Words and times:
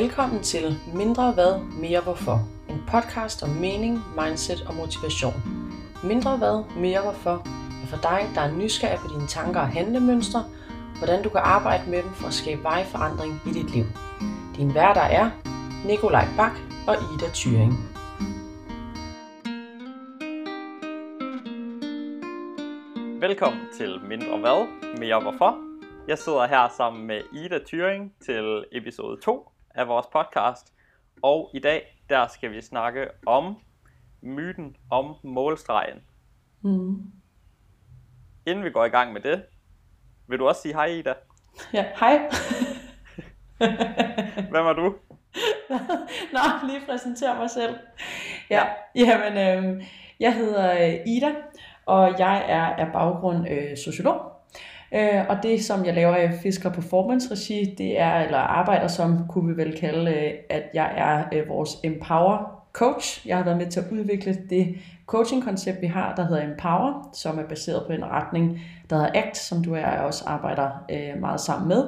Velkommen 0.00 0.42
til 0.42 0.80
Mindre 0.94 1.32
Hvad, 1.32 1.80
Mere 1.80 2.00
Hvorfor. 2.00 2.48
En 2.68 2.82
podcast 2.88 3.42
om 3.42 3.48
mening, 3.48 3.98
mindset 4.20 4.60
og 4.68 4.74
motivation. 4.74 5.34
Mindre 6.04 6.36
Hvad, 6.36 6.80
Mere 6.80 7.00
Hvorfor 7.00 7.36
er 7.82 7.86
for 7.86 7.96
dig, 7.96 8.20
der 8.34 8.40
er 8.40 8.52
nysgerrig 8.52 8.98
på 8.98 9.08
dine 9.14 9.26
tanker 9.26 9.60
og 9.60 9.68
handlemønstre, 9.68 10.44
hvordan 10.98 11.22
du 11.22 11.28
kan 11.28 11.40
arbejde 11.44 11.90
med 11.90 12.02
dem 12.02 12.10
for 12.10 12.26
at 12.26 12.34
skabe 12.34 12.62
vejforandring 12.62 13.40
i 13.46 13.50
dit 13.50 13.70
liv. 13.70 13.84
Din 14.56 14.74
værter 14.74 15.00
er 15.20 15.30
Nikolaj 15.86 16.26
Bak 16.36 16.56
og 16.88 16.94
Ida 16.94 17.28
Thyring. 17.34 17.72
Velkommen 23.20 23.62
til 23.78 24.00
Mindre 24.08 24.38
Hvad, 24.38 24.66
Mere 24.98 25.20
Hvorfor. 25.22 25.58
Jeg 26.08 26.18
sidder 26.18 26.46
her 26.46 26.68
sammen 26.76 27.06
med 27.06 27.20
Ida 27.32 27.58
Thyring 27.66 28.12
til 28.26 28.64
episode 28.72 29.20
2 29.20 29.55
af 29.76 29.88
vores 29.88 30.06
podcast. 30.06 30.72
Og 31.22 31.50
i 31.54 31.58
dag, 31.58 32.02
der 32.08 32.26
skal 32.26 32.52
vi 32.52 32.62
snakke 32.62 33.08
om 33.26 33.56
myten 34.20 34.76
om 34.90 35.14
målstregen. 35.22 36.02
Mm. 36.62 37.12
Inden 38.46 38.64
vi 38.64 38.70
går 38.70 38.84
i 38.84 38.88
gang 38.88 39.12
med 39.12 39.20
det, 39.20 39.44
vil 40.26 40.38
du 40.38 40.48
også 40.48 40.62
sige 40.62 40.74
hej 40.74 40.86
Ida? 40.86 41.14
Ja, 41.72 41.84
hej. 42.00 42.18
Hvem 44.50 44.66
er 44.66 44.72
du? 44.72 44.84
Nå, 46.34 46.40
lige 46.66 46.86
præsentere 46.86 47.38
mig 47.38 47.50
selv. 47.50 47.76
Ja, 48.50 48.64
jamen, 48.94 49.32
øh, 49.32 49.84
jeg 50.20 50.34
hedder 50.34 50.72
øh, 50.72 50.94
Ida, 51.06 51.34
og 51.86 52.18
jeg 52.18 52.44
er 52.48 52.64
af 52.64 52.92
baggrund 52.92 53.48
øh, 53.48 53.76
sociolog. 53.76 54.35
Øh, 54.94 55.28
og 55.28 55.36
det, 55.42 55.64
som 55.64 55.84
jeg 55.84 55.94
laver 55.94 56.16
i 56.16 56.28
Fisker 56.42 56.70
Performance 56.70 57.28
Regi, 57.30 57.74
det 57.78 58.00
er, 58.00 58.14
eller 58.14 58.38
arbejder 58.38 58.88
som, 58.88 59.28
kunne 59.28 59.54
vi 59.54 59.62
vel 59.62 59.78
kalde, 59.78 60.10
øh, 60.10 60.32
at 60.50 60.62
jeg 60.74 60.92
er 60.96 61.24
øh, 61.32 61.48
vores 61.48 61.70
Empower 61.84 62.62
Coach. 62.72 63.28
Jeg 63.28 63.36
har 63.36 63.44
været 63.44 63.56
med 63.56 63.66
til 63.66 63.80
at 63.80 63.86
udvikle 63.92 64.38
det 64.50 64.74
coaching-koncept, 65.06 65.82
vi 65.82 65.86
har, 65.86 66.14
der 66.14 66.26
hedder 66.26 66.44
Empower, 66.44 67.10
som 67.12 67.38
er 67.38 67.42
baseret 67.48 67.86
på 67.86 67.92
en 67.92 68.04
retning, 68.04 68.60
der 68.90 68.96
hedder 68.96 69.10
ACT, 69.14 69.36
som 69.36 69.64
du 69.64 69.70
og 69.70 69.78
jeg 69.78 70.00
også 70.04 70.24
arbejder 70.26 70.84
øh, 70.90 71.20
meget 71.20 71.40
sammen 71.40 71.68
med 71.68 71.84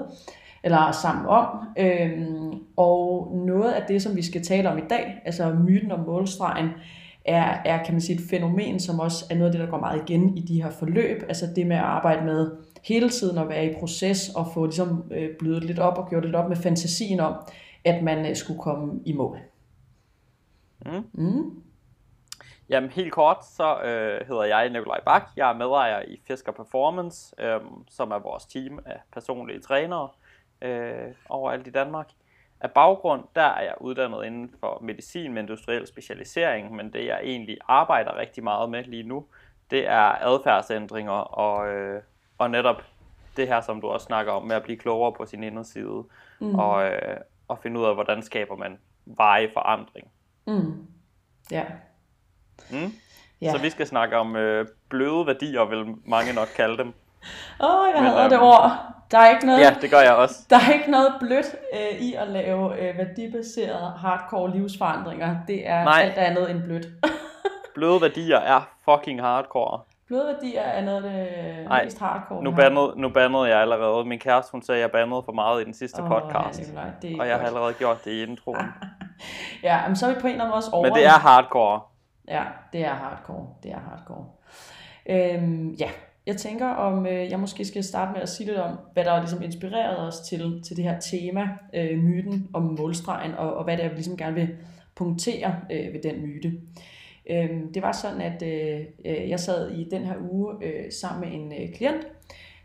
eller 0.63 0.93
sammen 0.93 1.27
om. 1.27 1.47
Øhm, 1.79 2.53
og 2.77 3.33
noget 3.47 3.73
af 3.73 3.83
det, 3.89 4.03
som 4.03 4.17
vi 4.17 4.23
skal 4.23 4.43
tale 4.43 4.71
om 4.71 4.79
i 4.79 4.89
dag, 4.91 5.23
altså 5.25 5.57
myten 5.67 5.93
om 5.93 6.01
målstregen, 6.01 6.69
er, 7.25 7.57
er 7.65 7.85
kan 7.85 7.95
man 7.95 8.01
sige, 8.01 8.19
et 8.19 8.31
fænomen, 8.31 8.81
som 8.81 9.01
også 9.01 9.25
er 9.31 9.35
noget 9.35 9.47
af 9.47 9.53
det, 9.53 9.61
der 9.61 9.71
går 9.71 9.81
meget 9.81 10.03
igen 10.09 10.37
i 10.37 10.41
de 10.41 10.63
her 10.63 10.71
forløb. 10.71 11.23
Altså 11.29 11.47
det 11.57 11.67
med 11.67 11.77
at 11.77 11.83
arbejde 11.83 12.25
med 12.25 12.51
hele 12.85 13.11
tiden 13.11 13.39
at 13.39 13.49
være 13.49 13.67
i 13.67 13.75
proces 13.79 14.29
og 14.37 14.47
få 14.55 14.65
ligesom, 14.65 15.13
øh, 15.13 15.37
blødet 15.39 15.65
lidt 15.65 15.79
op 15.79 15.99
og 15.99 16.09
gjort 16.09 16.25
lidt 16.25 16.37
op 16.37 16.49
med 16.49 16.57
fantasien 16.57 17.21
om, 17.21 17.35
at 17.85 18.03
man 18.05 18.27
øh, 18.27 18.37
skulle 18.37 18.61
komme 18.61 19.01
i 19.07 19.13
mål. 19.13 19.39
Mm. 20.87 21.05
Mm. 21.13 21.63
Jamen 22.69 22.91
helt 22.91 23.13
kort, 23.13 23.47
så 23.47 23.81
øh, 23.81 24.27
hedder 24.29 24.45
jeg 24.45 24.71
Nikolaj 24.71 25.01
Bak. 25.05 25.23
Jeg 25.37 25.51
er 25.51 25.55
medejer 25.55 26.03
i 26.03 26.21
Fisker 26.27 26.53
Performance, 26.53 27.35
øh, 27.39 27.61
som 27.91 28.11
er 28.11 28.19
vores 28.19 28.47
team 28.47 28.79
af 28.87 29.01
personlige 29.13 29.61
trænere 29.61 30.09
øh, 30.63 31.15
overalt 31.29 31.67
i 31.67 31.71
Danmark. 31.71 32.09
Af 32.61 32.71
baggrund, 32.71 33.25
der 33.35 33.43
er 33.43 33.63
jeg 33.63 33.75
uddannet 33.81 34.25
inden 34.25 34.51
for 34.61 34.79
medicin 34.83 35.33
med 35.33 35.43
industriel 35.43 35.87
specialisering, 35.87 36.77
men 36.77 36.93
det 36.93 37.07
jeg 37.07 37.21
egentlig 37.23 37.59
arbejder 37.69 38.17
rigtig 38.17 38.45
meget 38.45 38.71
med 38.71 38.85
lige 38.85 39.03
nu, 39.03 39.27
det 39.71 39.89
er 39.89 40.27
adfærdsændringer 40.27 41.13
og, 41.13 41.69
øh, 41.69 42.03
og 42.39 42.51
netop 42.51 42.83
det 43.37 43.49
her, 43.49 43.61
som 43.61 43.81
du 43.81 43.87
også 43.89 44.05
snakker 44.05 44.33
om, 44.33 44.43
med 44.43 44.57
at 44.57 44.63
blive 44.63 44.79
klogere 44.79 45.13
på 45.13 45.27
sin 45.27 45.43
inderside, 45.43 46.05
mm. 46.41 46.55
og, 46.55 46.85
øh, 46.85 47.17
og 47.49 47.59
finde 47.59 47.81
ud 47.81 47.85
af, 47.85 47.95
hvordan 47.95 48.23
skaber 48.23 48.57
man 48.57 48.79
veje 49.07 49.51
forandring. 49.53 50.09
Mm. 50.47 50.87
Ja. 51.51 51.65
Mm? 52.71 52.93
ja. 53.41 53.53
Så 53.53 53.59
vi 53.59 53.71
skal 53.71 53.87
snakke 53.87 54.17
om 54.17 54.37
øh, 54.37 54.67
bløde 54.89 55.27
værdier, 55.27 55.65
vil 55.65 55.95
mange 56.05 56.33
nok 56.33 56.49
kalde 56.57 56.79
dem. 56.79 56.95
Åh, 57.61 57.81
oh, 57.81 57.89
jeg 57.95 58.03
hader 58.03 58.23
øhm, 58.23 58.31
det 58.31 58.41
ord. 58.41 58.73
Der 59.11 59.19
er 59.19 59.31
ikke 59.31 59.47
noget, 59.47 59.61
Ja, 59.61 59.77
det 59.81 59.91
gør 59.91 60.01
jeg 60.01 60.15
også. 60.15 60.47
der 60.51 60.57
er 60.57 60.73
ikke 60.73 60.91
noget 60.91 61.15
blødt 61.21 61.47
øh, 61.75 62.01
i 62.01 62.15
at 62.15 62.29
lave 62.29 62.81
øh, 62.81 62.99
værdibaserede 62.99 63.91
hardcore 63.91 64.51
livsforandringer. 64.51 65.37
Det 65.47 65.69
er 65.69 65.85
Nej. 65.85 66.03
alt 66.03 66.19
andet 66.19 66.51
end 66.51 66.63
blødt. 66.63 66.87
Bløde 67.75 68.01
værdier 68.01 68.37
er 68.39 68.69
fucking 68.85 69.21
hardcore. 69.21 69.81
Bløde 70.09 70.27
værdier 70.27 70.61
er 70.61 70.85
noget 70.85 71.05
af 71.05 71.27
det 71.57 71.67
Ej, 71.71 71.85
mest 71.85 71.99
hardcore. 71.99 72.45
Nu 72.45 72.51
har. 72.51 72.57
bandede, 72.57 72.93
nu 72.97 73.09
bandede 73.09 73.45
jeg 73.45 73.61
allerede. 73.61 74.05
Min 74.05 74.19
kæreste, 74.19 74.53
hun 74.53 74.63
sagde, 74.63 74.79
at 74.79 74.83
jeg 74.83 74.91
bandede 74.91 75.23
for 75.25 75.33
meget 75.33 75.63
i 75.63 75.65
den 75.65 75.75
sidste 75.75 76.03
Åh, 76.03 76.09
podcast. 76.09 76.61
ja, 76.75 76.81
det 77.03 77.13
er 77.13 77.21
og 77.21 77.27
jeg 77.27 77.35
har 77.35 77.41
godt. 77.41 77.47
allerede 77.49 77.75
gjort 77.75 78.05
det 78.05 78.11
i 78.11 78.23
introen. 78.23 78.67
Ja, 79.63 79.87
men 79.87 79.97
så 79.97 80.07
er 80.07 80.15
vi 80.15 80.21
på 80.21 80.27
en 80.27 80.33
eller 80.33 80.45
anden 80.45 80.51
måde 80.51 80.57
også 80.59 80.71
over. 80.73 80.87
Men 80.87 80.95
det 80.95 81.05
er 81.07 81.11
hardcore. 81.19 81.81
Ja, 82.29 82.43
det 82.73 82.81
er 82.85 82.95
hardcore. 82.95 83.47
Det 83.63 83.71
er 83.73 83.79
hardcore. 83.79 84.25
Øhm, 85.07 85.71
ja, 85.71 85.89
jeg 86.27 86.37
tænker, 86.37 86.69
om 86.69 87.07
øh, 87.07 87.31
jeg 87.31 87.41
måske 87.41 87.65
skal 87.65 87.85
starte 87.85 88.13
med 88.13 88.21
at 88.21 88.29
sige 88.29 88.47
lidt 88.47 88.59
om, 88.59 88.79
hvad 88.93 89.05
der 89.05 89.11
har 89.11 89.19
ligesom 89.19 89.43
inspireret 89.43 89.99
os 89.99 90.21
til, 90.21 90.63
til 90.67 90.77
det 90.77 90.85
her 90.85 91.01
tema, 91.01 91.49
øh, 91.75 91.99
myten 91.99 92.49
om 92.55 92.63
målstregen, 92.79 93.35
og, 93.35 93.55
og 93.55 93.65
hvad 93.65 93.77
det 93.77 93.85
er, 93.85 93.89
vi 93.89 93.95
ligesom 93.95 94.17
gerne 94.17 94.35
vil 94.35 94.49
punktere 94.97 95.55
øh, 95.73 95.93
ved 95.95 96.03
den 96.03 96.23
myte. 96.23 96.53
Øhm, 97.31 97.73
det 97.73 97.83
var 97.83 97.93
sådan, 97.93 98.21
at 98.21 98.43
øh, 98.43 98.81
øh, 99.05 99.31
jeg 99.31 99.41
sad 99.41 99.71
i 99.71 99.89
den 99.91 100.03
her 100.03 100.15
uge 100.31 100.55
øh, 100.63 100.93
sammen 100.93 101.21
med 101.21 101.41
en 101.41 101.53
øh, 101.53 101.75
klient, 101.75 102.07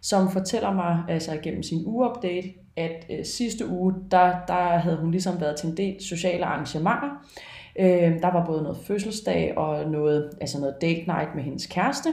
som 0.01 0.31
fortæller 0.31 0.73
mig 0.73 1.03
altså 1.09 1.39
gennem 1.43 1.63
sin 1.63 1.85
ugeupdate, 1.85 2.47
at 2.77 3.05
øh, 3.09 3.25
sidste 3.25 3.67
uge, 3.67 3.93
der, 4.11 4.33
der 4.47 4.77
havde 4.77 4.97
hun 4.97 5.11
ligesom 5.11 5.41
været 5.41 5.55
til 5.55 5.69
en 5.69 5.77
del 5.77 6.03
sociale 6.03 6.45
arrangementer. 6.45 7.27
Øh, 7.79 8.21
der 8.21 8.31
var 8.31 8.45
både 8.45 8.63
noget 8.63 8.77
fødselsdag 8.77 9.57
og 9.57 9.91
noget, 9.91 10.29
altså 10.41 10.59
noget 10.59 10.75
date 10.81 11.03
night 11.07 11.35
med 11.35 11.43
hendes 11.43 11.67
kæreste. 11.67 12.09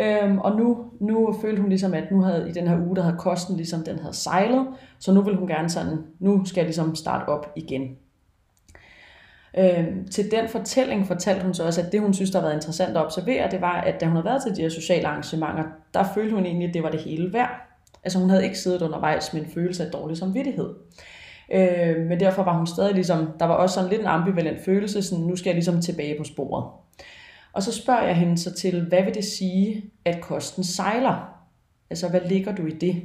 Øhm, 0.00 0.38
og 0.38 0.56
nu, 0.56 0.84
nu 1.00 1.34
følte 1.42 1.60
hun 1.60 1.68
ligesom, 1.68 1.94
at 1.94 2.10
nu 2.10 2.20
havde 2.20 2.48
i 2.48 2.52
den 2.52 2.68
her 2.68 2.86
uge, 2.86 2.96
der 2.96 3.02
havde 3.02 3.16
kosten 3.18 3.56
ligesom, 3.56 3.84
den 3.84 3.98
havde 3.98 4.14
sejlet, 4.14 4.66
så 4.98 5.12
nu 5.12 5.20
vil 5.22 5.36
hun 5.36 5.48
gerne 5.48 5.68
sådan, 5.68 5.98
nu 6.18 6.44
skal 6.44 6.60
jeg 6.60 6.66
ligesom 6.66 6.94
starte 6.94 7.28
op 7.28 7.52
igen. 7.56 7.96
Øh, 9.58 9.86
til 10.10 10.30
den 10.30 10.48
fortælling 10.48 11.06
fortalte 11.06 11.44
hun 11.44 11.54
så 11.54 11.66
også, 11.66 11.80
at 11.80 11.92
det 11.92 12.00
hun 12.00 12.14
synes, 12.14 12.30
der 12.30 12.38
har 12.38 12.46
været 12.46 12.56
interessant 12.56 12.96
at 12.96 13.04
observere, 13.04 13.50
det 13.50 13.60
var, 13.60 13.80
at 13.80 14.00
da 14.00 14.06
hun 14.06 14.16
havde 14.16 14.24
været 14.24 14.42
til 14.42 14.56
de 14.56 14.62
her 14.62 14.68
sociale 14.68 15.06
arrangementer, 15.06 15.64
der 15.94 16.04
følte 16.14 16.34
hun 16.34 16.46
egentlig, 16.46 16.68
at 16.68 16.74
det 16.74 16.82
var 16.82 16.90
det 16.90 17.00
hele 17.00 17.32
værd. 17.32 17.50
Altså 18.04 18.18
hun 18.18 18.30
havde 18.30 18.44
ikke 18.44 18.58
siddet 18.58 18.82
undervejs 18.82 19.32
med 19.32 19.42
en 19.42 19.50
følelse 19.50 19.84
af 19.84 19.90
dårlig 19.90 20.16
samvittighed. 20.16 20.74
Øh, 21.52 21.96
men 22.08 22.20
derfor 22.20 22.42
var 22.42 22.56
hun 22.56 22.66
stadig 22.66 22.94
ligesom, 22.94 23.28
der 23.38 23.46
var 23.46 23.54
også 23.54 23.74
sådan 23.74 23.90
lidt 23.90 24.00
en 24.00 24.06
ambivalent 24.06 24.64
følelse, 24.64 25.02
sådan 25.02 25.24
nu 25.24 25.36
skal 25.36 25.48
jeg 25.48 25.54
ligesom 25.54 25.80
tilbage 25.80 26.18
på 26.18 26.24
sporet. 26.24 26.64
Og 27.52 27.62
så 27.62 27.72
spørger 27.72 28.02
jeg 28.02 28.16
hende 28.16 28.38
så 28.38 28.54
til, 28.54 28.84
hvad 28.88 29.02
vil 29.02 29.14
det 29.14 29.24
sige, 29.24 29.84
at 30.04 30.20
kosten 30.20 30.64
sejler? 30.64 31.38
Altså, 31.90 32.08
hvad 32.08 32.20
ligger 32.20 32.54
du 32.54 32.66
i 32.66 32.70
det? 32.70 33.02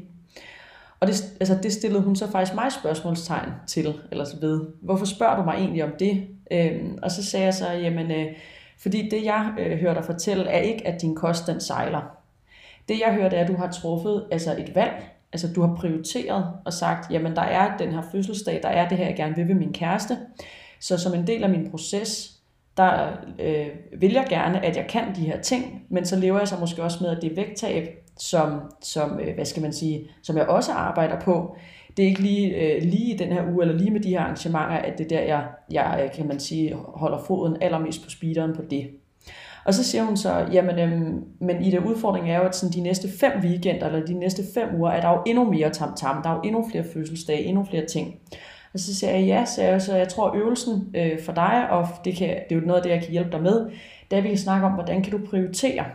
Og 1.00 1.08
det, 1.08 1.34
altså, 1.40 1.58
det 1.64 1.74
stillede 1.74 2.04
hun 2.04 2.16
så 2.16 2.32
faktisk 2.32 2.56
mig 2.56 2.72
spørgsmålstegn 2.72 3.50
til, 3.68 3.94
eller 4.12 4.26
så 4.26 4.38
ved. 4.42 4.66
Hvorfor 4.82 5.06
spørger 5.06 5.38
du 5.38 5.44
mig 5.44 5.54
egentlig 5.54 5.84
om 5.84 5.92
det? 6.00 6.28
Øhm, 6.52 7.00
og 7.04 7.12
så 7.12 7.26
sagde 7.26 7.46
jeg 7.46 7.54
så, 7.54 7.72
jamen, 7.72 8.12
øh, 8.12 8.26
fordi 8.78 9.10
det 9.10 9.26
jeg 9.26 9.54
øh, 9.60 9.80
hører 9.80 9.94
dig 9.94 10.06
fortælle, 10.06 10.44
er 10.44 10.60
ikke, 10.60 10.88
at 10.88 11.02
din 11.02 11.16
kost 11.16 11.48
den 11.48 11.62
sejler. 11.62 12.02
Det 12.88 13.00
jeg 13.00 13.14
hørte 13.14 13.36
er, 13.36 13.42
at 13.42 13.48
du 13.48 13.56
har 13.56 13.72
truffet 13.72 14.26
altså 14.32 14.56
et 14.58 14.76
valg, 14.76 15.10
altså 15.34 15.54
du 15.54 15.62
har 15.62 15.76
prioriteret 15.76 16.46
og 16.66 16.74
sagt, 16.74 17.12
jamen 17.12 17.36
der 17.36 17.42
er 17.42 17.78
den 17.78 17.92
her 17.92 18.02
fødselsdag, 18.12 18.60
der 18.64 18.70
er 18.70 18.90
det 18.90 18.98
her, 18.98 19.06
jeg 19.06 19.16
gerne 19.16 19.36
vil 19.36 19.48
ved 19.48 19.56
min 19.56 19.74
kæreste. 19.74 20.18
Så 20.80 20.98
som 20.98 21.14
en 21.14 21.28
del 21.28 21.44
af 21.44 21.50
min 21.50 21.72
proces, 21.72 22.38
der 22.78 23.08
øh, 23.40 23.68
vil 23.98 24.12
jeg 24.12 24.26
gerne, 24.30 24.66
at 24.66 24.78
jeg 24.78 24.88
kan 24.90 25.16
de 25.16 25.22
her 25.22 25.42
ting, 25.42 25.86
men 25.90 26.06
så 26.06 26.16
lever 26.16 26.40
jeg 26.40 26.48
så 26.48 26.56
måske 26.60 26.84
også 26.84 26.98
med, 27.02 27.10
at 27.10 27.22
det 27.22 27.38
vægttab, 27.38 28.04
som, 28.20 28.62
som 28.82 29.20
øh, 29.20 29.36
hvad 29.36 29.46
skal 29.46 29.62
man 29.62 29.74
sige, 29.74 30.10
som 30.22 30.38
jeg 30.38 30.48
også 30.48 30.72
arbejder 30.72 31.20
på, 31.20 31.56
det 31.98 32.04
er 32.04 32.08
ikke 32.08 32.22
lige, 32.22 32.56
øh, 32.56 32.84
lige 32.84 33.14
i 33.14 33.18
den 33.18 33.32
her 33.32 33.44
uge, 33.54 33.64
eller 33.64 33.78
lige 33.78 33.92
med 33.92 34.00
de 34.00 34.10
her 34.10 34.20
arrangementer, 34.20 34.76
at 34.76 34.98
det 34.98 35.12
er 35.12 35.18
der, 35.18 35.22
jeg, 35.22 35.46
jeg 35.72 36.02
øh, 36.04 36.12
kan 36.12 36.28
man 36.28 36.40
sige, 36.40 36.76
holder 36.76 37.18
foden 37.28 37.58
allermest 37.62 38.04
på 38.04 38.10
speederen 38.10 38.56
på 38.56 38.62
det. 38.70 38.88
Og 39.66 39.74
så 39.74 39.84
siger 39.84 40.04
hun 40.04 40.18
så, 40.18 40.48
jamen, 40.52 40.80
øhm, 40.80 41.24
men 41.40 41.62
i 41.62 41.72
det 41.72 41.80
udfordring 41.80 42.32
er 42.32 42.38
jo, 42.38 42.44
at 42.44 42.56
sådan 42.56 42.74
de 42.74 42.82
næste 42.82 43.10
fem 43.20 43.32
weekender, 43.42 43.88
eller 43.88 44.06
de 44.06 44.14
næste 44.14 44.44
fem 44.54 44.68
uger, 44.80 44.92
er 44.92 45.02
der 45.02 45.10
jo 45.10 45.24
endnu 45.26 45.52
mere 45.52 45.70
tam-tam, 45.70 46.24
der 46.24 46.30
er 46.30 46.34
jo 46.34 46.42
endnu 46.42 46.70
flere 46.72 46.84
fødselsdage, 46.94 47.44
endnu 47.44 47.66
flere 47.66 47.86
ting. 47.86 48.16
Og 48.74 48.80
så 48.80 48.96
siger 48.96 49.12
jeg, 49.12 49.26
ja, 49.26 49.46
så 49.46 49.64
jeg, 49.64 49.82
så 49.82 49.96
jeg 49.96 50.08
tror 50.08 50.36
øvelsen 50.36 50.96
øh, 50.96 51.22
for 51.22 51.34
dig, 51.34 51.70
og 51.70 51.88
det, 52.06 52.16
kan, 52.16 52.28
det 52.28 52.56
er 52.56 52.60
jo 52.60 52.66
noget 52.66 52.78
af 52.78 52.84
det, 52.84 52.90
jeg 52.90 53.02
kan 53.02 53.12
hjælpe 53.12 53.32
dig 53.32 53.42
med, 53.42 53.66
det 54.12 54.14
er, 54.14 54.18
at 54.18 54.24
vi 54.24 54.30
kan 54.30 54.38
snakke 54.38 54.66
om, 54.66 54.72
hvordan 54.72 55.04
kan 55.04 55.12
du 55.12 55.26
prioritere. 55.30 55.86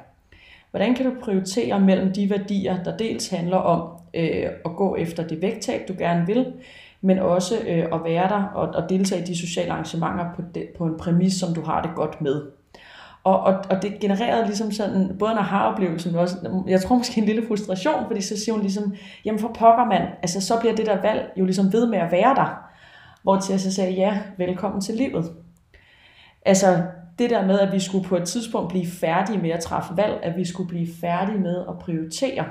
Hvordan 0.71 0.95
kan 0.95 1.07
du 1.07 1.13
prioritere 1.23 1.81
mellem 1.81 2.13
de 2.13 2.31
værdier, 2.31 2.83
der 2.83 2.97
dels 2.97 3.29
handler 3.29 3.57
om 3.57 4.02
øh, 4.15 4.47
at 4.65 4.77
gå 4.77 4.97
efter 4.97 5.27
det 5.29 5.43
vægttab, 5.43 5.89
du 5.89 5.95
gerne 5.99 6.27
vil, 6.27 6.53
men 7.01 7.19
også 7.19 7.55
øh, 7.69 7.85
at 7.93 8.05
være 8.05 8.29
der 8.29 8.43
og, 8.55 8.69
og 8.69 8.89
deltage 8.89 9.23
i 9.23 9.25
de 9.25 9.39
sociale 9.39 9.73
arrangementer 9.73 10.25
på, 10.37 10.43
de, 10.55 10.67
på 10.79 10.85
en 10.85 10.99
præmis, 10.99 11.35
som 11.35 11.55
du 11.55 11.61
har 11.61 11.83
det 11.83 11.91
godt 11.95 12.21
med. 12.21 12.43
Og, 13.25 13.41
og, 13.41 13.55
og 13.71 13.83
det 13.83 14.01
genererede 14.01 14.47
ligesom 14.47 14.73
sådan, 14.73 15.17
både 15.19 15.33
en 15.33 15.39
aha-oplevelse, 15.39 16.11
men 16.11 16.19
også, 16.19 16.63
jeg 16.67 16.81
tror 16.81 16.97
måske 16.97 17.21
en 17.21 17.27
lille 17.27 17.47
frustration, 17.49 18.07
fordi 18.07 18.21
så 18.21 18.39
siger 18.39 18.53
hun 18.53 18.63
ligesom, 18.63 18.95
jamen 19.25 19.41
for 19.41 19.49
pokker 19.49 19.85
mand, 19.85 20.09
altså 20.23 20.41
så 20.41 20.61
bliver 20.61 20.75
det 20.75 20.87
der 20.87 21.03
valg 21.03 21.33
jo 21.37 21.45
ligesom 21.45 21.73
ved 21.73 21.87
med 21.87 21.99
at 21.99 22.13
være 22.13 22.35
der. 22.35 22.69
hvor 23.23 23.41
til 23.41 23.53
jeg 23.53 23.61
så 23.61 23.75
sagde, 23.75 23.93
ja, 23.93 24.19
velkommen 24.39 24.81
til 24.81 24.95
livet. 24.95 25.33
Altså 26.47 26.83
det 27.19 27.31
der 27.31 27.47
med, 27.47 27.61
at 27.61 27.73
vi 27.73 27.81
skulle 27.81 28.09
på 28.09 28.17
et 28.17 28.25
tidspunkt 28.25 28.69
blive 28.69 28.87
færdige 28.87 29.39
med 29.39 29.51
at 29.51 29.61
træffe 29.61 29.97
valg, 29.97 30.21
at 30.23 30.37
vi 30.37 30.45
skulle 30.45 30.69
blive 30.69 30.89
færdige 31.01 31.39
med 31.39 31.65
at 31.69 31.79
prioritere, 31.79 32.45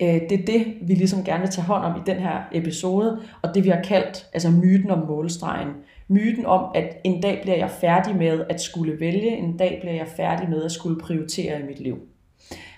det 0.00 0.32
er 0.32 0.46
det, 0.46 0.76
vi 0.82 0.94
ligesom 0.94 1.24
gerne 1.24 1.40
vil 1.40 1.50
tage 1.50 1.66
hånd 1.66 1.84
om 1.84 1.96
i 1.96 2.02
den 2.06 2.16
her 2.16 2.42
episode, 2.52 3.22
og 3.42 3.54
det 3.54 3.64
vi 3.64 3.68
har 3.68 3.82
kaldt 3.82 4.26
altså 4.32 4.50
myten 4.50 4.90
om 4.90 4.98
målstregen. 4.98 5.68
Myten 6.08 6.46
om, 6.46 6.70
at 6.74 6.96
en 7.04 7.20
dag 7.22 7.38
bliver 7.42 7.56
jeg 7.56 7.70
færdig 7.70 8.16
med 8.16 8.44
at 8.48 8.60
skulle 8.60 9.00
vælge, 9.00 9.36
en 9.36 9.56
dag 9.56 9.78
bliver 9.80 9.94
jeg 9.94 10.06
færdig 10.16 10.50
med 10.50 10.64
at 10.64 10.72
skulle 10.72 11.00
prioritere 11.00 11.60
i 11.60 11.62
mit 11.62 11.80
liv. 11.80 11.98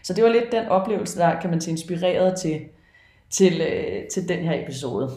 Så 0.03 0.15
det 0.15 0.25
var 0.25 0.31
lidt 0.31 0.53
den 0.53 0.67
oplevelse, 0.67 1.19
der 1.19 1.41
kan 1.41 1.51
man 1.51 1.61
sige 1.61 1.73
inspireret 1.73 2.39
til, 2.39 2.61
til, 3.31 3.61
øh, 3.61 4.09
til 4.09 4.29
den 4.29 4.39
her 4.39 4.63
episode. 4.63 5.11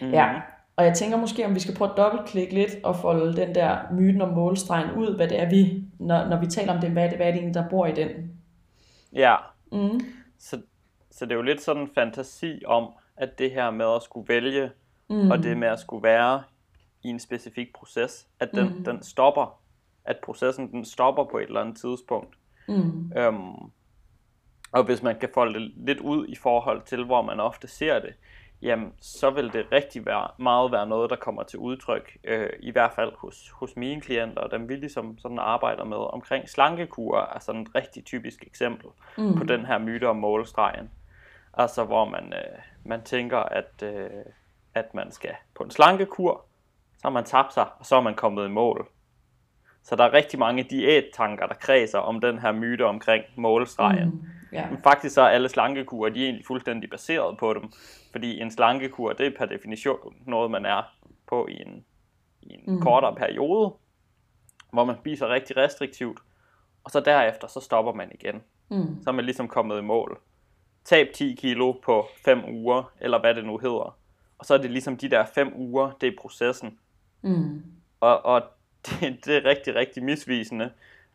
Mm. 0.00 0.10
Ja, 0.10 0.28
og 0.76 0.84
jeg 0.84 0.94
tænker 0.94 1.16
måske, 1.16 1.46
om 1.46 1.54
vi 1.54 1.60
skal 1.60 1.74
prøve 1.74 1.90
at 1.90 1.96
dobbeltklikke 1.96 2.54
lidt 2.54 2.76
og 2.82 2.96
folde 2.96 3.36
den 3.36 3.54
der 3.54 3.76
myten 3.92 4.22
om 4.22 4.28
målstregen 4.28 4.90
ud, 4.90 5.16
hvad 5.16 5.28
det 5.28 5.40
er 5.40 5.50
vi, 5.50 5.82
når, 5.98 6.28
når 6.28 6.40
vi 6.40 6.46
taler 6.46 6.74
om 6.74 6.80
det, 6.80 6.90
hvad 6.90 7.04
er 7.04 7.08
det, 7.08 7.18
hvad 7.18 7.26
er 7.26 7.30
det 7.30 7.38
egentlig, 7.38 7.62
der 7.62 7.68
bor 7.68 7.86
i 7.86 7.92
den? 7.92 8.08
Ja, 9.12 9.34
mm. 9.72 10.00
Så, 10.44 10.62
så 11.10 11.24
det 11.24 11.32
er 11.32 11.36
jo 11.36 11.42
lidt 11.42 11.62
sådan 11.62 11.82
en 11.82 11.90
fantasi 11.94 12.62
om, 12.66 12.92
at 13.16 13.38
det 13.38 13.50
her 13.50 13.70
med 13.70 13.94
at 13.96 14.02
skulle 14.02 14.28
vælge, 14.28 14.70
mm. 15.10 15.30
og 15.30 15.42
det 15.42 15.56
med 15.56 15.68
at 15.68 15.80
skulle 15.80 16.02
være 16.02 16.42
i 17.04 17.08
en 17.08 17.20
specifik 17.20 17.68
proces, 17.74 18.28
at 18.40 18.50
den, 18.54 18.68
mm. 18.76 18.84
den 18.84 19.02
stopper, 19.02 19.60
at 20.04 20.16
processen 20.24 20.72
den 20.72 20.84
stopper 20.84 21.24
på 21.24 21.38
et 21.38 21.46
eller 21.46 21.60
andet 21.60 21.76
tidspunkt. 21.76 22.38
Mm. 22.68 23.12
Øhm, 23.16 23.70
og 24.72 24.84
hvis 24.84 25.02
man 25.02 25.18
kan 25.18 25.28
folde 25.34 25.60
det 25.60 25.72
lidt 25.76 26.00
ud 26.00 26.26
i 26.26 26.34
forhold 26.34 26.82
til, 26.82 27.04
hvor 27.04 27.22
man 27.22 27.40
ofte 27.40 27.68
ser 27.68 27.98
det, 27.98 28.14
jamen 28.62 28.92
så 29.00 29.30
vil 29.30 29.52
det 29.52 29.66
rigtig 29.72 30.06
være, 30.06 30.28
meget 30.38 30.72
være 30.72 30.86
noget, 30.86 31.10
der 31.10 31.16
kommer 31.16 31.42
til 31.42 31.58
udtryk, 31.58 32.16
øh, 32.24 32.50
i 32.60 32.70
hvert 32.70 32.92
fald 32.92 33.12
hos, 33.18 33.50
hos 33.50 33.76
mine 33.76 34.00
klienter, 34.00 34.42
og 34.42 34.50
dem 34.50 34.68
vi 34.68 34.76
ligesom 34.76 35.18
sådan 35.18 35.38
arbejder 35.38 35.84
med 35.84 35.96
omkring 35.96 36.48
slankekur, 36.48 37.18
er 37.18 37.38
sådan 37.38 37.62
et 37.62 37.74
rigtig 37.74 38.04
typisk 38.04 38.44
eksempel 38.46 38.86
mm. 39.18 39.36
på 39.36 39.44
den 39.44 39.66
her 39.66 39.78
myte 39.78 40.08
om 40.08 40.16
målstregen. 40.16 40.90
Altså 41.54 41.84
hvor 41.84 42.04
man, 42.04 42.32
øh, 42.32 42.58
man 42.84 43.02
tænker, 43.02 43.38
at, 43.38 43.82
øh, 43.82 44.10
at 44.74 44.94
man 44.94 45.12
skal 45.12 45.34
på 45.54 45.64
en 45.64 45.70
slankekur, 45.70 46.44
så 46.92 47.00
har 47.02 47.10
man 47.10 47.24
tabt 47.24 47.54
sig, 47.54 47.66
og 47.78 47.86
så 47.86 47.96
er 47.96 48.00
man 48.00 48.14
kommet 48.14 48.46
i 48.46 48.50
mål. 48.50 48.88
Så 49.84 49.96
der 49.96 50.04
er 50.04 50.12
rigtig 50.12 50.38
mange 50.38 50.62
diættanker, 50.62 51.46
der 51.46 51.54
kredser 51.54 51.98
om 51.98 52.20
den 52.20 52.38
her 52.38 52.52
myte 52.52 52.86
omkring 52.86 53.24
målstregen. 53.36 54.08
Mm. 54.08 54.56
Yeah. 54.56 54.70
Men 54.70 54.82
faktisk 54.82 55.14
så 55.14 55.22
er 55.22 55.28
alle 55.28 55.48
slankekurer, 55.48 56.10
de 56.10 56.20
er 56.20 56.24
egentlig 56.24 56.46
fuldstændig 56.46 56.90
baseret 56.90 57.38
på 57.38 57.54
dem. 57.54 57.72
Fordi 58.12 58.40
en 58.40 58.50
slankekur, 58.50 59.12
det 59.12 59.26
er 59.26 59.30
per 59.38 59.46
definition 59.46 60.14
noget, 60.26 60.50
man 60.50 60.66
er 60.66 60.82
på 61.26 61.46
i 61.46 61.62
en, 61.66 61.84
i 62.42 62.52
en 62.52 62.74
mm. 62.74 62.80
kortere 62.80 63.14
periode, 63.14 63.74
hvor 64.72 64.84
man 64.84 64.96
spiser 64.96 65.28
rigtig 65.28 65.56
restriktivt, 65.56 66.20
og 66.84 66.90
så 66.90 67.00
derefter, 67.00 67.48
så 67.48 67.60
stopper 67.60 67.92
man 67.92 68.10
igen. 68.14 68.42
Mm. 68.70 69.02
Så 69.02 69.10
er 69.10 69.14
man 69.14 69.24
ligesom 69.24 69.48
kommet 69.48 69.78
i 69.78 69.82
mål. 69.82 70.20
Tab 70.84 71.06
10 71.14 71.34
kilo 71.34 71.72
på 71.72 72.06
5 72.24 72.44
uger, 72.48 72.92
eller 73.00 73.20
hvad 73.20 73.34
det 73.34 73.44
nu 73.44 73.58
hedder. 73.58 73.98
Og 74.38 74.44
så 74.44 74.54
er 74.54 74.58
det 74.58 74.70
ligesom 74.70 74.96
de 74.96 75.10
der 75.10 75.24
5 75.34 75.52
uger, 75.56 75.90
det 76.00 76.06
er 76.06 76.12
processen. 76.20 76.78
Mm. 77.22 77.62
Og, 78.00 78.24
og 78.24 78.42
det, 79.00 79.24
det 79.24 79.36
er 79.36 79.44
rigtig, 79.44 79.74
rigtig 79.74 80.04
misvisende, 80.04 80.70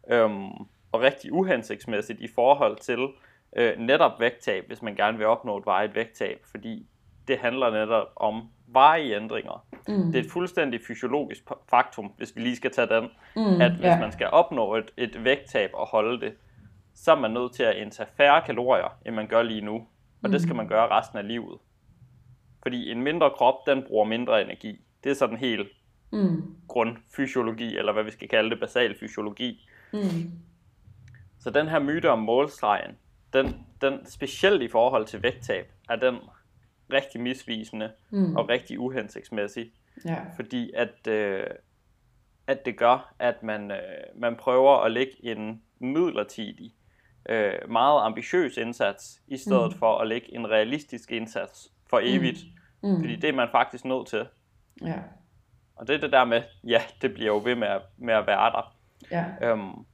øhm, 0.10 0.50
og 0.92 1.02
rigtig 1.02 1.34
uhensigtsmæssigt 1.34 2.22
i 2.22 2.28
forhold 2.36 2.78
til, 2.78 3.08
øh, 3.56 3.78
netop 3.78 4.20
vægttab, 4.20 4.68
hvis 4.68 4.82
man 4.82 4.96
gerne 4.96 5.18
vil 5.18 5.28
opnå 5.28 5.58
et 5.58 5.66
varigt 5.66 5.96
vægttab, 5.96 6.40
fordi 6.52 6.88
det 7.28 7.40
handler 7.40 7.72
netop 7.72 8.08
om 8.16 8.50
varige 8.68 9.16
ændringer. 9.16 9.66
Mm. 9.88 10.12
Det 10.12 10.16
er 10.16 10.24
et 10.24 10.32
fuldstændig 10.32 10.80
fysiologisk 10.88 11.44
faktum, 11.70 12.14
hvis 12.18 12.36
vi 12.36 12.42
lige 12.42 12.56
skal 12.56 12.72
tage 12.72 12.88
den, 12.88 13.10
mm, 13.36 13.62
at 13.62 13.72
hvis 13.72 13.86
yeah. 13.86 14.00
man 14.00 14.12
skal 14.12 14.28
opnå 14.32 14.76
et, 14.76 14.92
et 14.98 15.24
vægttab 15.24 15.70
og 15.74 15.88
holde 15.88 16.26
det, 16.26 16.34
så 16.96 17.12
er 17.12 17.20
man 17.20 17.32
nødt 17.32 17.54
til 17.54 17.64
at 17.64 17.76
indtage 17.76 18.10
færre 18.18 18.42
kalorier, 18.46 18.98
end 19.06 19.16
man 19.16 19.28
gør 19.28 19.42
lige 19.42 19.62
nu. 19.62 19.76
Og 19.76 19.86
mm. 20.24 20.32
det 20.32 20.42
skal 20.42 20.56
man 20.56 20.68
gøre 20.68 20.88
resten 20.88 21.18
af 21.18 21.28
livet. 21.28 21.58
Fordi 22.62 22.92
en 22.92 23.04
mindre 23.04 23.30
krop, 23.30 23.56
den 23.68 23.84
bruger 23.88 24.06
mindre 24.06 24.42
energi. 24.42 24.82
Det 25.04 25.10
er 25.10 25.14
sådan 25.16 25.38
helt 25.38 25.68
mm. 26.12 26.56
grundfysiologi, 26.68 27.78
eller 27.78 27.94
hvad 27.94 28.04
vi 28.04 28.12
skal 28.12 28.30
kalde 28.30 28.50
det, 28.50 28.60
basal 28.60 29.00
fysiologi. 29.00 29.70
Mm. 29.94 30.32
Så 31.40 31.50
den 31.50 31.68
her 31.68 31.80
myte 31.80 32.10
om 32.10 32.20
målstregen, 32.20 32.98
den, 33.34 33.66
den 33.82 34.06
specielt 34.06 34.62
i 34.62 34.68
forhold 34.68 35.06
til 35.06 35.24
vægttab, 35.24 35.72
er 35.90 35.96
den 35.96 36.18
rigtig 36.94 37.22
misvisende 37.22 37.92
mm. 38.10 38.36
og 38.36 38.50
rigtig 38.50 38.80
uhensigtsmæssig. 38.80 39.72
Ja. 40.06 40.18
Fordi 40.36 40.72
at, 40.76 41.08
øh, 41.08 41.44
at 42.48 42.66
det 42.66 42.78
gør, 42.78 43.14
at 43.20 43.44
man, 43.44 43.72
øh, 43.72 43.78
man 44.16 44.36
prøver 44.36 44.78
at 44.78 44.92
lægge 44.92 45.14
en 45.22 45.62
midlertidig, 45.80 46.74
øh, 47.30 47.54
meget 47.70 48.02
ambitiøs 48.06 48.58
indsats, 48.58 49.22
i 49.28 49.38
stedet 49.38 49.72
mm. 49.72 49.78
for 49.80 49.98
at 49.98 50.08
lægge 50.08 50.36
en 50.36 50.50
realistisk 50.50 51.12
indsats 51.12 51.72
for 51.90 52.00
evigt. 52.04 52.40
Mm. 52.84 52.90
Mm. 52.90 53.00
Fordi 53.00 53.16
det 53.16 53.30
er 53.30 53.34
man 53.34 53.48
faktisk 53.52 53.86
nødt 53.86 54.08
til. 54.08 54.28
Ja. 54.82 55.00
Og 55.80 55.88
det 55.88 55.96
er 55.96 56.00
det 56.00 56.12
der 56.12 56.26
med, 56.26 56.42
ja, 56.64 56.82
det 57.02 57.14
bliver 57.14 57.28
jo 57.28 57.42
ved 57.44 57.56
med 57.56 57.68
at, 57.68 57.82
med 57.98 58.14
at 58.14 58.28
være 58.28 58.52
der. 58.52 58.76
Ja. 59.12 59.26
Øhm, 59.42 59.86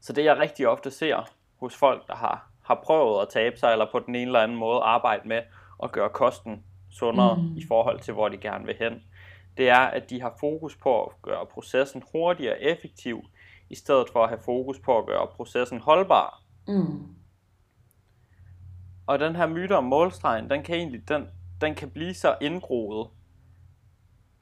så 0.00 0.12
det 0.12 0.24
jeg 0.24 0.38
rigtig 0.38 0.68
ofte 0.68 0.90
ser, 0.90 1.30
hos 1.60 1.76
folk, 1.76 2.06
der 2.06 2.14
har, 2.14 2.50
har 2.64 2.80
prøvet 2.84 3.22
at 3.22 3.28
tabe 3.28 3.56
sig, 3.56 3.72
eller 3.72 3.86
på 3.92 3.98
den 3.98 4.14
ene 4.14 4.26
eller 4.26 4.40
anden 4.40 4.56
måde 4.56 4.80
arbejde 4.80 5.28
med 5.28 5.42
at 5.82 5.92
gøre 5.92 6.08
kosten 6.10 6.64
sundere 6.90 7.36
mm. 7.36 7.56
i 7.56 7.62
forhold 7.68 8.00
til, 8.00 8.14
hvor 8.14 8.28
de 8.28 8.36
gerne 8.36 8.66
vil 8.66 8.76
hen, 8.78 9.02
det 9.56 9.68
er, 9.68 9.78
at 9.78 10.10
de 10.10 10.20
har 10.20 10.36
fokus 10.40 10.76
på 10.76 11.04
at 11.04 11.12
gøre 11.22 11.46
processen 11.46 12.02
hurtigere 12.12 12.54
og 12.54 12.62
effektiv, 12.62 13.22
i 13.70 13.74
stedet 13.74 14.06
for 14.12 14.22
at 14.22 14.28
have 14.28 14.40
fokus 14.44 14.78
på 14.78 14.98
at 14.98 15.06
gøre 15.06 15.26
processen 15.26 15.80
holdbar. 15.80 16.42
Mm. 16.68 17.16
Og 19.06 19.18
den 19.18 19.36
her 19.36 19.46
myte 19.46 19.76
om 19.76 19.84
målstregen, 19.84 20.50
den 20.50 20.62
kan 20.62 20.76
egentlig, 20.76 21.08
den, 21.08 21.28
den 21.60 21.74
kan 21.74 21.90
blive 21.90 22.14
så 22.14 22.36
indgroet, 22.40 23.10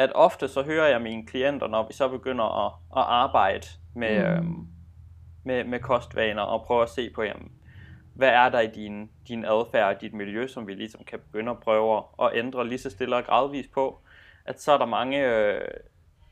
at 0.03 0.13
ofte 0.15 0.49
så 0.49 0.63
hører 0.63 0.89
jeg 0.89 1.03
mine 1.03 1.27
klienter, 1.27 1.67
når 1.67 1.87
vi 1.87 1.93
så 1.93 2.09
begynder 2.09 2.67
at, 2.67 2.73
at 2.97 3.03
arbejde 3.09 3.67
med, 3.95 4.19
mm. 4.19 4.33
øhm, 4.33 4.67
med, 5.45 5.65
med 5.65 5.81
kostvaner 5.81 6.43
og 6.43 6.65
prøve 6.65 6.83
at 6.83 6.91
se 6.91 7.11
på, 7.11 7.23
jamen, 7.23 7.53
hvad 8.15 8.29
er 8.29 8.49
der 8.49 8.61
i 8.61 8.67
din, 8.67 9.11
din 9.29 9.45
adfærd 9.45 9.95
og 9.95 10.01
dit 10.01 10.15
miljø, 10.15 10.47
som 10.47 10.67
vi 10.67 10.75
ligesom 10.75 11.05
kan 11.05 11.19
begynde 11.19 11.51
at 11.51 11.59
prøve 11.59 12.03
at 12.23 12.31
ændre 12.35 12.69
lige 12.69 12.79
så 12.79 12.91
stille 12.91 13.17
og 13.17 13.25
gradvist 13.25 13.73
på, 13.73 14.01
at 14.45 14.61
så 14.61 14.73
er 14.73 14.79
der 14.79 14.87
mange, 14.87 15.27
øh, 15.27 15.61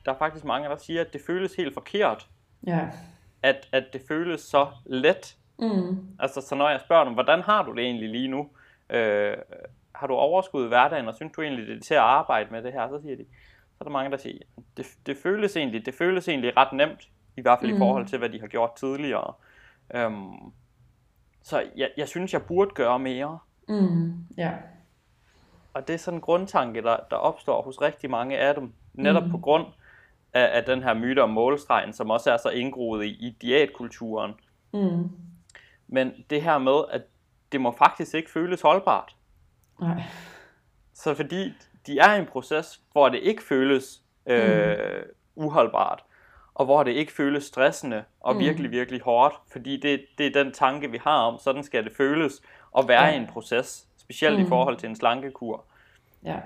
der 0.05 0.13
er 0.13 0.19
faktisk 0.19 0.45
mange, 0.45 0.69
der 0.69 0.77
siger, 0.77 1.01
at 1.01 1.13
det 1.13 1.21
føles 1.27 1.55
helt 1.55 1.75
forkert. 1.75 2.29
Ja. 2.67 2.89
At, 3.43 3.69
at 3.73 3.85
det 3.93 4.03
føles 4.09 4.41
så 4.41 4.67
let. 4.87 5.37
Mm. 5.59 6.07
Altså, 6.19 6.41
så 6.41 6.55
når 6.55 6.69
jeg 6.69 6.81
spørger 6.81 7.05
dem, 7.05 7.15
hvordan 7.15 7.41
har 7.41 7.63
du 7.63 7.73
det 7.73 7.85
egentlig 7.85 8.09
lige 8.09 8.29
nu? 8.29 8.49
Øh, 8.91 9.37
har 9.95 10.07
du 10.07 10.15
overskud 10.15 10.65
i 10.65 10.69
hverdagen, 10.69 11.09
og 11.09 11.15
synes 11.15 11.33
du 11.33 11.43
egentlig, 11.43 11.67
det 11.67 11.77
er 11.77 11.81
til 11.81 11.95
at 11.95 12.01
arbejde 12.01 12.51
med 12.51 12.63
det 12.63 12.73
her? 12.73 12.89
Så 12.89 13.01
siger 13.03 13.17
de, 13.17 13.25
er 13.81 13.85
der 13.85 13.91
mange, 13.91 14.11
der 14.11 14.17
siger, 14.17 14.39
det, 14.77 14.87
det 15.07 15.17
føles 15.17 15.57
egentlig, 15.57 15.87
det 15.87 15.95
føles 15.95 16.29
egentlig 16.29 16.57
ret 16.57 16.73
nemt. 16.73 17.09
I 17.37 17.41
hvert 17.41 17.59
fald 17.61 17.71
mm. 17.71 17.77
i 17.77 17.79
forhold 17.79 18.07
til, 18.07 18.19
hvad 18.19 18.29
de 18.29 18.41
har 18.41 18.47
gjort 18.47 18.71
tidligere. 18.77 19.35
Øhm, 19.95 20.53
så 21.43 21.65
jeg, 21.77 21.91
jeg 21.97 22.09
synes, 22.09 22.33
jeg 22.33 22.43
burde 22.43 22.71
gøre 22.75 22.99
mere. 22.99 23.39
Mm. 23.69 24.15
Ja. 24.37 24.53
Og 25.75 25.89
det 25.89 25.95
er 25.95 25.99
sådan 25.99 26.19
en 26.19 26.21
grundtanke, 26.21 26.83
der, 26.83 26.97
der 27.11 27.17
opstår 27.17 27.63
hos 27.63 27.81
rigtig 27.81 28.11
mange 28.11 28.39
af 28.39 28.55
dem. 28.55 28.73
Netop 28.95 29.25
mm. 29.25 29.31
på 29.31 29.39
grund 29.39 29.67
af, 30.33 30.57
af 30.57 30.65
den 30.65 30.83
her 30.83 30.95
myte 30.95 31.23
om 31.23 31.31
målstregen, 31.31 31.93
som 31.93 32.11
også 32.11 32.31
er 32.31 32.37
så 32.37 32.49
indgroet 32.49 33.05
i, 33.05 33.09
i 33.09 33.37
diætkulturen. 33.43 34.35
Mm. 34.73 35.11
Men 35.89 36.25
det 36.31 36.43
her 36.43 36.59
med, 36.59 36.85
at 36.91 37.03
det 37.53 37.61
må 37.61 37.73
faktisk 37.79 38.15
ikke 38.15 38.31
føles 38.31 38.61
holdbart. 38.61 39.17
Nej. 39.81 40.03
Så 40.95 41.15
fordi 41.15 41.53
de 41.87 41.99
er 41.99 42.15
i 42.15 42.19
en 42.19 42.27
proces, 42.27 42.81
hvor 42.93 43.09
det 43.09 43.19
ikke 43.19 43.43
føles 43.43 44.03
øh, 44.27 44.77
mm. 45.37 45.45
uholdbart, 45.45 46.05
og 46.55 46.65
hvor 46.65 46.83
det 46.83 46.91
ikke 46.91 47.13
føles 47.13 47.45
stressende 47.45 48.05
og 48.21 48.35
mm. 48.35 48.41
virkelig, 48.41 48.71
virkelig 48.71 49.01
hårdt, 49.01 49.35
fordi 49.53 49.81
det, 49.81 50.05
det 50.19 50.27
er 50.27 50.43
den 50.43 50.53
tanke, 50.53 50.91
vi 50.91 50.99
har 51.05 51.19
om, 51.19 51.39
sådan 51.39 51.63
skal 51.63 51.85
det 51.85 51.93
føles 51.97 52.43
at 52.79 52.89
være 52.89 53.05
ja. 53.05 53.13
i 53.13 53.17
en 53.17 53.27
proces, 53.27 53.87
specielt 53.97 54.39
mm. 54.39 54.47
i 54.47 54.49
forhold 54.49 54.77
til 54.77 54.89
en 54.89 54.97
slankekur. 54.97 55.65
Ja. 56.25 56.37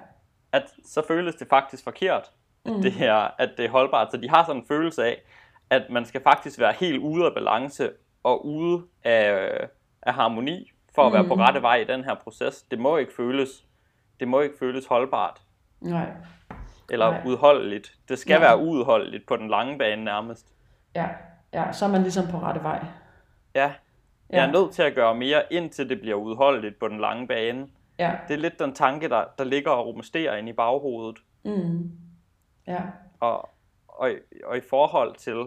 At 0.52 0.62
så 0.84 1.02
føles 1.06 1.34
det 1.34 1.48
faktisk 1.48 1.84
forkert, 1.84 2.30
at, 2.64 2.72
mm. 2.72 2.82
det 2.82 2.92
her, 2.92 3.14
at 3.38 3.50
det 3.56 3.64
er 3.64 3.70
holdbart. 3.70 4.10
Så 4.10 4.16
de 4.16 4.30
har 4.30 4.44
sådan 4.44 4.62
en 4.62 4.66
følelse 4.68 5.04
af, 5.04 5.22
at 5.70 5.82
man 5.90 6.04
skal 6.04 6.22
faktisk 6.22 6.60
være 6.60 6.72
helt 6.72 6.98
ude 6.98 7.26
af 7.26 7.34
balance 7.34 7.90
og 8.22 8.46
ude 8.46 8.82
af, 9.04 9.68
af 10.02 10.14
harmoni 10.14 10.72
for 10.94 11.02
at 11.02 11.08
mm. 11.08 11.14
være 11.14 11.24
på 11.24 11.34
rette 11.34 11.62
vej 11.62 11.76
i 11.76 11.84
den 11.84 12.04
her 12.04 12.14
proces. 12.14 12.62
Det 12.62 12.78
må 12.78 12.96
ikke 12.96 13.12
føles, 13.16 13.64
det 14.20 14.28
må 14.28 14.40
ikke 14.40 14.58
føles 14.58 14.86
holdbart. 14.86 15.40
Nej 15.80 16.12
eller 16.90 17.10
Nej. 17.10 17.22
udholdeligt. 17.26 17.92
Det 18.08 18.18
skal 18.18 18.34
ja. 18.34 18.40
være 18.40 18.58
udholdeligt 18.58 19.26
på 19.26 19.36
den 19.36 19.48
lange 19.48 19.78
bane 19.78 20.04
nærmest. 20.04 20.54
Ja, 20.94 21.08
ja, 21.52 21.72
så 21.72 21.84
er 21.84 21.88
man 21.88 22.02
ligesom 22.02 22.24
på 22.30 22.38
rette 22.38 22.62
vej. 22.62 22.84
Ja, 23.54 23.60
jeg 23.60 23.74
ja. 24.32 24.46
er 24.46 24.52
nødt 24.52 24.72
til 24.72 24.82
at 24.82 24.94
gøre 24.94 25.14
mere, 25.14 25.42
indtil 25.50 25.88
det 25.88 26.00
bliver 26.00 26.16
udholdeligt 26.16 26.78
på 26.78 26.88
den 26.88 27.00
lange 27.00 27.26
bane. 27.26 27.68
Ja. 27.98 28.12
Det 28.28 28.34
er 28.34 28.38
lidt 28.38 28.58
den 28.58 28.74
tanke, 28.74 29.08
der, 29.08 29.24
der 29.38 29.44
ligger 29.44 29.70
og 29.70 29.86
rumsterer 29.86 30.36
inde 30.36 30.50
i 30.50 30.52
baghovedet. 30.52 31.18
Mm. 31.44 31.90
Ja. 32.66 32.80
Og, 33.20 33.48
og, 33.88 34.10
og 34.44 34.56
i 34.56 34.60
forhold 34.70 35.16
til, 35.16 35.44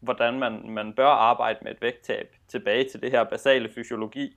hvordan 0.00 0.38
man, 0.38 0.70
man 0.70 0.92
bør 0.92 1.08
arbejde 1.08 1.58
med 1.62 1.72
et 1.72 1.82
vægttab, 1.82 2.36
tilbage 2.48 2.88
til 2.90 3.02
det 3.02 3.10
her 3.10 3.24
basale 3.24 3.68
fysiologi, 3.74 4.36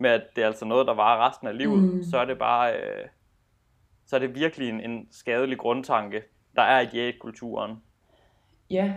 med 0.00 0.10
at 0.10 0.22
det 0.36 0.42
er 0.42 0.46
altså 0.46 0.64
noget, 0.64 0.86
der 0.86 0.94
varer 0.94 1.28
resten 1.28 1.48
af 1.48 1.58
livet, 1.58 1.82
mm. 1.82 2.02
så 2.02 2.18
er 2.18 2.24
det 2.24 2.38
bare, 2.38 2.72
øh, 2.72 3.08
så 4.06 4.16
er 4.16 4.20
det 4.20 4.34
virkelig 4.34 4.68
en, 4.68 4.80
en 4.80 5.08
skadelig 5.10 5.58
grundtanke, 5.58 6.22
der 6.56 6.62
er 6.62 6.80
i 6.80 6.86
diætkulturen. 6.86 7.76
Ja, 8.70 8.92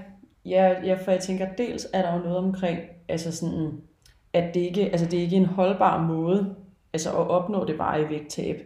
ja, 0.46 0.76
ja, 0.84 0.98
for 1.06 1.12
jeg 1.12 1.20
tænker, 1.20 1.48
dels 1.58 1.88
er 1.94 2.02
der 2.02 2.14
jo 2.14 2.20
noget 2.20 2.38
omkring, 2.38 2.80
altså 3.10 3.38
sådan, 3.38 3.82
at 4.34 4.54
det 4.54 4.60
ikke, 4.60 4.82
altså 4.82 5.06
det 5.06 5.20
er 5.20 5.24
ikke 5.24 5.36
en 5.36 5.46
holdbar 5.46 6.02
måde, 6.02 6.56
altså 6.94 7.10
at 7.10 7.28
opnå 7.30 7.66
det 7.66 7.78
varige 7.78 8.10
vægttab. 8.10 8.62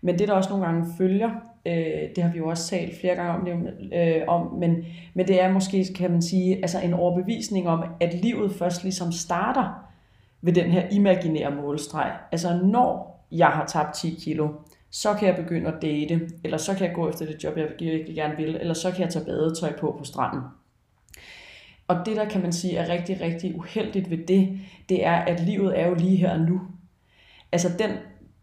Men 0.00 0.18
det 0.18 0.28
der 0.28 0.34
også 0.34 0.50
nogle 0.50 0.66
gange 0.66 0.86
følger, 0.98 1.30
øh, 1.66 2.16
det 2.16 2.22
har 2.22 2.32
vi 2.32 2.38
jo 2.38 2.48
også 2.48 2.68
talt 2.68 3.00
flere 3.00 3.14
gange 3.14 3.52
om, 3.52 3.66
øh, 3.92 4.22
om 4.28 4.54
men, 4.54 4.84
men 5.14 5.28
det 5.28 5.42
er 5.42 5.52
måske, 5.52 5.86
kan 5.94 6.10
man 6.10 6.22
sige, 6.22 6.56
altså 6.56 6.80
en 6.80 6.94
overbevisning 6.94 7.68
om, 7.68 7.84
at 8.00 8.14
livet 8.14 8.52
først 8.52 8.82
ligesom 8.82 9.12
starter 9.12 9.88
ved 10.42 10.52
den 10.52 10.70
her 10.70 10.88
imaginære 10.90 11.50
målstreg. 11.50 12.12
Altså 12.32 12.60
når 12.64 13.24
jeg 13.32 13.48
har 13.48 13.66
tabt 13.66 13.94
10 13.94 14.18
kilo, 14.24 14.48
så 14.90 15.14
kan 15.14 15.28
jeg 15.28 15.36
begynde 15.36 15.68
at 15.68 15.82
date, 15.82 16.20
eller 16.44 16.56
så 16.56 16.74
kan 16.74 16.86
jeg 16.86 16.94
gå 16.94 17.08
efter 17.08 17.26
det 17.26 17.44
job, 17.44 17.56
jeg 17.56 17.68
virkelig 17.80 18.14
gerne 18.14 18.36
vil, 18.36 18.56
eller 18.60 18.74
så 18.74 18.90
kan 18.90 19.00
jeg 19.00 19.10
tage 19.10 19.24
badetøj 19.24 19.78
på 19.78 19.96
på 19.98 20.04
stranden. 20.04 20.40
Og 21.88 21.96
det, 22.06 22.16
der 22.16 22.24
kan 22.24 22.42
man 22.42 22.52
sige 22.52 22.76
er 22.76 22.88
rigtig, 22.88 23.20
rigtig 23.20 23.58
uheldigt 23.58 24.10
ved 24.10 24.18
det, 24.18 24.60
det 24.88 25.06
er, 25.06 25.16
at 25.16 25.40
livet 25.40 25.80
er 25.80 25.88
jo 25.88 25.94
lige 25.94 26.16
her 26.16 26.32
og 26.32 26.40
nu. 26.40 26.60
Altså 27.52 27.68
den 27.78 27.90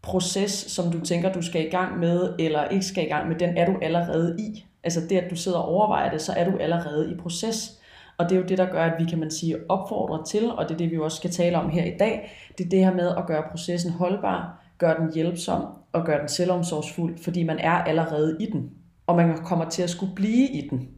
proces, 0.02 0.50
som 0.50 0.92
du 0.92 1.00
tænker, 1.00 1.32
du 1.32 1.42
skal 1.42 1.66
i 1.66 1.70
gang 1.70 1.98
med, 1.98 2.34
eller 2.38 2.68
ikke 2.68 2.86
skal 2.86 3.04
i 3.04 3.08
gang 3.08 3.28
med, 3.28 3.36
den 3.36 3.56
er 3.56 3.66
du 3.66 3.78
allerede 3.82 4.36
i. 4.38 4.66
Altså 4.84 5.00
det, 5.08 5.18
at 5.18 5.30
du 5.30 5.36
sidder 5.36 5.58
og 5.58 5.68
overvejer 5.68 6.10
det, 6.10 6.20
så 6.20 6.32
er 6.32 6.50
du 6.50 6.56
allerede 6.58 7.12
i 7.12 7.16
proces. 7.16 7.80
Og 8.18 8.28
det 8.28 8.36
er 8.36 8.40
jo 8.40 8.46
det, 8.46 8.58
der 8.58 8.70
gør, 8.70 8.84
at 8.84 9.04
vi 9.04 9.04
kan 9.04 9.18
man 9.18 9.30
sige 9.30 9.70
opfordre 9.70 10.24
til, 10.24 10.50
og 10.50 10.68
det 10.68 10.74
er 10.74 10.78
det, 10.78 10.90
vi 10.90 10.98
også 10.98 11.16
skal 11.16 11.30
tale 11.30 11.58
om 11.58 11.70
her 11.70 11.84
i 11.84 11.96
dag, 11.98 12.30
det 12.58 12.66
er 12.66 12.68
det 12.68 12.84
her 12.84 12.94
med 12.94 13.08
at 13.08 13.26
gøre 13.26 13.42
processen 13.50 13.92
holdbar, 13.92 14.64
gøre 14.78 15.00
den 15.00 15.14
hjælpsom 15.14 15.64
og 15.92 16.04
gøre 16.04 16.20
den 16.20 16.28
selvomsorgsfuld, 16.28 17.18
fordi 17.18 17.42
man 17.42 17.58
er 17.58 17.72
allerede 17.72 18.36
i 18.40 18.46
den, 18.46 18.70
og 19.06 19.16
man 19.16 19.36
kommer 19.44 19.68
til 19.68 19.82
at 19.82 19.90
skulle 19.90 20.14
blive 20.14 20.48
i 20.48 20.68
den. 20.70 20.88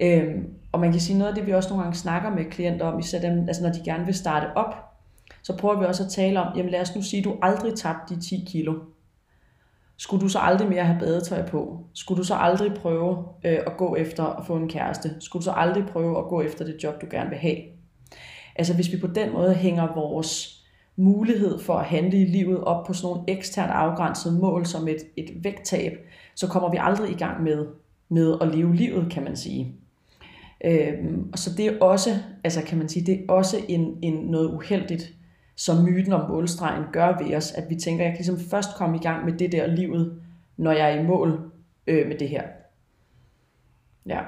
Øhm, 0.00 0.46
og 0.72 0.80
man 0.80 0.92
kan 0.92 1.00
sige 1.00 1.18
noget 1.18 1.28
af 1.28 1.34
det, 1.34 1.46
vi 1.46 1.52
også 1.52 1.68
nogle 1.68 1.82
gange 1.82 1.98
snakker 1.98 2.30
med 2.30 2.44
klienter 2.44 2.86
om, 2.86 2.98
især 2.98 3.20
dem, 3.20 3.48
altså 3.48 3.62
når 3.62 3.72
de 3.72 3.80
gerne 3.84 4.04
vil 4.04 4.14
starte 4.14 4.56
op, 4.56 4.74
så 5.42 5.56
prøver 5.56 5.78
vi 5.78 5.84
også 5.84 6.04
at 6.04 6.10
tale 6.10 6.40
om, 6.40 6.56
jamen 6.56 6.70
lad 6.70 6.80
os 6.80 6.96
nu 6.96 7.02
sige, 7.02 7.20
at 7.20 7.24
du 7.24 7.36
aldrig 7.42 7.74
tabte 7.74 8.14
de 8.14 8.20
10 8.20 8.44
kilo. 8.46 8.74
Skulle 9.98 10.20
du 10.20 10.28
så 10.28 10.38
aldrig 10.38 10.68
mere 10.68 10.84
have 10.84 11.00
badetøj 11.00 11.46
på? 11.46 11.84
Skulle 11.94 12.18
du 12.18 12.24
så 12.24 12.34
aldrig 12.34 12.74
prøve 12.74 13.24
øh, 13.44 13.58
at 13.66 13.76
gå 13.76 13.96
efter 13.96 14.24
at 14.24 14.46
få 14.46 14.56
en 14.56 14.68
kæreste? 14.68 15.10
Skulle 15.20 15.40
du 15.40 15.44
så 15.44 15.52
aldrig 15.52 15.86
prøve 15.86 16.18
at 16.18 16.24
gå 16.24 16.40
efter 16.42 16.64
det 16.64 16.76
job, 16.84 17.00
du 17.00 17.06
gerne 17.10 17.30
vil 17.30 17.38
have? 17.38 17.56
Altså 18.56 18.74
hvis 18.74 18.92
vi 18.92 19.00
på 19.00 19.06
den 19.06 19.32
måde 19.32 19.54
hænger 19.54 19.94
vores 19.94 20.64
mulighed 20.96 21.58
for 21.58 21.74
at 21.74 21.84
handle 21.84 22.20
i 22.20 22.24
livet 22.24 22.64
op 22.64 22.86
på 22.86 22.92
sådan 22.92 23.08
nogle 23.08 23.24
eksternt 23.28 23.72
afgrænsede 23.72 24.38
mål 24.38 24.66
som 24.66 24.88
et, 24.88 24.98
et 25.16 25.44
vægttab, 25.44 25.92
så 26.34 26.46
kommer 26.46 26.70
vi 26.70 26.76
aldrig 26.80 27.10
i 27.10 27.18
gang 27.18 27.42
med, 27.42 27.66
med 28.08 28.36
at 28.40 28.48
leve 28.48 28.74
livet, 28.74 29.12
kan 29.12 29.24
man 29.24 29.36
sige. 29.36 29.74
Øhm, 30.64 31.28
og 31.32 31.38
så 31.38 31.54
det 31.56 31.66
er 31.66 31.80
også, 31.80 32.10
altså 32.44 32.62
kan 32.62 32.78
man 32.78 32.88
sige, 32.88 33.06
det 33.06 33.14
er 33.14 33.32
også 33.32 33.56
en, 33.68 33.98
en 34.02 34.14
noget 34.14 34.54
uheldigt, 34.54 35.12
som 35.58 35.84
myten 35.84 36.12
om 36.12 36.30
målstregen 36.30 36.84
gør 36.92 37.18
ved 37.18 37.36
os, 37.36 37.52
at 37.52 37.70
vi 37.70 37.76
tænker, 37.76 38.04
at 38.04 38.08
jeg 38.08 38.16
kan 38.16 38.24
ligesom 38.24 38.50
først 38.50 38.68
komme 38.76 38.96
i 38.96 39.00
gang 39.00 39.24
med 39.24 39.32
det 39.32 39.52
der 39.52 39.66
livet, 39.66 40.22
når 40.56 40.72
jeg 40.72 40.92
er 40.92 41.00
i 41.00 41.02
mål 41.02 41.50
øh, 41.86 42.06
med 42.08 42.18
det 42.18 42.28
her. 42.28 42.42
Ja. 44.06 44.20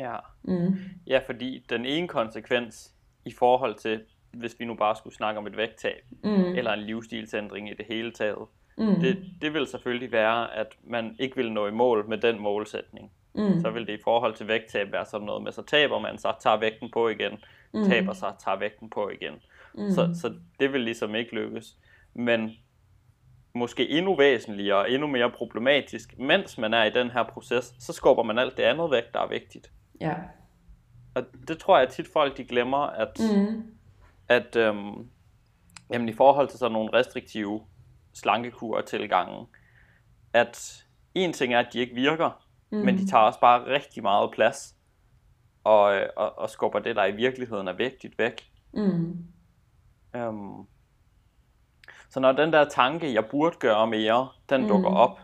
Ja. 0.00 0.16
Mm. 0.42 0.76
ja, 1.06 1.20
fordi 1.26 1.64
den 1.70 1.84
ene 1.84 2.08
konsekvens 2.08 2.94
i 3.24 3.32
forhold 3.32 3.74
til, 3.74 4.00
hvis 4.32 4.56
vi 4.58 4.64
nu 4.64 4.74
bare 4.74 4.96
skulle 4.96 5.16
snakke 5.16 5.38
om 5.38 5.46
et 5.46 5.56
vægttab, 5.56 6.04
mm. 6.24 6.30
eller 6.30 6.72
en 6.72 6.82
livsstilsændring 6.82 7.70
i 7.70 7.74
det 7.74 7.86
hele 7.88 8.12
taget, 8.12 8.48
mm. 8.78 9.00
det, 9.00 9.18
det 9.42 9.54
vil 9.54 9.66
selvfølgelig 9.66 10.12
være, 10.12 10.54
at 10.54 10.76
man 10.84 11.16
ikke 11.18 11.36
vil 11.36 11.52
nå 11.52 11.66
i 11.66 11.70
mål 11.72 12.08
med 12.08 12.18
den 12.18 12.40
målsætning. 12.40 13.12
Mm. 13.34 13.60
Så 13.60 13.70
vil 13.70 13.86
det 13.86 13.98
i 13.98 14.02
forhold 14.04 14.34
til 14.34 14.48
vægttab 14.48 14.92
være 14.92 15.04
sådan 15.04 15.26
noget 15.26 15.42
med, 15.42 15.52
så 15.52 15.62
taber 15.62 15.98
man 15.98 16.18
sig, 16.18 16.34
tager 16.40 16.56
vægten 16.56 16.90
på 16.92 17.08
igen, 17.08 17.32
mm. 17.74 17.84
taber 17.84 18.12
sig, 18.12 18.32
tager 18.44 18.58
vægten 18.58 18.90
på 18.90 19.08
igen. 19.08 19.34
Mm. 19.78 19.90
Så, 19.90 20.10
så 20.20 20.34
det 20.60 20.72
vil 20.72 20.80
ligesom 20.80 21.14
ikke 21.14 21.34
lykkes. 21.34 21.76
Men 22.14 22.50
måske 23.54 23.88
endnu 23.88 24.16
væsentligere 24.16 24.78
og 24.78 24.90
endnu 24.90 25.06
mere 25.06 25.30
problematisk, 25.30 26.18
mens 26.18 26.58
man 26.58 26.74
er 26.74 26.84
i 26.84 26.90
den 26.90 27.10
her 27.10 27.22
proces, 27.22 27.74
så 27.78 27.92
skubber 27.92 28.22
man 28.22 28.38
alt 28.38 28.56
det 28.56 28.62
andet 28.62 28.90
væk, 28.90 29.04
der 29.14 29.20
er 29.20 29.28
vigtigt. 29.28 29.72
Ja. 30.00 30.14
Og 31.14 31.22
det 31.48 31.58
tror 31.58 31.78
jeg 31.78 31.88
tit 31.88 32.08
folk 32.12 32.36
de 32.36 32.44
glemmer, 32.44 32.78
at, 32.78 33.20
mm. 33.20 33.62
at 34.28 34.56
øhm, 34.56 35.10
jamen, 35.92 36.08
i 36.08 36.12
forhold 36.12 36.48
til 36.48 36.58
sådan 36.58 36.72
nogle 36.72 36.90
restriktive 36.92 37.60
slankekur 38.14 38.80
tilgangen, 38.80 39.46
at 40.32 40.84
en 41.14 41.32
ting 41.32 41.54
er, 41.54 41.58
at 41.58 41.72
de 41.72 41.78
ikke 41.78 41.94
virker, 41.94 42.46
mm. 42.70 42.78
men 42.78 42.98
de 42.98 43.06
tager 43.06 43.24
også 43.24 43.40
bare 43.40 43.66
rigtig 43.66 44.02
meget 44.02 44.30
plads, 44.30 44.74
og, 45.64 46.00
og, 46.16 46.38
og 46.38 46.50
skubber 46.50 46.78
det, 46.78 46.96
der 46.96 47.04
i 47.04 47.16
virkeligheden 47.16 47.68
er 47.68 47.72
vigtigt 47.72 48.18
væk. 48.18 48.50
Mm. 48.74 49.24
Um, 50.26 50.66
så 52.10 52.20
når 52.20 52.32
den 52.32 52.52
der 52.52 52.64
tanke, 52.64 53.14
jeg 53.14 53.26
burde 53.26 53.56
gøre 53.56 53.86
mere, 53.86 54.28
den 54.50 54.62
mm. 54.62 54.68
dukker 54.68 54.90
op, 54.90 55.20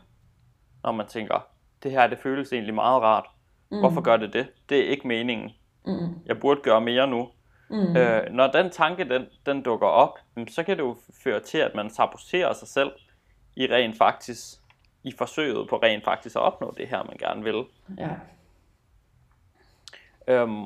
når 0.82 0.92
man 0.92 1.06
tænker, 1.06 1.46
det 1.82 1.90
her 1.90 2.06
det 2.06 2.18
føles 2.18 2.52
egentlig 2.52 2.74
meget 2.74 3.02
rart. 3.02 3.26
Mm. 3.70 3.78
Hvorfor 3.78 4.00
gør 4.00 4.16
det 4.16 4.32
det? 4.32 4.46
Det 4.68 4.78
er 4.78 4.90
ikke 4.90 5.08
meningen. 5.08 5.50
Mm. 5.86 6.18
Jeg 6.26 6.40
burde 6.40 6.60
gøre 6.60 6.80
mere 6.80 7.06
nu. 7.06 7.28
Mm. 7.70 7.96
Øh, 7.96 8.30
når 8.30 8.46
den 8.46 8.70
tanke 8.70 9.08
den, 9.08 9.26
den 9.46 9.62
dukker 9.62 9.86
op, 9.86 10.18
så 10.48 10.62
kan 10.62 10.76
det 10.76 10.82
jo 10.82 10.96
føre 11.24 11.40
til, 11.40 11.58
at 11.58 11.74
man 11.74 11.90
saboterer 11.90 12.52
sig 12.52 12.68
selv 12.68 12.92
i 13.56 13.66
rent 13.66 13.98
faktisk 13.98 14.60
i 15.04 15.12
forsøget 15.18 15.68
på 15.68 15.76
rent 15.76 16.04
faktisk 16.04 16.36
at 16.36 16.42
opnå 16.42 16.74
det 16.76 16.88
her, 16.88 17.02
man 17.02 17.16
gerne 17.18 17.44
vil. 17.44 17.64
Ja. 17.98 18.10
Øhm, 20.28 20.64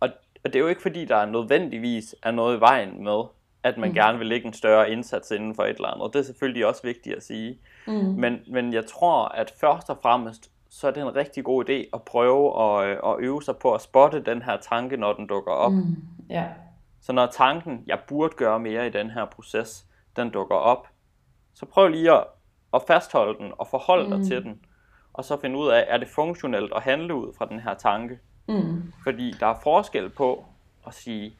og, 0.00 0.08
og 0.44 0.44
det 0.44 0.56
er 0.56 0.60
jo 0.60 0.68
ikke 0.68 0.82
fordi, 0.82 1.04
der 1.04 1.24
nødvendigvis 1.24 2.14
er 2.22 2.30
noget 2.30 2.56
i 2.56 2.60
vejen 2.60 3.04
med, 3.04 3.24
at 3.62 3.78
man 3.78 3.88
mm. 3.88 3.94
gerne 3.94 4.18
vil 4.18 4.26
lægge 4.26 4.46
en 4.46 4.52
større 4.52 4.90
indsats 4.90 5.30
inden 5.30 5.54
for 5.54 5.62
et 5.62 5.76
eller 5.76 5.88
andet. 5.88 6.12
Det 6.12 6.18
er 6.18 6.24
selvfølgelig 6.24 6.66
også 6.66 6.82
vigtigt 6.82 7.16
at 7.16 7.22
sige. 7.22 7.58
Mm. 7.86 7.92
Men, 7.92 8.40
men 8.48 8.72
jeg 8.72 8.86
tror, 8.86 9.24
at 9.24 9.52
først 9.60 9.90
og 9.90 9.98
fremmest, 10.02 10.50
så 10.70 10.86
er 10.86 10.90
det 10.90 11.02
en 11.02 11.16
rigtig 11.16 11.44
god 11.44 11.70
idé 11.70 11.88
at 11.94 12.02
prøve 12.02 12.62
at, 12.62 12.90
at 12.90 13.16
øve 13.18 13.42
sig 13.42 13.56
på 13.56 13.74
at 13.74 13.80
spotte 13.80 14.20
den 14.20 14.42
her 14.42 14.56
tanke, 14.56 14.96
når 14.96 15.12
den 15.12 15.26
dukker 15.26 15.52
op. 15.52 15.72
Mm. 15.72 15.96
Yeah. 16.30 16.50
Så 17.00 17.12
når 17.12 17.26
tanken, 17.26 17.84
jeg 17.86 17.98
burde 18.08 18.34
gøre 18.36 18.60
mere 18.60 18.86
i 18.86 18.90
den 18.90 19.10
her 19.10 19.24
proces, 19.24 19.86
den 20.16 20.30
dukker 20.30 20.56
op, 20.56 20.88
så 21.54 21.66
prøv 21.66 21.88
lige 21.88 22.12
at, 22.12 22.24
at 22.74 22.82
fastholde 22.86 23.38
den 23.38 23.52
og 23.58 23.66
forholde 23.66 24.08
mm. 24.08 24.10
dig 24.10 24.28
til 24.28 24.42
den. 24.42 24.60
Og 25.12 25.24
så 25.24 25.40
finde 25.40 25.58
ud 25.58 25.68
af, 25.68 25.84
er 25.88 25.98
det 25.98 26.08
funktionelt 26.08 26.72
at 26.76 26.82
handle 26.82 27.14
ud 27.14 27.32
fra 27.38 27.46
den 27.46 27.60
her 27.60 27.74
tanke. 27.74 28.18
Mm. 28.48 28.92
Fordi 29.04 29.34
der 29.40 29.46
er 29.46 29.58
forskel 29.62 30.10
på 30.10 30.44
at 30.86 30.94
sige, 30.94 31.32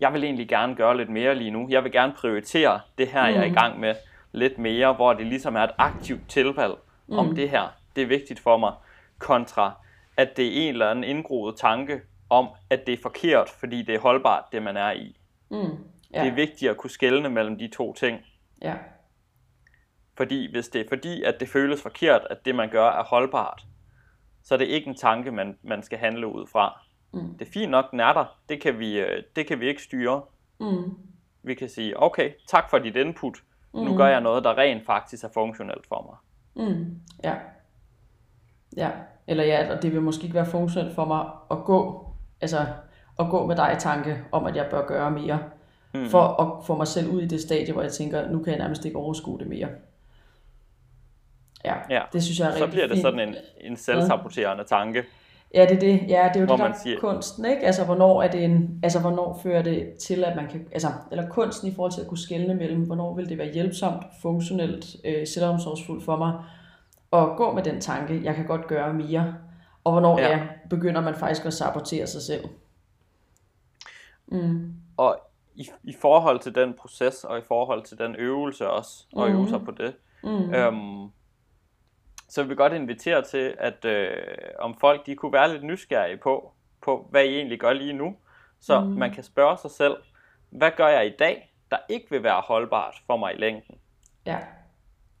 jeg 0.00 0.12
vil 0.12 0.24
egentlig 0.24 0.48
gerne 0.48 0.74
gøre 0.74 0.96
lidt 0.96 1.10
mere 1.10 1.34
lige 1.34 1.50
nu. 1.50 1.66
Jeg 1.70 1.84
vil 1.84 1.92
gerne 1.92 2.12
prioritere 2.12 2.80
det 2.98 3.08
her, 3.08 3.28
mm. 3.28 3.34
jeg 3.34 3.40
er 3.40 3.44
i 3.44 3.48
mm. 3.48 3.54
gang 3.54 3.80
med 3.80 3.94
lidt 4.32 4.58
mere, 4.58 4.92
hvor 4.92 5.12
det 5.12 5.26
ligesom 5.26 5.56
er 5.56 5.60
et 5.60 5.74
aktivt 5.78 6.28
tilvalg 6.28 6.74
mm. 7.06 7.18
om 7.18 7.34
det 7.34 7.50
her. 7.50 7.68
Det 7.96 8.02
er 8.02 8.06
vigtigt 8.06 8.40
for 8.40 8.56
mig, 8.56 8.72
kontra 9.18 9.72
at 10.20 10.36
det 10.36 10.46
er 10.46 10.68
en 10.68 10.68
eller 10.68 10.90
anden 10.90 11.04
indgroet 11.04 11.56
tanke 11.56 12.00
om, 12.30 12.48
at 12.70 12.86
det 12.86 12.92
er 12.92 13.02
forkert, 13.02 13.48
fordi 13.48 13.82
det 13.82 13.94
er 13.94 13.98
holdbart, 13.98 14.44
det 14.52 14.62
man 14.62 14.76
er 14.76 14.90
i. 14.90 15.16
Mm. 15.50 15.56
Ja. 16.14 16.20
Det 16.22 16.28
er 16.28 16.34
vigtigt 16.34 16.70
at 16.70 16.76
kunne 16.76 16.90
skelne 16.90 17.30
mellem 17.30 17.58
de 17.58 17.68
to 17.68 17.92
ting. 17.92 18.20
Ja. 18.62 18.74
Fordi 20.16 20.50
hvis 20.50 20.68
det 20.68 20.80
er 20.80 20.88
fordi, 20.88 21.22
at 21.22 21.40
det 21.40 21.48
føles 21.48 21.82
forkert, 21.82 22.22
at 22.30 22.44
det 22.44 22.54
man 22.54 22.70
gør 22.70 22.86
er 22.90 23.02
holdbart, 23.04 23.62
så 24.44 24.54
er 24.54 24.58
det 24.58 24.66
ikke 24.66 24.88
en 24.88 24.96
tanke, 24.96 25.32
man, 25.32 25.58
man 25.62 25.82
skal 25.82 25.98
handle 25.98 26.26
ud 26.26 26.46
fra. 26.46 26.80
Mm. 27.12 27.34
Det 27.38 27.48
er 27.48 27.52
fint 27.52 27.70
nok, 27.70 27.90
den 27.90 28.00
er 28.00 28.12
der. 28.12 28.38
Det 28.48 28.60
kan 28.60 28.78
vi, 28.78 28.98
øh, 28.98 29.22
det 29.36 29.46
kan 29.46 29.60
vi 29.60 29.68
ikke 29.68 29.82
styre. 29.82 30.22
Mm. 30.60 30.94
Vi 31.42 31.54
kan 31.54 31.68
sige, 31.68 32.02
okay, 32.02 32.30
tak 32.48 32.70
for 32.70 32.78
dit 32.78 32.96
input. 32.96 33.38
Mm. 33.74 33.80
Nu 33.80 33.96
gør 33.96 34.06
jeg 34.06 34.20
noget, 34.20 34.44
der 34.44 34.58
rent 34.58 34.86
faktisk 34.86 35.24
er 35.24 35.28
funktionelt 35.34 35.86
for 35.86 36.20
mig. 36.56 36.66
Mm. 36.66 37.00
Ja. 37.24 37.34
Ja, 38.76 38.90
eller 39.26 39.44
ja, 39.44 39.76
og 39.76 39.82
det 39.82 39.92
vil 39.92 40.02
måske 40.02 40.22
ikke 40.22 40.34
være 40.34 40.46
funktionelt 40.46 40.94
for 40.94 41.04
mig 41.04 41.26
at 41.50 41.64
gå, 41.64 42.06
altså 42.40 42.66
at 43.18 43.26
gå 43.30 43.46
med 43.46 43.56
dig 43.56 43.72
i 43.76 43.80
tanke 43.80 44.24
om, 44.32 44.46
at 44.46 44.56
jeg 44.56 44.66
bør 44.70 44.86
gøre 44.86 45.10
mere, 45.10 45.38
mm. 45.94 46.06
for 46.06 46.22
at 46.42 46.66
få 46.66 46.76
mig 46.76 46.86
selv 46.86 47.10
ud 47.10 47.22
i 47.22 47.26
det 47.26 47.40
stadie, 47.40 47.72
hvor 47.72 47.82
jeg 47.82 47.92
tænker, 47.92 48.28
nu 48.30 48.42
kan 48.42 48.52
jeg 48.52 48.58
nærmest 48.58 48.84
ikke 48.84 48.96
overskue 48.98 49.38
det 49.38 49.46
mere. 49.46 49.68
Ja, 51.64 51.74
ja. 51.90 52.02
det 52.12 52.22
synes 52.22 52.40
jeg 52.40 52.48
er 52.48 52.56
Så 52.56 52.66
bliver 52.66 52.86
det 52.86 52.94
fint. 52.94 53.02
sådan 53.02 53.28
en, 53.28 53.34
en 53.60 53.76
selvsaboterende 53.76 54.64
tanke. 54.64 55.04
Ja, 55.54 55.64
det 55.64 55.72
er 55.76 55.80
det. 55.80 56.00
Ja, 56.08 56.28
det 56.28 56.36
er 56.36 56.40
jo 56.40 56.46
Hvor 56.46 56.56
det, 56.56 56.64
der 56.64 56.70
er 56.70 56.78
siger- 56.82 57.00
kunsten, 57.00 57.44
ikke? 57.44 57.62
Altså, 57.66 57.84
hvornår 57.84 58.22
er 58.22 58.30
det 58.30 58.44
en, 58.44 58.80
altså, 58.82 59.00
hvornår 59.00 59.40
fører 59.42 59.62
det 59.62 59.92
til, 60.00 60.24
at 60.24 60.36
man 60.36 60.48
kan, 60.48 60.66
altså, 60.72 60.88
eller 61.10 61.28
kunsten 61.28 61.68
i 61.68 61.74
forhold 61.74 61.92
til 61.92 62.00
at 62.00 62.06
kunne 62.06 62.18
skelne 62.18 62.54
mellem, 62.54 62.86
hvornår 62.86 63.14
vil 63.14 63.28
det 63.28 63.38
være 63.38 63.52
hjælpsomt, 63.52 64.02
funktionelt, 64.22 64.86
øh, 65.04 65.26
selvomsorgsfuldt 65.26 66.04
for 66.04 66.16
mig, 66.16 66.32
at 67.12 67.28
gå 67.36 67.52
med 67.52 67.62
den 67.62 67.80
tanke, 67.80 68.20
jeg 68.24 68.34
kan 68.34 68.46
godt 68.46 68.66
gøre 68.66 68.94
mere, 68.94 69.34
og 69.84 69.92
hvornår 69.92 70.18
Ja. 70.18 70.28
ja. 70.30 70.40
Begynder 70.70 71.00
man 71.00 71.14
faktisk 71.14 71.46
at 71.46 71.52
sabotere 71.52 72.06
sig 72.06 72.22
selv. 72.22 72.44
Mm. 74.26 74.72
Og 74.96 75.18
i, 75.54 75.68
i 75.84 75.94
forhold 76.00 76.40
til 76.40 76.54
den 76.54 76.74
proces, 76.74 77.24
og 77.24 77.38
i 77.38 77.42
forhold 77.48 77.82
til 77.84 77.98
den 77.98 78.16
øvelse 78.18 78.70
også, 78.70 79.04
og 79.16 79.28
øve 79.28 79.40
Mhm. 79.40 79.48
sig 79.48 79.60
på 79.64 79.70
det, 79.70 79.94
Mm. 80.24 80.54
øhm, 80.54 81.08
så 82.30 82.42
vil 82.42 82.50
vi 82.50 82.54
godt 82.54 82.72
invitere 82.72 83.22
til, 83.22 83.54
at 83.58 83.84
øh, 83.84 84.16
om 84.58 84.78
folk 84.80 85.06
de 85.06 85.14
kunne 85.16 85.32
være 85.32 85.52
lidt 85.52 85.64
nysgerrige 85.64 86.16
på, 86.16 86.52
på 86.82 87.08
hvad 87.10 87.24
I 87.24 87.36
egentlig 87.36 87.60
gør 87.60 87.72
lige 87.72 87.92
nu, 87.92 88.16
så 88.60 88.80
Mhm. 88.80 88.90
man 88.98 89.10
kan 89.12 89.22
spørge 89.24 89.56
sig 89.58 89.70
selv, 89.70 89.96
hvad 90.50 90.70
gør 90.76 90.88
jeg 90.88 91.06
i 91.06 91.12
dag, 91.18 91.54
der 91.70 91.76
ikke 91.88 92.06
vil 92.10 92.22
være 92.22 92.40
holdbart 92.40 92.94
for 93.06 93.16
mig 93.16 93.34
i 93.34 93.38
længden? 93.40 93.78
Ja. 94.26 94.38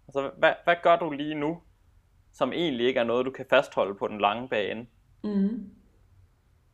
Altså, 0.08 0.30
hvad, 0.38 0.52
hvad 0.64 0.76
gør 0.82 0.96
du 0.96 1.10
lige 1.10 1.34
nu, 1.34 1.60
som 2.32 2.52
egentlig 2.52 2.86
ikke 2.86 3.00
er 3.00 3.04
noget, 3.04 3.26
du 3.26 3.30
kan 3.30 3.46
fastholde 3.50 3.94
på 3.94 4.08
den 4.08 4.20
lange 4.20 4.48
bane? 4.48 4.86
Mm. 5.24 5.70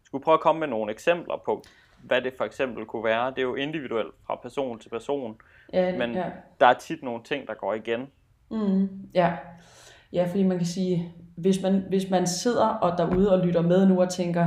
Skulle 0.04 0.24
prøve 0.24 0.34
at 0.34 0.40
komme 0.40 0.60
med 0.60 0.68
nogle 0.68 0.92
eksempler 0.92 1.36
på, 1.44 1.62
hvad 2.02 2.22
det 2.22 2.34
for 2.38 2.44
eksempel 2.44 2.84
kunne 2.86 3.04
være. 3.04 3.30
Det 3.30 3.38
er 3.38 3.42
jo 3.42 3.54
individuelt 3.54 4.14
fra 4.26 4.34
person 4.42 4.78
til 4.78 4.88
person, 4.88 5.40
Ja, 5.72 5.98
men 5.98 6.14
ja. 6.14 6.30
der 6.60 6.66
er 6.66 6.72
tit 6.74 7.02
nogle 7.02 7.22
ting, 7.22 7.48
der 7.48 7.54
går 7.54 7.74
igen. 7.74 8.10
Mm, 8.50 8.88
ja 9.14 9.36
ja, 10.12 10.26
fordi 10.30 10.42
man 10.42 10.58
kan 10.58 10.66
sige, 10.66 11.12
hvis 11.36 11.62
man, 11.62 11.84
hvis 11.88 12.10
man 12.10 12.26
sidder 12.26 12.66
og 12.66 12.98
derude 12.98 13.32
og 13.32 13.46
lytter 13.46 13.62
med 13.62 13.86
nu 13.86 14.00
og 14.00 14.08
tænker, 14.08 14.46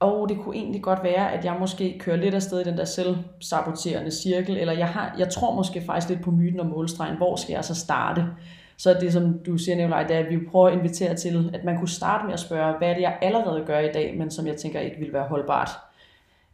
åh, 0.00 0.12
oh, 0.12 0.28
det 0.28 0.38
kunne 0.38 0.56
egentlig 0.56 0.82
godt 0.82 1.02
være, 1.02 1.32
at 1.32 1.44
jeg 1.44 1.56
måske 1.60 1.98
kører 1.98 2.16
lidt 2.16 2.34
afsted 2.34 2.60
i 2.60 2.64
den 2.64 2.78
der 2.78 2.84
selvsaboterende 2.84 4.10
cirkel, 4.10 4.56
eller 4.56 4.72
jeg, 4.72 4.88
har, 4.88 5.14
jeg 5.18 5.28
tror 5.28 5.54
måske 5.54 5.82
faktisk 5.86 6.08
lidt 6.08 6.22
på 6.22 6.30
myten 6.30 6.60
om 6.60 6.66
målstregen, 6.66 7.16
hvor 7.16 7.36
skal 7.36 7.52
jeg 7.52 7.64
så 7.64 7.74
starte? 7.74 8.26
Så 8.76 8.94
det, 9.00 9.12
som 9.12 9.38
du 9.38 9.58
siger, 9.58 9.76
Nicolaj, 9.76 10.02
det 10.02 10.16
er, 10.16 10.20
at 10.20 10.30
vi 10.30 10.46
prøver 10.50 10.68
at 10.68 10.74
invitere 10.74 11.14
til, 11.14 11.50
at 11.54 11.64
man 11.64 11.78
kunne 11.78 11.88
starte 11.88 12.24
med 12.24 12.32
at 12.32 12.40
spørge, 12.40 12.78
hvad 12.78 12.88
er 12.88 12.94
det, 12.94 13.02
jeg 13.02 13.18
allerede 13.22 13.64
gør 13.66 13.78
i 13.78 13.92
dag, 13.92 14.14
men 14.18 14.30
som 14.30 14.46
jeg 14.46 14.56
tænker 14.56 14.80
ikke 14.80 14.98
vil 14.98 15.12
være 15.12 15.28
holdbart 15.28 15.70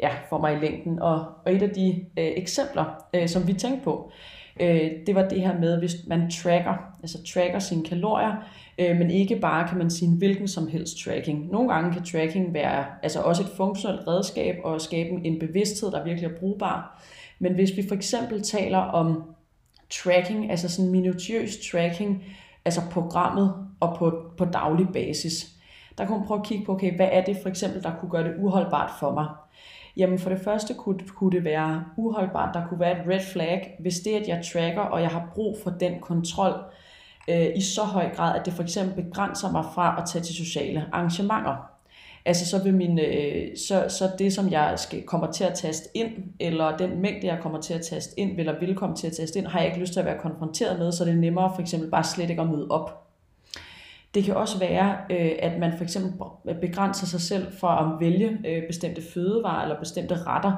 ja, 0.00 0.10
for 0.28 0.38
mig 0.38 0.56
i 0.56 0.58
længden. 0.58 1.02
Og, 1.02 1.26
og 1.44 1.54
et 1.54 1.62
af 1.62 1.70
de 1.70 2.04
øh, 2.18 2.32
eksempler, 2.36 2.84
øh, 3.14 3.28
som 3.28 3.46
vi 3.46 3.52
tænkte 3.52 3.84
på, 3.84 4.10
øh, 4.60 4.90
det 5.06 5.14
var 5.14 5.28
det 5.28 5.40
her 5.40 5.58
med, 5.58 5.78
hvis 5.78 5.96
man 6.06 6.30
tracker, 6.30 6.74
altså 7.02 7.18
tracker 7.34 7.58
sine 7.58 7.84
kalorier, 7.84 8.32
øh, 8.78 8.96
men 8.96 9.10
ikke 9.10 9.36
bare 9.36 9.68
kan 9.68 9.78
man 9.78 9.90
sige 9.90 10.16
hvilken 10.16 10.48
som 10.48 10.68
helst 10.68 10.98
tracking. 11.04 11.50
Nogle 11.50 11.72
gange 11.72 11.92
kan 11.92 12.04
tracking 12.04 12.54
være 12.54 12.84
altså 13.02 13.20
også 13.20 13.42
et 13.42 13.48
funktionelt 13.56 14.08
redskab 14.08 14.56
og 14.64 14.80
skabe 14.80 15.10
en 15.24 15.38
bevidsthed, 15.38 15.90
der 15.90 16.04
virkelig 16.04 16.30
er 16.30 16.38
brugbar. 16.40 17.02
Men 17.38 17.54
hvis 17.54 17.76
vi 17.76 17.88
for 17.88 17.94
eksempel 17.94 18.42
taler 18.42 18.78
om 18.78 19.22
tracking, 19.90 20.50
altså 20.50 20.68
sådan 20.68 20.90
minutiøs 20.90 21.70
tracking, 21.70 22.24
altså 22.64 22.80
programmet 22.90 23.54
og 23.80 23.96
på, 23.98 24.22
på 24.36 24.44
daglig 24.44 24.88
basis, 24.92 25.46
der 25.98 26.06
kunne 26.06 26.18
man 26.18 26.26
prøve 26.26 26.40
at 26.40 26.46
kigge 26.46 26.64
på, 26.64 26.72
okay, 26.72 26.96
hvad 26.96 27.08
er 27.12 27.24
det 27.24 27.36
for 27.42 27.48
eksempel, 27.48 27.82
der 27.82 27.90
kunne 28.00 28.10
gøre 28.10 28.24
det 28.24 28.34
uholdbart 28.38 28.90
for 29.00 29.14
mig? 29.14 29.26
Jamen 29.96 30.18
for 30.18 30.30
det 30.30 30.40
første 30.40 30.74
kunne, 30.74 30.98
kunne 31.16 31.30
det 31.30 31.44
være 31.44 31.84
uholdbart, 31.96 32.54
der 32.54 32.66
kunne 32.68 32.80
være 32.80 33.00
et 33.00 33.08
red 33.08 33.20
flag, 33.32 33.76
hvis 33.80 34.00
det, 34.00 34.10
at 34.10 34.28
jeg 34.28 34.44
tracker, 34.52 34.80
og 34.82 35.02
jeg 35.02 35.08
har 35.08 35.32
brug 35.34 35.56
for 35.62 35.70
den 35.70 36.00
kontrol 36.00 36.52
øh, 37.28 37.46
i 37.56 37.60
så 37.60 37.82
høj 37.82 38.14
grad, 38.14 38.38
at 38.38 38.46
det 38.46 38.52
for 38.52 38.62
eksempel 38.62 39.04
begrænser 39.04 39.52
mig 39.52 39.64
fra 39.74 39.96
at 39.98 40.08
tage 40.08 40.24
til 40.24 40.34
sociale 40.34 40.86
arrangementer. 40.92 41.70
Altså 42.24 42.46
så 42.46 42.62
vil 42.62 42.74
min, 42.74 42.98
øh, 42.98 43.56
så, 43.56 43.84
så 43.88 44.10
det, 44.18 44.32
som 44.32 44.50
jeg 44.50 44.74
skal, 44.76 45.02
kommer 45.02 45.32
til 45.32 45.44
at 45.44 45.54
taste 45.54 45.88
ind, 45.94 46.10
eller 46.40 46.76
den 46.76 47.00
mængde, 47.02 47.26
jeg 47.26 47.38
kommer 47.42 47.60
til 47.60 47.74
at 47.74 47.80
taste 47.80 48.20
ind, 48.20 48.40
eller 48.40 48.60
vil 48.60 48.74
komme 48.74 48.96
til 48.96 49.06
at 49.06 49.12
taste 49.12 49.38
ind, 49.38 49.46
har 49.46 49.58
jeg 49.58 49.68
ikke 49.68 49.80
lyst 49.80 49.92
til 49.92 50.00
at 50.00 50.06
være 50.06 50.18
konfronteret 50.18 50.78
med, 50.78 50.92
så 50.92 51.04
det 51.04 51.12
er 51.12 51.16
nemmere 51.16 51.52
for 51.54 51.62
eksempel 51.62 51.90
bare 51.90 52.04
slet 52.04 52.30
ikke 52.30 52.42
at 52.42 52.48
møde 52.48 52.66
op. 52.70 53.07
Det 54.14 54.24
kan 54.24 54.34
også 54.34 54.58
være, 54.58 54.96
øh, 55.10 55.32
at 55.38 55.60
man 55.60 55.72
for 55.76 55.84
eksempel 55.84 56.12
begrænser 56.60 57.06
sig 57.06 57.20
selv 57.20 57.46
for 57.52 57.68
at 57.68 58.00
vælge 58.00 58.38
øh, 58.46 58.66
bestemte 58.66 59.02
fødevarer 59.14 59.62
eller 59.62 59.78
bestemte 59.78 60.14
retter. 60.26 60.52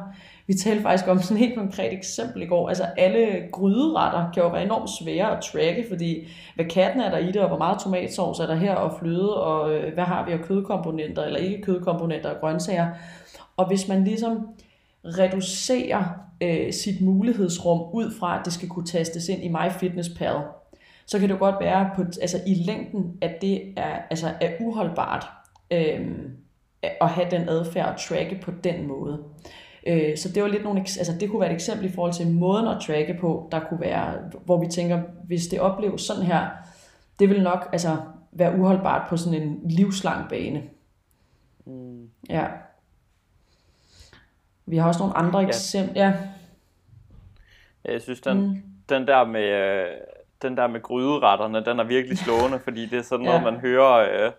Vi 0.46 0.54
talte 0.54 0.82
faktisk 0.82 1.08
om 1.08 1.22
sådan 1.22 1.36
et 1.36 1.48
helt 1.48 1.58
konkret 1.58 1.92
eksempel 1.92 2.42
i 2.42 2.46
går. 2.46 2.68
Altså 2.68 2.84
alle 2.96 3.42
gryderetter 3.52 4.30
kan 4.34 4.42
jo 4.42 4.48
være 4.48 4.64
enormt 4.64 4.90
svære 4.90 5.36
at 5.36 5.42
tracke, 5.42 5.84
fordi 5.88 6.28
hvad 6.54 6.64
katten 6.64 7.00
er 7.00 7.10
der 7.10 7.18
i 7.18 7.26
det, 7.26 7.36
og 7.36 7.48
hvor 7.48 7.58
meget 7.58 7.78
tomatsovs 7.78 8.38
er 8.38 8.46
der 8.46 8.54
her, 8.54 8.74
og 8.74 8.98
fløde, 8.98 9.42
og 9.42 9.74
øh, 9.74 9.94
hvad 9.94 10.04
har 10.04 10.26
vi 10.26 10.32
af 10.32 10.40
kødkomponenter, 10.40 11.24
eller 11.24 11.40
ikke 11.40 11.62
kødkomponenter 11.62 12.30
og 12.30 12.40
grøntsager. 12.40 12.88
Og 13.56 13.68
hvis 13.68 13.88
man 13.88 14.04
ligesom 14.04 14.48
reducerer 15.04 16.04
øh, 16.40 16.72
sit 16.72 17.00
mulighedsrum 17.00 17.80
ud 17.92 18.14
fra, 18.20 18.38
at 18.38 18.44
det 18.44 18.52
skal 18.52 18.68
kunne 18.68 18.86
tastes 18.86 19.28
ind 19.28 19.42
i 19.44 19.48
MyFitnessPal, 19.48 20.36
så 21.10 21.18
kan 21.18 21.28
det 21.28 21.34
jo 21.34 21.38
godt 21.38 21.54
være 21.60 21.90
på, 21.96 22.02
altså 22.02 22.40
i 22.46 22.54
længden, 22.54 23.18
at 23.20 23.42
det 23.42 23.74
er, 23.76 23.98
altså 24.10 24.32
er 24.40 24.52
uholdbart 24.60 25.26
øhm, 25.70 26.36
at 26.82 27.08
have 27.08 27.30
den 27.30 27.48
adfærd 27.48 27.88
at 27.88 27.96
tracke 27.96 28.40
på 28.42 28.50
den 28.64 28.86
måde. 28.86 29.24
Øh, 29.86 30.16
så 30.16 30.28
det 30.32 30.42
var 30.42 30.48
lidt 30.48 30.64
nogle, 30.64 30.80
altså 30.80 31.12
det 31.20 31.30
kunne 31.30 31.40
være 31.40 31.50
et 31.50 31.54
eksempel 31.54 31.86
i 31.86 31.92
forhold 31.92 32.12
til 32.12 32.30
måden 32.30 32.68
at 32.68 32.82
tracke 32.86 33.16
på, 33.20 33.48
der 33.52 33.60
kunne 33.60 33.80
være, 33.80 34.14
hvor 34.44 34.60
vi 34.60 34.66
tænker, 34.66 35.02
hvis 35.24 35.46
det 35.46 35.60
opleves 35.60 36.02
sådan 36.02 36.22
her, 36.22 36.48
det 37.18 37.28
vil 37.28 37.42
nok 37.42 37.68
altså 37.72 37.96
være 38.32 38.58
uholdbart 38.58 39.08
på 39.08 39.16
sådan 39.16 39.42
en 39.42 39.60
livslang 39.64 40.28
bane. 40.28 40.62
Mm. 41.66 42.08
Ja. 42.28 42.46
Vi 44.66 44.76
har 44.76 44.88
også 44.88 45.00
nogle 45.00 45.16
andre 45.16 45.40
Ja. 45.40 45.46
eksempler. 45.46 46.04
Ja. 46.04 46.12
Jeg 47.84 48.02
synes, 48.02 48.20
den, 48.20 48.40
mm. 48.40 48.62
den 48.88 49.06
der 49.06 49.24
med... 49.24 49.84
Den 50.42 50.56
der 50.56 50.66
med 50.66 50.82
gryderetterne, 50.82 51.64
den 51.64 51.80
er 51.80 51.84
virkelig 51.84 52.18
slående, 52.18 52.58
fordi 52.66 52.86
det 52.86 52.98
er 52.98 53.02
sådan 53.02 53.24
noget, 53.24 53.38
Ja. 53.38 53.44
man 53.50 53.60
hører, 53.60 54.24
øh, 54.26 54.32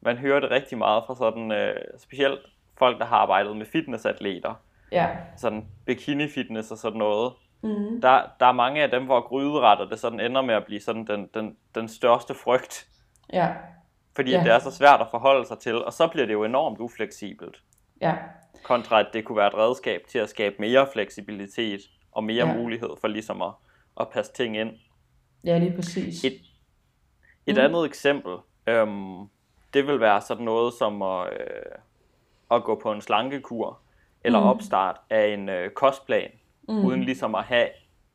man 0.00 0.16
hører 0.16 0.40
det 0.40 0.50
rigtig 0.50 0.78
meget 0.78 1.02
fra 1.06 1.14
sådan, 1.14 1.52
øh, 1.52 1.76
specielt 1.98 2.40
folk, 2.78 2.98
der 2.98 3.04
har 3.04 3.16
arbejdet 3.16 3.56
med 3.56 3.66
fitnessatleter, 3.66 4.54
Ja. 4.92 5.08
sådan 5.36 5.66
bikini-fitness 5.86 6.70
og 6.72 6.78
sådan 6.78 6.98
noget. 6.98 7.32
Mm. 7.62 8.00
Der, 8.00 8.22
der 8.40 8.46
er 8.46 8.52
mange 8.52 8.82
af 8.82 8.90
dem, 8.90 9.04
hvor 9.04 9.20
gryderetter, 9.20 9.84
det 9.88 9.98
sådan 10.00 10.20
ender 10.20 10.42
med 10.42 10.54
at 10.54 10.64
blive 10.64 10.80
sådan 10.80 11.06
den, 11.06 11.28
den, 11.34 11.56
den 11.74 11.88
største 11.88 12.34
frygt, 12.34 12.86
Ja. 13.32 13.52
fordi 14.16 14.30
Ja. 14.30 14.40
det 14.44 14.52
er 14.52 14.58
så 14.58 14.70
svært 14.70 15.00
at 15.00 15.06
forholde 15.10 15.46
sig 15.46 15.58
til, 15.58 15.84
og 15.84 15.92
så 15.92 16.08
bliver 16.08 16.26
det 16.26 16.32
jo 16.32 16.44
enormt 16.44 16.78
ufleksibelt, 16.80 17.62
Ja. 18.00 18.14
kontra 18.62 19.00
at 19.00 19.06
det 19.12 19.24
kunne 19.24 19.36
være 19.38 19.46
et 19.48 19.54
redskab 19.54 20.00
til 20.08 20.18
at 20.18 20.28
skabe 20.28 20.54
mere 20.58 20.86
fleksibilitet 20.92 21.80
og 22.12 22.24
mere 22.24 22.46
ja. 22.46 22.54
mulighed 22.54 22.90
for 23.00 23.08
ligesom 23.08 23.42
at, 23.42 23.50
at 24.00 24.08
passe 24.08 24.32
ting 24.32 24.56
ind. 24.56 24.70
Ja, 25.44 25.58
lige 25.58 25.72
præcis. 25.76 26.24
Et, 26.24 26.40
et 27.46 27.54
Mm. 27.56 27.60
andet 27.60 27.84
eksempel, 27.86 28.36
øhm, 28.66 29.18
det 29.74 29.86
vil 29.86 30.00
være 30.00 30.20
sådan 30.20 30.44
noget 30.44 30.74
som 30.74 31.02
at, 31.02 31.26
øh, 31.32 31.72
at 32.50 32.64
gå 32.64 32.80
på 32.82 32.92
en 32.92 33.00
slankekur, 33.00 33.78
eller 34.24 34.40
Mm. 34.40 34.46
opstart 34.46 34.96
af 35.10 35.26
en 35.28 35.48
øh, 35.48 35.70
kostplan, 35.70 36.30
mm. 36.68 36.84
uden 36.84 37.04
ligesom 37.04 37.34
at 37.34 37.44
have 37.44 37.68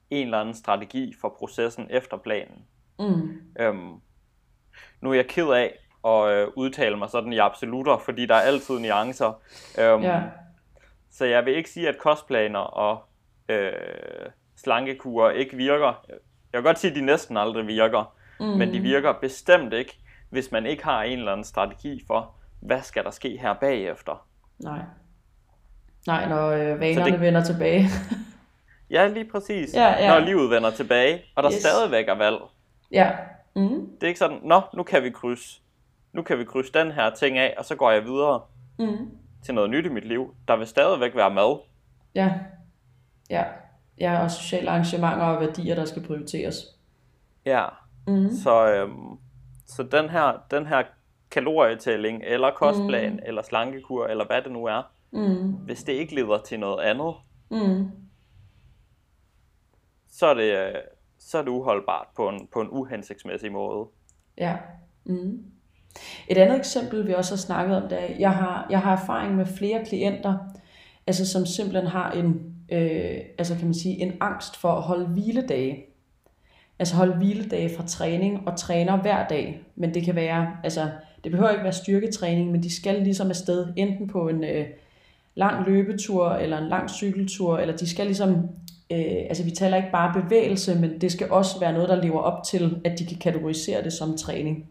en 0.10 0.26
eller 0.28 0.40
anden 0.40 0.56
strategi 0.56 1.16
for 1.22 1.30
processen 1.40 1.88
efter 1.90 2.18
planen. 2.18 2.66
Mm. 3.00 3.42
Øhm, 3.60 3.94
nu 5.02 5.10
er 5.12 5.14
jeg 5.16 5.28
ked 5.28 5.48
af 5.50 5.80
at 6.06 6.30
øh, 6.34 6.48
udtale 6.56 6.98
mig 6.98 7.10
sådan 7.10 7.34
i 7.34 7.38
absolutter, 7.38 7.98
fordi 7.98 8.26
der 8.26 8.36
er 8.36 8.40
altid 8.42 8.80
nuancer. 8.80 9.42
Øhm, 9.80 10.02
Ja. 10.04 10.22
Så 11.12 11.26
jeg 11.26 11.46
vil 11.46 11.56
ikke 11.56 11.70
sige, 11.70 11.90
at 11.90 11.98
kostplaner 11.98 12.60
og 12.60 13.04
øh, 13.50 13.72
slankekurer 14.56 15.32
ikke 15.32 15.58
virker. 15.58 16.06
Jeg 16.54 16.58
vil 16.60 16.64
godt 16.64 16.80
sige, 16.80 16.92
at 16.92 16.96
de 16.98 17.02
næsten 17.02 17.38
aldrig 17.38 17.68
virker, 17.68 18.14
Mm. 18.40 18.46
men 18.46 18.74
de 18.74 18.80
virker 18.80 19.14
bestemt 19.14 19.74
ikke, 19.74 20.00
hvis 20.30 20.52
man 20.52 20.66
ikke 20.66 20.84
har 20.84 21.04
en 21.04 21.20
eller 21.20 21.32
anden 21.32 21.44
strategi 21.44 22.04
for, 22.08 22.32
hvad 22.62 22.82
skal 22.82 23.04
der 23.04 23.12
ske 23.12 23.38
her 23.38 23.54
bagefter. 23.54 24.28
Nej. 24.64 24.80
Nej, 26.08 26.30
når 26.30 26.48
øh, 26.50 26.80
vanerne 26.80 27.12
det... 27.12 27.22
vender 27.22 27.44
tilbage. 27.44 27.86
Ja, 28.92 29.08
lige 29.08 29.26
præcis. 29.32 29.74
Ja, 29.74 29.90
ja. 29.92 30.08
Når 30.14 30.20
livet 30.26 30.50
vender 30.50 30.72
tilbage, 30.72 31.22
og 31.36 31.44
der 31.44 31.52
yes. 31.52 31.60
stadigvæk 31.60 32.08
er 32.08 32.14
valg. 32.16 32.38
ja. 32.92 33.12
Mm. 33.56 33.70
Det 33.70 34.04
er 34.04 34.08
ikke 34.08 34.20
sådan, 34.20 34.40
nå, 34.44 34.62
nu 34.74 34.84
kan 34.84 35.04
vi 35.04 35.10
krydse, 35.10 35.62
nu 36.14 36.22
kan 36.22 36.40
vi 36.40 36.44
krydse 36.46 36.72
den 36.74 36.92
her 36.92 37.10
ting 37.10 37.38
af, 37.38 37.56
og 37.58 37.66
så 37.66 37.76
går 37.76 37.92
jeg 37.92 38.04
videre 38.06 38.42
Mm. 38.80 39.10
til 39.46 39.54
noget 39.54 39.70
nyt 39.70 39.86
i 39.86 39.90
mit 39.90 40.06
liv. 40.08 40.36
Der 40.48 40.56
vil 40.56 40.68
stadigvæk 40.68 41.16
være 41.16 41.30
mad. 41.30 41.60
Ja. 42.16 42.34
Ja. 43.30 43.44
Ja, 44.00 44.24
og 44.24 44.32
sociale 44.32 44.70
arrangementer 44.70 45.26
og 45.26 45.42
værdier, 45.42 45.76
der 45.76 45.86
skal 45.86 46.04
prioriteres. 46.04 46.56
Ja. 47.46 47.66
Mm. 48.08 48.30
Så, 48.44 48.68
øhm, 48.72 49.18
så 49.66 49.84
den 49.84 50.10
her, 50.10 50.34
den 50.52 50.66
her 50.66 50.84
kalorietælling, 51.32 52.22
eller 52.24 52.52
kostplan, 52.52 53.14
mm. 53.14 53.20
eller 53.26 53.42
slankekur, 53.42 54.08
eller 54.08 54.26
hvad 54.26 54.42
det 54.42 54.52
nu 54.52 54.66
er, 54.66 54.82
Mm. 55.12 55.52
hvis 55.52 55.84
det 55.84 55.94
ikke 55.94 56.16
leder 56.16 56.38
til 56.38 56.60
noget 56.60 56.84
andet, 56.84 57.14
Mm. 57.52 57.88
så 60.10 60.26
er 60.28 60.34
det, 60.34 60.58
øh, 60.58 60.76
så 61.20 61.38
er 61.38 61.42
det 61.42 61.50
uholdbart 61.50 62.08
på 62.16 62.30
en, 62.30 62.48
på 62.54 62.62
en 62.62 62.68
uhensigtsmæssig 62.72 63.52
måde. 63.52 63.88
Ja. 64.38 64.58
Mm. 65.06 65.44
Et 66.28 66.38
andet 66.38 66.58
eksempel, 66.58 67.08
vi 67.08 67.14
også 67.14 67.32
har 67.32 67.38
snakket 67.38 67.84
om, 67.84 67.90
det 67.90 68.02
er, 68.12 68.16
jeg 68.20 68.32
har, 68.34 68.68
jeg 68.70 68.80
har 68.82 68.98
erfaring 69.02 69.36
med 69.36 69.46
flere 69.46 69.86
klienter, 69.86 70.38
altså 71.08 71.32
som 71.32 71.46
simpelthen 71.46 71.88
har 71.88 72.12
en, 72.12 72.56
øh, 72.72 73.20
altså 73.38 73.56
kan 73.56 73.66
man 73.66 73.74
sige, 73.74 74.02
en 74.02 74.14
angst 74.20 74.58
for 74.58 74.72
at 74.72 74.82
holde 74.82 75.06
hviledage. 75.06 75.86
Altså 76.80 76.96
holde 76.96 77.16
hviledage 77.16 77.76
fra 77.78 77.88
træning 77.88 78.48
og 78.48 78.58
træner 78.58 78.98
hver 78.98 79.28
dag. 79.28 79.62
Men 79.76 79.94
det 79.94 80.04
kan 80.04 80.16
være, 80.16 80.58
altså 80.64 80.90
det 81.24 81.32
behøver 81.32 81.52
ikke 81.52 81.64
være 81.64 81.74
styrketræning, 81.74 82.52
men 82.52 82.64
de 82.64 82.76
skal 82.76 83.02
ligesom 83.02 83.30
afsted 83.30 83.68
enten 83.76 84.08
på 84.08 84.28
en 84.28 84.44
øh, 84.44 84.66
lang 85.36 85.66
løbetur 85.66 86.30
eller 86.30 86.58
en 86.58 86.70
lang 86.70 86.90
cykeltur, 86.90 87.58
eller 87.58 87.78
de 87.78 87.90
skal 87.90 88.06
ligesom, 88.06 88.30
øh, 88.92 89.26
altså 89.30 89.44
vi 89.44 89.52
taler 89.52 89.78
ikke 89.78 89.92
bare 89.92 90.22
bevægelse, 90.22 90.76
men 90.76 91.02
det 91.02 91.12
skal 91.12 91.32
også 91.32 91.60
være 91.60 91.74
noget, 91.74 91.90
der 91.90 92.04
lever 92.04 92.20
op 92.20 92.44
til, 92.44 92.82
at 92.86 93.00
de 93.00 93.06
kan 93.06 93.18
kategorisere 93.18 93.84
det 93.84 93.94
som 93.94 94.18
træning. 94.18 94.70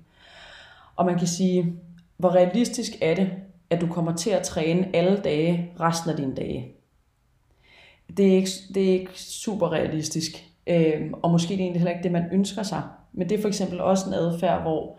Og 0.96 1.06
man 1.06 1.18
kan 1.18 1.26
sige, 1.26 1.72
hvor 2.16 2.34
realistisk 2.34 2.92
er 3.02 3.14
det, 3.14 3.30
at 3.70 3.80
du 3.80 3.86
kommer 3.86 4.16
til 4.16 4.30
at 4.30 4.42
træne 4.42 4.96
alle 4.96 5.16
dage 5.16 5.72
resten 5.80 6.10
af 6.10 6.16
dine 6.16 6.34
dage. 6.34 6.77
Det 8.16 8.26
er 8.26 8.36
ikke, 8.36 8.50
det 8.74 8.88
er 8.88 8.92
ikke 8.92 9.22
super 9.22 9.72
realistisk, 9.72 10.44
øh, 10.66 11.10
og 11.22 11.30
måske 11.30 11.48
det 11.48 11.54
er 11.54 11.58
egentlig 11.60 11.80
heller 11.80 11.92
ikke 11.92 12.02
det, 12.02 12.12
man 12.12 12.28
ønsker 12.32 12.62
sig. 12.62 12.82
Men 13.12 13.28
det 13.28 13.38
er 13.38 13.40
for 13.40 13.48
eksempel 13.48 13.80
også 13.80 14.08
en 14.08 14.14
adfærd, 14.14 14.62
hvor, 14.62 14.98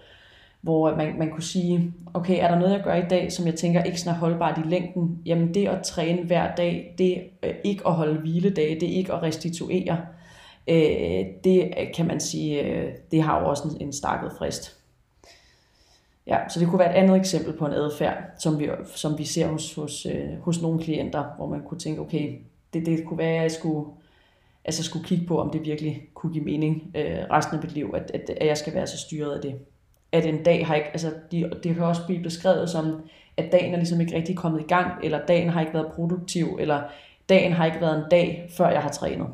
hvor 0.62 0.96
man, 0.96 1.20
man 1.20 1.30
kunne 1.30 1.44
sige, 1.44 1.94
okay, 2.14 2.44
er 2.44 2.48
der 2.48 2.60
noget, 2.60 2.74
jeg 2.74 2.84
gør 2.84 2.96
i 2.96 3.08
dag, 3.10 3.32
som 3.32 3.46
jeg 3.46 3.56
tænker 3.56 3.84
ikke 3.84 4.00
sådan 4.00 4.16
er 4.16 4.20
holdbart 4.20 4.58
i 4.58 4.70
længden? 4.70 5.22
Jamen 5.26 5.54
det 5.54 5.68
at 5.68 5.84
træne 5.84 6.24
hver 6.24 6.56
dag, 6.56 6.96
det 6.98 7.18
er 7.42 7.54
ikke 7.64 7.88
at 7.88 7.94
holde 7.94 8.20
hviledage, 8.20 8.80
det 8.80 8.94
er 8.94 8.98
ikke 8.98 9.14
at 9.14 9.24
restituere. 9.24 9.98
Øh, 10.68 11.26
det 11.44 11.74
kan 11.96 12.08
man 12.08 12.20
sige, 12.20 12.62
øh, 12.62 12.92
det 13.12 13.22
har 13.22 13.40
jo 13.40 13.50
også 13.50 13.64
en, 13.68 13.88
en 13.88 13.94
stakket 13.94 14.32
frist. 14.38 14.76
Ja, 16.28 16.38
så 16.50 16.60
det 16.60 16.68
kunne 16.68 16.80
være 16.80 16.98
et 16.98 17.02
andet 17.02 17.18
eksempel 17.18 17.54
på 17.54 17.66
en 17.66 17.74
adfærd, 17.74 18.18
som 18.40 18.60
vi, 18.60 18.70
som 18.96 19.18
vi 19.18 19.24
ser 19.24 19.48
hos, 19.48 19.76
hos, 19.76 20.06
øh, 20.06 20.40
hos 20.42 20.62
nogle 20.62 20.80
klienter, 20.80 21.24
hvor 21.38 21.48
man 21.48 21.62
kunne 21.62 21.80
tænke, 21.80 22.02
okay, 22.02 22.40
det, 22.74 22.86
det 22.86 23.06
kunne 23.06 23.18
være, 23.18 23.36
at 23.36 23.42
jeg 23.42 23.52
skulle, 23.52 23.92
altså 24.66 24.84
skulle 24.84 25.06
kigge 25.06 25.26
på, 25.26 25.40
om 25.42 25.52
det 25.52 25.66
virkelig 25.66 26.10
kunne 26.14 26.34
give 26.34 26.44
mening 26.44 26.92
øh, 26.96 27.18
resten 27.32 27.58
af 27.58 27.64
mit 27.64 27.74
liv, 27.74 27.94
at, 27.96 28.12
at, 28.14 28.30
at 28.30 28.48
jeg 28.48 28.58
skal 28.58 28.74
være 28.74 28.88
så 28.88 28.98
styret 28.98 29.36
af 29.36 29.42
det. 29.42 29.60
At 30.12 30.26
en 30.26 30.44
dag 30.44 30.68
har 30.68 30.76
ikke, 30.76 30.90
altså 30.90 31.14
de, 31.32 31.52
det 31.64 31.76
kan 31.76 31.84
også 31.84 32.06
blive 32.06 32.24
beskrevet 32.24 32.70
som, 32.70 33.02
at 33.38 33.52
dagen 33.52 33.74
er 33.74 33.78
ligesom 33.78 34.02
ikke 34.02 34.16
rigtig 34.16 34.38
kommet 34.38 34.62
i 34.62 34.68
gang, 34.68 35.06
eller 35.06 35.26
dagen 35.26 35.50
har 35.50 35.62
ikke 35.62 35.74
været 35.74 35.92
produktiv, 35.92 36.58
eller 36.60 36.84
dagen 37.30 37.54
har 37.54 37.66
ikke 37.66 37.82
været 37.82 37.98
en 37.98 38.10
dag, 38.12 38.50
før 38.58 38.70
jeg 38.70 38.82
har 38.82 38.90
trænet. 38.90 39.28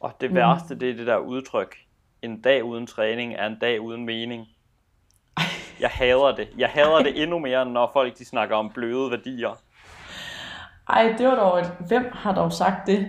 Og 0.00 0.12
det 0.20 0.34
værste, 0.34 0.74
mm. 0.74 0.80
det 0.80 0.90
er 0.90 0.94
det 0.94 1.06
der 1.06 1.16
udtryk, 1.16 1.76
en 2.22 2.40
dag 2.40 2.64
uden 2.64 2.86
træning 2.86 3.34
er 3.34 3.46
en 3.46 3.58
dag 3.60 3.80
uden 3.80 4.04
mening. 4.04 4.46
Jeg 5.80 5.90
hader 5.90 6.34
det. 6.36 6.48
Jeg 6.58 6.68
hader 6.68 7.02
det 7.02 7.22
endnu 7.22 7.38
mere, 7.38 7.66
når 7.66 7.90
folk 7.92 8.18
de 8.18 8.24
snakker 8.24 8.56
om 8.56 8.70
bløde 8.74 9.10
værdier. 9.10 9.60
Ej, 10.88 11.14
det 11.18 11.26
var 11.26 11.34
dog 11.34 11.58
et... 11.58 11.72
Hvem 11.88 12.10
har 12.12 12.34
dog 12.34 12.52
sagt 12.52 12.86
det? 12.86 13.08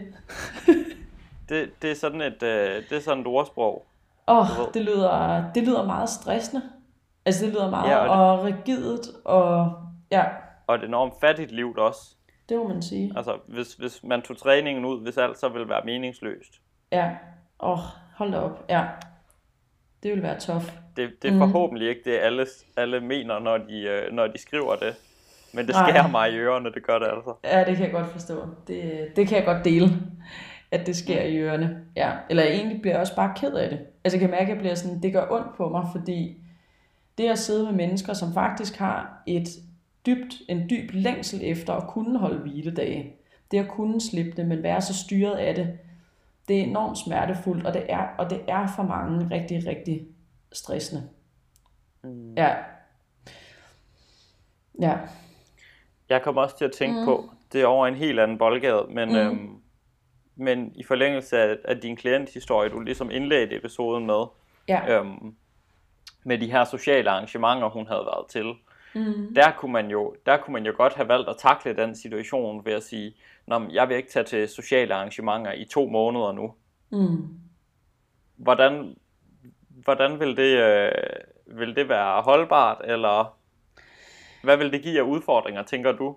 det, 1.49 1.81
det 1.81 1.91
er 1.91 1.95
sådan 1.95 2.21
et, 2.21 2.43
øh, 2.43 2.83
det 2.89 2.91
er 2.91 2.99
sådan 2.99 3.21
et 3.21 3.27
ordsprog. 3.27 3.85
Åh, 4.27 4.59
oh, 4.59 4.67
det 4.73 4.81
lyder, 4.81 5.43
det 5.55 5.63
lyder 5.63 5.85
meget 5.85 6.09
stressende. 6.09 6.61
Altså, 7.25 7.45
det 7.45 7.53
lyder 7.53 7.69
meget 7.69 7.91
ja, 7.91 7.97
og, 7.97 8.07
det, 8.07 8.17
og 8.17 8.45
rigidt, 8.45 9.07
og 9.25 9.73
ja. 10.11 10.23
Og 10.67 10.75
et 10.75 10.83
enormt 10.83 11.13
fattigt 11.21 11.51
liv 11.51 11.75
også. 11.77 12.15
Det 12.49 12.57
må 12.57 12.67
man 12.67 12.81
sige. 12.81 13.13
Altså, 13.15 13.37
hvis, 13.47 13.73
hvis 13.73 14.03
man 14.03 14.21
tog 14.21 14.37
træningen 14.37 14.85
ud, 14.85 15.01
hvis 15.01 15.17
alt 15.17 15.39
så 15.39 15.49
ville 15.49 15.69
være 15.69 15.81
meningsløst. 15.85 16.61
Ja, 16.91 17.15
åh, 17.59 17.71
oh, 17.71 17.79
hold 18.15 18.31
da 18.31 18.39
op, 18.39 18.65
ja. 18.69 18.85
Det 20.03 20.11
vil 20.11 20.23
være 20.23 20.39
tof. 20.39 20.71
Det, 20.97 21.09
det 21.21 21.27
er 21.27 21.33
mm. 21.33 21.39
forhåbentlig 21.39 21.89
ikke 21.89 22.01
det, 22.05 22.17
alle, 22.17 22.45
alle 22.77 22.99
mener, 22.99 23.39
når 23.39 23.57
de, 23.57 23.81
øh, 23.81 24.13
når 24.13 24.27
de 24.27 24.37
skriver 24.37 24.75
det. 24.75 24.95
Men 25.57 25.67
det 25.67 25.75
skærer 25.75 26.01
Nej. 26.01 26.11
mig 26.11 26.31
i 26.31 26.37
ørerne, 26.37 26.73
det 26.73 26.83
gør 26.83 26.99
det 26.99 27.05
altså. 27.05 27.33
Ja, 27.43 27.63
det 27.65 27.75
kan 27.77 27.85
jeg 27.85 27.91
godt 27.91 28.07
forstå. 28.07 28.47
Det, 28.67 29.07
det 29.15 29.27
kan 29.27 29.37
jeg 29.37 29.45
godt 29.45 29.65
dele, 29.65 29.87
at 30.71 30.87
det 30.87 30.95
sker 30.95 31.21
i 31.21 31.37
ørerne. 31.37 31.81
Ja. 31.95 32.11
Eller 32.29 32.43
egentlig 32.43 32.81
bliver 32.81 32.93
jeg 32.93 33.01
også 33.01 33.15
bare 33.15 33.33
ked 33.35 33.53
af 33.53 33.69
det. 33.69 33.79
Altså 34.03 34.17
jeg 34.17 34.21
kan 34.21 34.29
mærke, 34.29 34.43
at 34.43 34.49
jeg 34.49 34.57
bliver 34.57 34.75
sådan, 34.75 35.01
det 35.01 35.13
gør 35.13 35.27
ondt 35.31 35.57
på 35.57 35.69
mig, 35.69 35.87
fordi 35.91 36.37
det 37.17 37.29
at 37.29 37.39
sidde 37.39 37.65
med 37.65 37.73
mennesker, 37.73 38.13
som 38.13 38.33
faktisk 38.33 38.77
har 38.77 39.23
et 39.27 39.47
dybt, 40.05 40.35
en 40.49 40.69
dyb 40.69 40.89
længsel 40.93 41.39
efter 41.43 41.73
at 41.73 41.87
kunne 41.87 42.19
holde 42.19 42.39
hviledage, 42.39 43.15
det 43.51 43.59
at 43.59 43.67
kunne 43.67 44.01
slippe 44.01 44.31
det, 44.37 44.47
men 44.47 44.63
være 44.63 44.81
så 44.81 44.93
styret 44.93 45.35
af 45.35 45.55
det, 45.55 45.77
det 46.47 46.59
er 46.59 46.63
enormt 46.63 46.97
smertefuldt, 46.97 47.65
og 47.65 47.73
det 47.73 47.85
er, 47.89 48.07
og 48.17 48.29
det 48.29 48.41
er 48.47 48.67
for 48.75 48.83
mange 48.83 49.29
rigtig, 49.31 49.67
rigtig 49.67 50.07
stressende. 50.51 51.03
Mm. 52.03 52.33
Ja. 52.33 52.55
Ja. 54.81 54.97
Jeg 56.09 56.21
kommer 56.21 56.41
også 56.41 56.57
til 56.57 56.65
at 56.65 56.71
tænke 56.71 56.99
mm. 56.99 57.05
på, 57.05 57.29
det 57.53 57.61
er 57.61 57.65
over 57.65 57.87
en 57.87 57.95
helt 57.95 58.19
anden 58.19 58.37
boldgade, 58.37 58.85
men, 58.89 59.09
mm. 59.09 59.15
øhm, 59.15 59.49
men 60.35 60.71
i 60.75 60.83
forlængelse 60.83 61.37
af, 61.37 61.57
af 61.65 61.77
din 61.77 61.95
klienthistorie, 61.95 62.69
du 62.69 62.79
ligesom 62.79 63.11
indledte 63.11 63.55
episoden 63.55 64.05
med, 64.05 64.25
ja. 64.67 64.99
øhm, 64.99 65.35
med 66.23 66.37
de 66.37 66.51
her 66.51 66.63
sociale 66.63 67.09
arrangementer, 67.09 67.69
hun 67.69 67.87
havde 67.87 68.05
været 68.05 68.27
til, 68.29 68.53
mm. 68.95 69.33
der, 69.35 69.51
kunne 69.51 69.73
man 69.73 69.91
jo, 69.91 70.15
der 70.25 70.37
kunne 70.37 70.53
man 70.53 70.65
jo 70.65 70.73
godt 70.77 70.93
have 70.93 71.07
valgt 71.07 71.29
at 71.29 71.37
takle 71.37 71.75
den 71.75 71.95
situation 71.95 72.65
ved 72.65 72.73
at 72.73 72.83
sige, 72.83 73.13
Nå, 73.47 73.61
jeg 73.71 73.89
vil 73.89 73.97
ikke 73.97 74.09
tage 74.09 74.23
til 74.23 74.49
sociale 74.49 74.93
arrangementer 74.93 75.51
i 75.53 75.65
to 75.65 75.89
måneder 75.89 76.31
nu. 76.31 76.53
Mm. 76.89 77.39
Hvordan, 78.35 78.95
hvordan 79.69 80.19
vil 80.19 80.37
det, 80.37 80.57
øh, 80.57 80.91
vil 81.59 81.75
det 81.75 81.89
være 81.89 82.21
holdbart, 82.21 82.81
eller 82.83 83.36
hvad 84.47 84.57
vil 84.57 84.71
det 84.71 84.81
give 84.81 84.99
af 84.99 85.03
udfordringer, 85.03 85.63
tænker 85.63 85.91
du? 85.91 86.15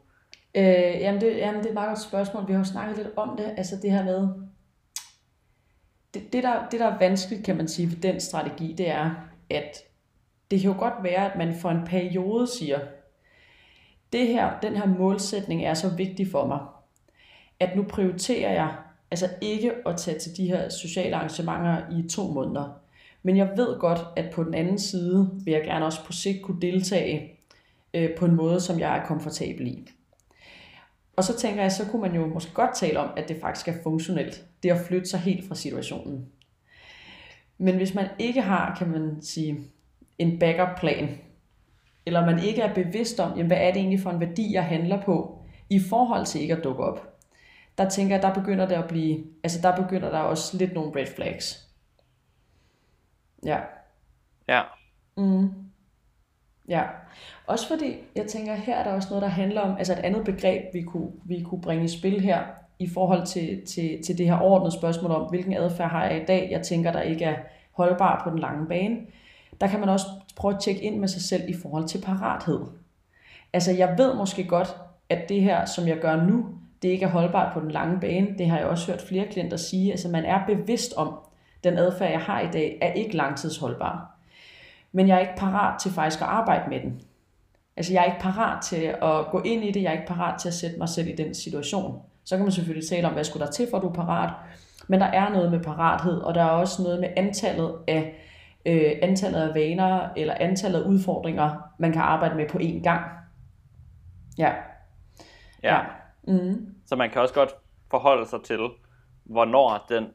Øh, 0.54 0.64
jamen, 1.00 1.20
det, 1.20 1.36
jamen, 1.36 1.60
det 1.60 1.66
er 1.66 1.70
et 1.70 1.74
meget 1.74 1.88
godt 1.88 2.00
spørgsmål. 2.00 2.46
Vi 2.46 2.52
har 2.52 2.58
jo 2.58 2.64
snakket 2.64 2.96
lidt 2.96 3.08
om 3.16 3.36
det, 3.36 3.54
altså 3.56 3.76
det 3.82 3.90
her 3.90 4.04
med, 4.04 4.28
det, 6.14 6.32
det, 6.32 6.42
der, 6.42 6.68
det 6.70 6.80
der 6.80 6.86
er 6.86 6.98
vanskeligt, 6.98 7.44
kan 7.44 7.56
man 7.56 7.68
sige, 7.68 7.90
for 7.90 8.00
den 8.00 8.20
strategi, 8.20 8.74
det 8.78 8.88
er, 8.88 9.10
at 9.50 9.78
det 10.50 10.60
kan 10.60 10.70
jo 10.70 10.78
godt 10.78 10.94
være, 11.02 11.32
at 11.32 11.38
man 11.38 11.54
for 11.54 11.70
en 11.70 11.86
periode 11.86 12.46
siger, 12.46 12.78
det 14.12 14.26
her, 14.26 14.60
den 14.62 14.76
her 14.76 14.86
målsætning 14.86 15.64
er 15.64 15.74
så 15.74 15.88
vigtig 15.96 16.30
for 16.30 16.46
mig, 16.46 16.60
at 17.60 17.76
nu 17.76 17.82
prioriterer 17.82 18.52
jeg 18.52 18.74
altså 19.10 19.28
ikke 19.40 19.72
at 19.86 19.96
tage 19.96 20.18
til 20.18 20.36
de 20.36 20.46
her 20.46 20.68
sociale 20.68 21.16
arrangementer 21.16 21.82
i 21.98 22.08
to 22.08 22.22
måneder. 22.22 22.80
Men 23.22 23.36
jeg 23.36 23.52
ved 23.56 23.78
godt, 23.78 24.00
at 24.16 24.30
på 24.34 24.44
den 24.44 24.54
anden 24.54 24.78
side 24.78 25.30
vil 25.44 25.52
jeg 25.52 25.62
gerne 25.64 25.84
også 25.84 26.04
på 26.04 26.12
sigt 26.12 26.42
kunne 26.42 26.60
deltage 26.60 27.39
øh, 27.94 28.16
på 28.16 28.24
en 28.24 28.34
måde, 28.34 28.60
som 28.60 28.78
jeg 28.78 28.98
er 28.98 29.06
komfortabel 29.06 29.66
i. 29.66 29.88
Og 31.16 31.24
så 31.24 31.36
tænker 31.36 31.62
jeg, 31.62 31.72
så 31.72 31.86
kunne 31.90 32.02
man 32.02 32.14
jo 32.14 32.26
måske 32.26 32.52
godt 32.52 32.74
tale 32.74 33.00
om, 33.00 33.10
at 33.16 33.28
det 33.28 33.36
faktisk 33.40 33.68
er 33.68 33.82
funktionelt. 33.82 34.44
Det 34.62 34.70
at 34.70 34.80
flytte 34.86 35.08
sig 35.08 35.20
helt 35.20 35.48
fra 35.48 35.54
situationen. 35.54 36.28
Men 37.58 37.76
hvis 37.76 37.94
man 37.94 38.08
ikke 38.18 38.40
har, 38.40 38.74
kan 38.78 38.88
man 38.88 39.22
sige, 39.22 39.60
en 40.18 40.38
backup 40.38 40.78
plan, 40.78 41.18
eller 42.06 42.26
man 42.26 42.38
ikke 42.38 42.62
er 42.62 42.74
bevidst 42.74 43.20
om, 43.20 43.30
jamen, 43.30 43.46
hvad 43.46 43.56
er 43.56 43.72
det 43.72 43.76
egentlig 43.76 44.00
for 44.00 44.10
en 44.10 44.20
værdi, 44.20 44.52
jeg 44.52 44.64
handler 44.64 45.02
på, 45.02 45.42
i 45.70 45.80
forhold 45.80 46.26
til 46.26 46.40
ikke 46.40 46.56
at 46.56 46.64
dukke 46.64 46.84
op, 46.84 47.18
der 47.78 47.88
tænker 47.88 48.14
jeg, 48.14 48.22
der 48.22 48.34
begynder 48.34 48.66
det 48.66 48.74
at 48.74 48.88
blive, 48.88 49.24
altså 49.42 49.60
der 49.62 49.76
begynder 49.76 50.10
der 50.10 50.18
også 50.18 50.56
lidt 50.56 50.74
nogle 50.74 51.00
red 51.00 51.06
flags. 51.06 51.68
Ja. 53.44 53.58
Ja. 54.48 54.62
Mm. 55.16 55.69
Ja, 56.70 56.82
også 57.46 57.68
fordi 57.68 57.96
jeg 58.16 58.26
tænker, 58.26 58.54
her 58.54 58.76
er 58.76 58.84
der 58.84 58.92
også 58.92 59.08
noget, 59.10 59.22
der 59.22 59.28
handler 59.28 59.60
om, 59.60 59.76
altså 59.78 59.92
et 59.92 59.98
andet 59.98 60.24
begreb, 60.24 60.64
vi 60.72 60.82
kunne, 60.82 61.10
vi 61.24 61.42
kunne 61.42 61.60
bringe 61.60 61.84
i 61.84 61.88
spil 61.88 62.20
her, 62.20 62.42
i 62.78 62.88
forhold 62.88 63.26
til, 63.26 63.66
til, 63.66 64.02
til 64.04 64.18
det 64.18 64.26
her 64.26 64.40
ordnede 64.40 64.72
spørgsmål 64.72 65.10
om, 65.10 65.28
hvilken 65.28 65.54
adfærd 65.54 65.90
har 65.90 66.04
jeg 66.04 66.22
i 66.22 66.24
dag, 66.24 66.48
jeg 66.50 66.62
tænker, 66.62 66.92
der 66.92 67.00
ikke 67.00 67.24
er 67.24 67.36
holdbar 67.72 68.20
på 68.24 68.30
den 68.30 68.38
lange 68.38 68.66
bane. 68.66 68.96
Der 69.60 69.66
kan 69.66 69.80
man 69.80 69.88
også 69.88 70.06
prøve 70.36 70.54
at 70.54 70.60
tjekke 70.60 70.82
ind 70.82 70.98
med 70.98 71.08
sig 71.08 71.22
selv 71.22 71.42
i 71.48 71.54
forhold 71.62 71.88
til 71.88 72.00
parathed. 72.00 72.60
Altså 73.52 73.72
jeg 73.72 73.94
ved 73.98 74.14
måske 74.14 74.44
godt, 74.44 74.76
at 75.08 75.28
det 75.28 75.42
her, 75.42 75.64
som 75.64 75.88
jeg 75.88 75.98
gør 75.98 76.24
nu, 76.24 76.46
det 76.82 76.88
ikke 76.88 77.04
er 77.04 77.10
holdbart 77.10 77.52
på 77.54 77.60
den 77.60 77.70
lange 77.70 78.00
bane. 78.00 78.28
Det 78.38 78.46
har 78.46 78.58
jeg 78.58 78.66
også 78.66 78.92
hørt 78.92 79.02
flere 79.02 79.26
klienter 79.26 79.56
sige. 79.56 79.90
Altså 79.90 80.08
man 80.08 80.24
er 80.24 80.46
bevidst 80.46 80.92
om, 80.96 81.14
den 81.64 81.78
adfærd, 81.78 82.10
jeg 82.10 82.20
har 82.20 82.40
i 82.40 82.48
dag, 82.52 82.78
er 82.82 82.92
ikke 82.92 83.16
langtidsholdbar. 83.16 84.09
Men 84.92 85.08
jeg 85.08 85.16
er 85.16 85.20
ikke 85.20 85.36
parat 85.36 85.80
til 85.80 85.92
faktisk 85.92 86.22
at 86.22 86.28
arbejde 86.28 86.70
med 86.70 86.80
den. 86.80 87.00
Altså 87.76 87.92
jeg 87.92 88.00
er 88.00 88.04
ikke 88.04 88.20
parat 88.20 88.62
til 88.62 88.82
at 89.02 89.26
gå 89.30 89.42
ind 89.44 89.64
i 89.64 89.70
det, 89.70 89.82
jeg 89.82 89.88
er 89.88 89.92
ikke 89.92 90.14
parat 90.14 90.40
til 90.40 90.48
at 90.48 90.54
sætte 90.54 90.78
mig 90.78 90.88
selv 90.88 91.08
i 91.08 91.16
den 91.16 91.34
situation. 91.34 92.02
Så 92.24 92.36
kan 92.36 92.44
man 92.44 92.52
selvfølgelig 92.52 92.88
tale 92.88 93.06
om, 93.06 93.12
hvad 93.12 93.24
skulle 93.24 93.46
der 93.46 93.52
til, 93.52 93.66
for 93.70 93.76
at 93.76 93.82
du 93.82 93.88
er 93.88 93.92
parat. 93.92 94.32
Men 94.88 95.00
der 95.00 95.06
er 95.06 95.30
noget 95.30 95.50
med 95.50 95.60
parathed, 95.60 96.20
og 96.20 96.34
der 96.34 96.42
er 96.42 96.48
også 96.50 96.82
noget 96.82 97.00
med 97.00 97.08
antallet 97.16 97.74
af, 97.88 98.26
øh, 98.66 98.92
antallet 99.02 99.38
af 99.40 99.54
vaner, 99.54 100.08
eller 100.16 100.34
antallet 100.40 100.82
af 100.82 100.88
udfordringer, 100.88 101.56
man 101.78 101.92
kan 101.92 102.02
arbejde 102.02 102.34
med 102.34 102.48
på 102.48 102.58
én 102.58 102.82
gang. 102.82 103.04
Ja. 104.38 104.52
Ja. 105.62 105.74
ja. 105.74 105.80
Mm. 106.22 106.74
Så 106.86 106.96
man 106.96 107.10
kan 107.10 107.22
også 107.22 107.34
godt 107.34 107.50
forholde 107.90 108.28
sig 108.28 108.38
til, 108.44 108.68
hvornår 109.24 109.86
den 109.88 110.06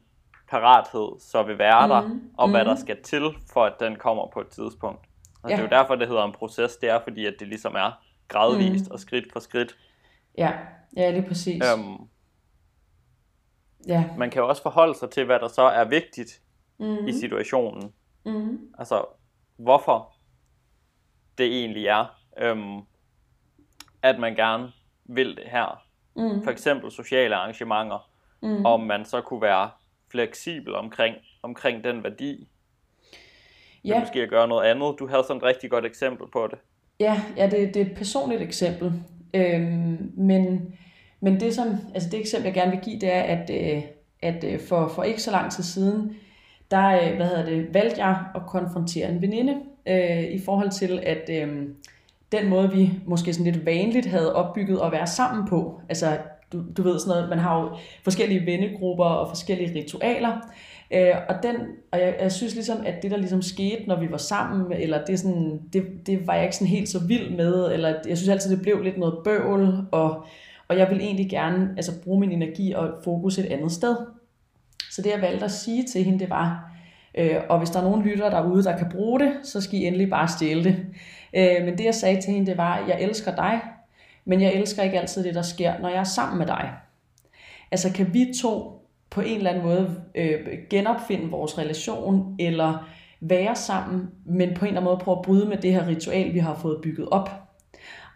parathed 0.48 1.20
så 1.20 1.42
vil 1.42 1.58
være 1.58 1.88
der, 1.88 2.00
mm. 2.00 2.30
og 2.36 2.50
hvad 2.50 2.64
mm. 2.64 2.68
der 2.68 2.76
skal 2.76 3.02
til, 3.02 3.22
for 3.52 3.64
at 3.64 3.72
den 3.80 3.96
kommer 3.96 4.26
på 4.32 4.40
et 4.40 4.48
tidspunkt. 4.48 5.06
Og 5.42 5.50
ja. 5.50 5.56
det 5.56 5.62
er 5.62 5.64
jo 5.64 5.82
derfor, 5.82 5.94
det 5.94 6.08
hedder 6.08 6.24
en 6.24 6.32
proces. 6.32 6.76
Det 6.76 6.88
er 6.88 7.00
fordi, 7.00 7.26
at 7.26 7.34
det 7.38 7.48
ligesom 7.48 7.74
er 7.74 8.02
gradvist 8.28 8.86
mm. 8.86 8.92
og 8.92 9.00
skridt 9.00 9.32
for 9.32 9.40
skridt. 9.40 9.76
Ja, 10.38 10.52
ja 10.96 11.10
lige 11.10 11.28
præcis. 11.28 11.62
Øhm, 11.72 12.08
ja. 13.88 14.04
Man 14.18 14.30
kan 14.30 14.42
jo 14.42 14.48
også 14.48 14.62
forholde 14.62 14.94
sig 14.94 15.10
til, 15.10 15.24
hvad 15.24 15.38
der 15.38 15.48
så 15.48 15.62
er 15.62 15.84
vigtigt 15.84 16.40
mm. 16.78 17.06
i 17.06 17.12
situationen. 17.12 17.92
Mm. 18.24 18.58
Altså, 18.78 19.04
hvorfor 19.56 20.12
det 21.38 21.46
egentlig 21.46 21.86
er, 21.86 22.20
øhm, 22.38 22.80
at 24.02 24.18
man 24.18 24.34
gerne 24.34 24.72
vil 25.04 25.36
det 25.36 25.44
her. 25.46 25.82
Mm. 26.16 26.44
For 26.44 26.50
eksempel 26.50 26.90
sociale 26.90 27.36
arrangementer. 27.36 28.10
Mm. 28.42 28.66
Om 28.66 28.80
man 28.80 29.04
så 29.04 29.20
kunne 29.20 29.42
være 29.42 29.70
fleksibel 30.10 30.74
omkring, 30.74 31.16
omkring 31.42 31.84
den 31.84 32.04
værdi. 32.04 32.48
Ja. 33.84 34.00
Måske 34.00 34.22
at 34.22 34.28
gøre 34.28 34.48
noget 34.48 34.70
andet. 34.70 34.94
Du 34.98 35.06
havde 35.06 35.22
sådan 35.22 35.36
et 35.36 35.42
rigtig 35.42 35.70
godt 35.70 35.86
eksempel 35.86 36.26
på 36.32 36.48
det. 36.50 36.58
Ja, 37.00 37.22
ja 37.36 37.44
det, 37.44 37.74
det 37.74 37.82
er 37.82 37.86
et 37.86 37.96
personligt 37.96 38.42
eksempel. 38.42 38.92
Øhm, 39.34 40.12
men, 40.16 40.74
men 41.20 41.40
det, 41.40 41.54
som, 41.54 41.68
altså 41.94 42.08
det 42.10 42.20
eksempel, 42.20 42.46
jeg 42.46 42.54
gerne 42.54 42.70
vil 42.70 42.80
give, 42.80 43.00
det 43.00 43.12
er, 43.12 43.22
at, 43.22 43.50
øh, 43.50 43.82
at 44.22 44.44
øh, 44.44 44.60
for, 44.60 44.88
for 44.88 45.02
ikke 45.02 45.22
så 45.22 45.30
lang 45.30 45.52
tid 45.52 45.64
siden, 45.64 46.16
der 46.70 46.88
øh, 46.88 47.16
hvad 47.16 47.26
hedder 47.26 47.44
det, 47.44 47.74
valgte 47.74 48.04
jeg 48.04 48.24
at 48.34 48.42
konfrontere 48.46 49.08
en 49.08 49.22
veninde 49.22 49.56
øh, 49.86 50.24
i 50.24 50.40
forhold 50.44 50.70
til, 50.70 51.00
at 51.02 51.30
øh, 51.30 51.68
den 52.32 52.48
måde, 52.48 52.72
vi 52.72 52.92
måske 53.06 53.32
sådan 53.32 53.52
lidt 53.52 53.66
vanligt 53.66 54.06
havde 54.06 54.34
opbygget 54.34 54.80
at 54.84 54.92
være 54.92 55.06
sammen 55.06 55.48
på, 55.48 55.80
altså 55.88 56.18
du, 56.52 56.62
du 56.76 56.82
ved 56.82 56.98
sådan 56.98 57.16
noget, 57.16 57.28
man 57.28 57.38
har 57.38 57.60
jo 57.60 57.76
forskellige 58.04 58.46
vennegrupper 58.46 59.04
og 59.04 59.28
forskellige 59.28 59.74
ritualer, 59.74 60.40
øh, 60.90 61.14
og, 61.28 61.34
den, 61.42 61.56
og 61.92 62.00
jeg, 62.00 62.16
jeg 62.20 62.32
synes 62.32 62.54
ligesom, 62.54 62.78
at 62.86 63.02
det 63.02 63.10
der 63.10 63.16
ligesom 63.16 63.42
skete, 63.42 63.82
når 63.86 64.00
vi 64.00 64.10
var 64.10 64.16
sammen, 64.16 64.72
eller 64.72 65.04
det, 65.04 65.20
sådan, 65.20 65.60
det, 65.72 65.84
det 66.06 66.26
var 66.26 66.34
jeg 66.34 66.42
ikke 66.42 66.56
sådan 66.56 66.66
helt 66.66 66.88
så 66.88 67.06
vild 67.06 67.30
med, 67.30 67.72
eller 67.72 67.94
jeg 68.08 68.16
synes 68.16 68.28
altid, 68.28 68.50
det 68.50 68.62
blev 68.62 68.82
lidt 68.82 68.98
noget 68.98 69.18
bøvl, 69.24 69.86
og, 69.92 70.24
og 70.68 70.78
jeg 70.78 70.90
vil 70.90 71.00
egentlig 71.00 71.30
gerne 71.30 71.74
altså, 71.76 71.92
bruge 72.04 72.20
min 72.20 72.32
energi 72.32 72.72
og 72.72 72.88
fokus 73.04 73.38
et 73.38 73.46
andet 73.46 73.72
sted. 73.72 73.96
Så 74.90 75.02
det 75.02 75.10
jeg 75.10 75.22
valgte 75.22 75.44
at 75.44 75.50
sige 75.50 75.84
til 75.84 76.04
hende, 76.04 76.18
det 76.18 76.30
var, 76.30 76.72
øh, 77.14 77.36
og 77.48 77.58
hvis 77.58 77.70
der 77.70 77.78
er 77.78 77.84
nogen 77.84 78.02
lytter 78.02 78.30
derude, 78.30 78.64
der 78.64 78.78
kan 78.78 78.88
bruge 78.90 79.20
det, 79.20 79.32
så 79.42 79.60
skal 79.60 79.78
I 79.78 79.86
endelig 79.86 80.10
bare 80.10 80.28
stjæle 80.28 80.64
det. 80.64 80.76
Øh, 81.36 81.64
men 81.64 81.78
det 81.78 81.84
jeg 81.84 81.94
sagde 81.94 82.20
til 82.20 82.32
hende, 82.32 82.46
det 82.46 82.58
var, 82.58 82.84
jeg 82.88 83.00
elsker 83.00 83.34
dig, 83.34 83.60
men 84.26 84.40
jeg 84.40 84.54
elsker 84.54 84.82
ikke 84.82 85.00
altid 85.00 85.24
det, 85.24 85.34
der 85.34 85.42
sker, 85.42 85.78
når 85.78 85.88
jeg 85.88 85.98
er 85.98 86.04
sammen 86.04 86.38
med 86.38 86.46
dig. 86.46 86.72
Altså 87.70 87.92
kan 87.92 88.14
vi 88.14 88.34
to 88.40 88.82
på 89.10 89.20
en 89.20 89.36
eller 89.36 89.50
anden 89.50 89.64
måde 89.64 90.02
øh, 90.14 90.46
genopfinde 90.70 91.30
vores 91.30 91.58
relation, 91.58 92.36
eller 92.38 92.88
være 93.20 93.56
sammen, 93.56 94.08
men 94.24 94.54
på 94.54 94.64
en 94.64 94.68
eller 94.68 94.80
anden 94.80 94.84
måde 94.84 95.04
prøve 95.04 95.18
at 95.18 95.24
bryde 95.24 95.48
med 95.48 95.56
det 95.56 95.72
her 95.72 95.88
ritual, 95.88 96.34
vi 96.34 96.38
har 96.38 96.54
fået 96.54 96.80
bygget 96.82 97.08
op. 97.08 97.45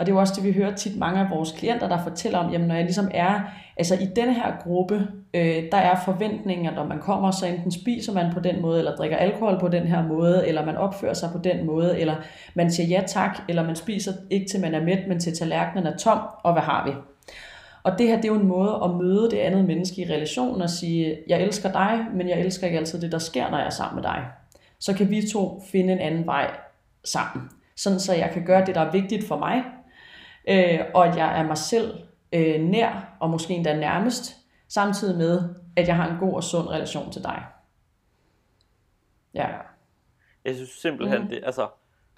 Og 0.00 0.06
det 0.06 0.12
er 0.12 0.16
jo 0.16 0.20
også 0.20 0.34
det, 0.36 0.44
vi 0.44 0.52
hører 0.52 0.74
tit 0.74 0.98
mange 0.98 1.20
af 1.20 1.30
vores 1.30 1.52
klienter, 1.52 1.88
der 1.88 2.02
fortæller 2.02 2.38
om, 2.38 2.52
jamen 2.52 2.68
når 2.68 2.74
jeg 2.74 2.84
ligesom 2.84 3.08
er, 3.14 3.40
altså 3.76 3.94
i 3.94 4.06
denne 4.16 4.34
her 4.34 4.52
gruppe, 4.62 5.06
øh, 5.34 5.62
der 5.72 5.78
er 5.78 6.00
forventninger, 6.04 6.74
når 6.74 6.84
man 6.86 6.98
kommer, 6.98 7.30
så 7.30 7.46
enten 7.46 7.70
spiser 7.70 8.12
man 8.12 8.32
på 8.32 8.40
den 8.40 8.62
måde, 8.62 8.78
eller 8.78 8.96
drikker 8.96 9.16
alkohol 9.16 9.60
på 9.60 9.68
den 9.68 9.82
her 9.82 10.06
måde, 10.06 10.48
eller 10.48 10.66
man 10.66 10.76
opfører 10.76 11.14
sig 11.14 11.28
på 11.32 11.38
den 11.38 11.66
måde, 11.66 12.00
eller 12.00 12.14
man 12.54 12.70
siger 12.70 12.86
ja 12.86 13.02
tak, 13.06 13.38
eller 13.48 13.66
man 13.66 13.76
spiser 13.76 14.12
ikke 14.30 14.48
til 14.50 14.60
man 14.60 14.74
er 14.74 14.84
mæt, 14.84 15.08
men 15.08 15.20
til 15.20 15.36
tallerkenen 15.36 15.86
er 15.86 15.96
tom, 15.96 16.18
og 16.42 16.52
hvad 16.52 16.62
har 16.62 16.86
vi? 16.86 16.92
Og 17.82 17.98
det 17.98 18.08
her, 18.08 18.16
det 18.16 18.24
er 18.24 18.32
jo 18.32 18.40
en 18.40 18.48
måde 18.48 18.80
at 18.84 18.90
møde 18.90 19.30
det 19.30 19.38
andet 19.38 19.64
menneske 19.64 20.02
i 20.02 20.12
relationen 20.12 20.62
og 20.62 20.70
sige, 20.70 21.16
jeg 21.28 21.42
elsker 21.42 21.72
dig, 21.72 22.06
men 22.14 22.28
jeg 22.28 22.40
elsker 22.40 22.66
ikke 22.66 22.78
altid 22.78 23.00
det, 23.00 23.12
der 23.12 23.18
sker, 23.18 23.50
når 23.50 23.58
jeg 23.58 23.66
er 23.66 23.70
sammen 23.70 24.02
med 24.02 24.10
dig. 24.10 24.24
Så 24.78 24.94
kan 24.94 25.10
vi 25.10 25.22
to 25.32 25.62
finde 25.72 25.92
en 25.92 25.98
anden 25.98 26.26
vej 26.26 26.50
sammen. 27.04 27.48
Sådan 27.76 28.00
så 28.00 28.14
jeg 28.14 28.30
kan 28.32 28.44
gøre 28.44 28.66
det, 28.66 28.74
der 28.74 28.80
er 28.80 28.92
vigtigt 28.92 29.28
for 29.28 29.38
mig, 29.38 29.62
øh, 30.48 30.80
og 30.94 31.06
at 31.06 31.16
jeg 31.16 31.40
er 31.40 31.46
mig 31.46 31.58
selv 31.58 31.98
øh, 32.32 32.60
nær, 32.60 33.16
og 33.20 33.30
måske 33.30 33.54
endda 33.54 33.76
nærmest, 33.76 34.36
samtidig 34.68 35.18
med, 35.18 35.54
at 35.76 35.88
jeg 35.88 35.96
har 35.96 36.10
en 36.10 36.18
god 36.18 36.34
og 36.34 36.44
sund 36.44 36.68
relation 36.68 37.12
til 37.12 37.22
dig. 37.22 37.42
Ja. 39.34 39.48
Jeg 40.44 40.54
synes 40.54 40.70
simpelthen, 40.70 41.22
mm. 41.22 41.28
det, 41.28 41.40
altså, 41.44 41.68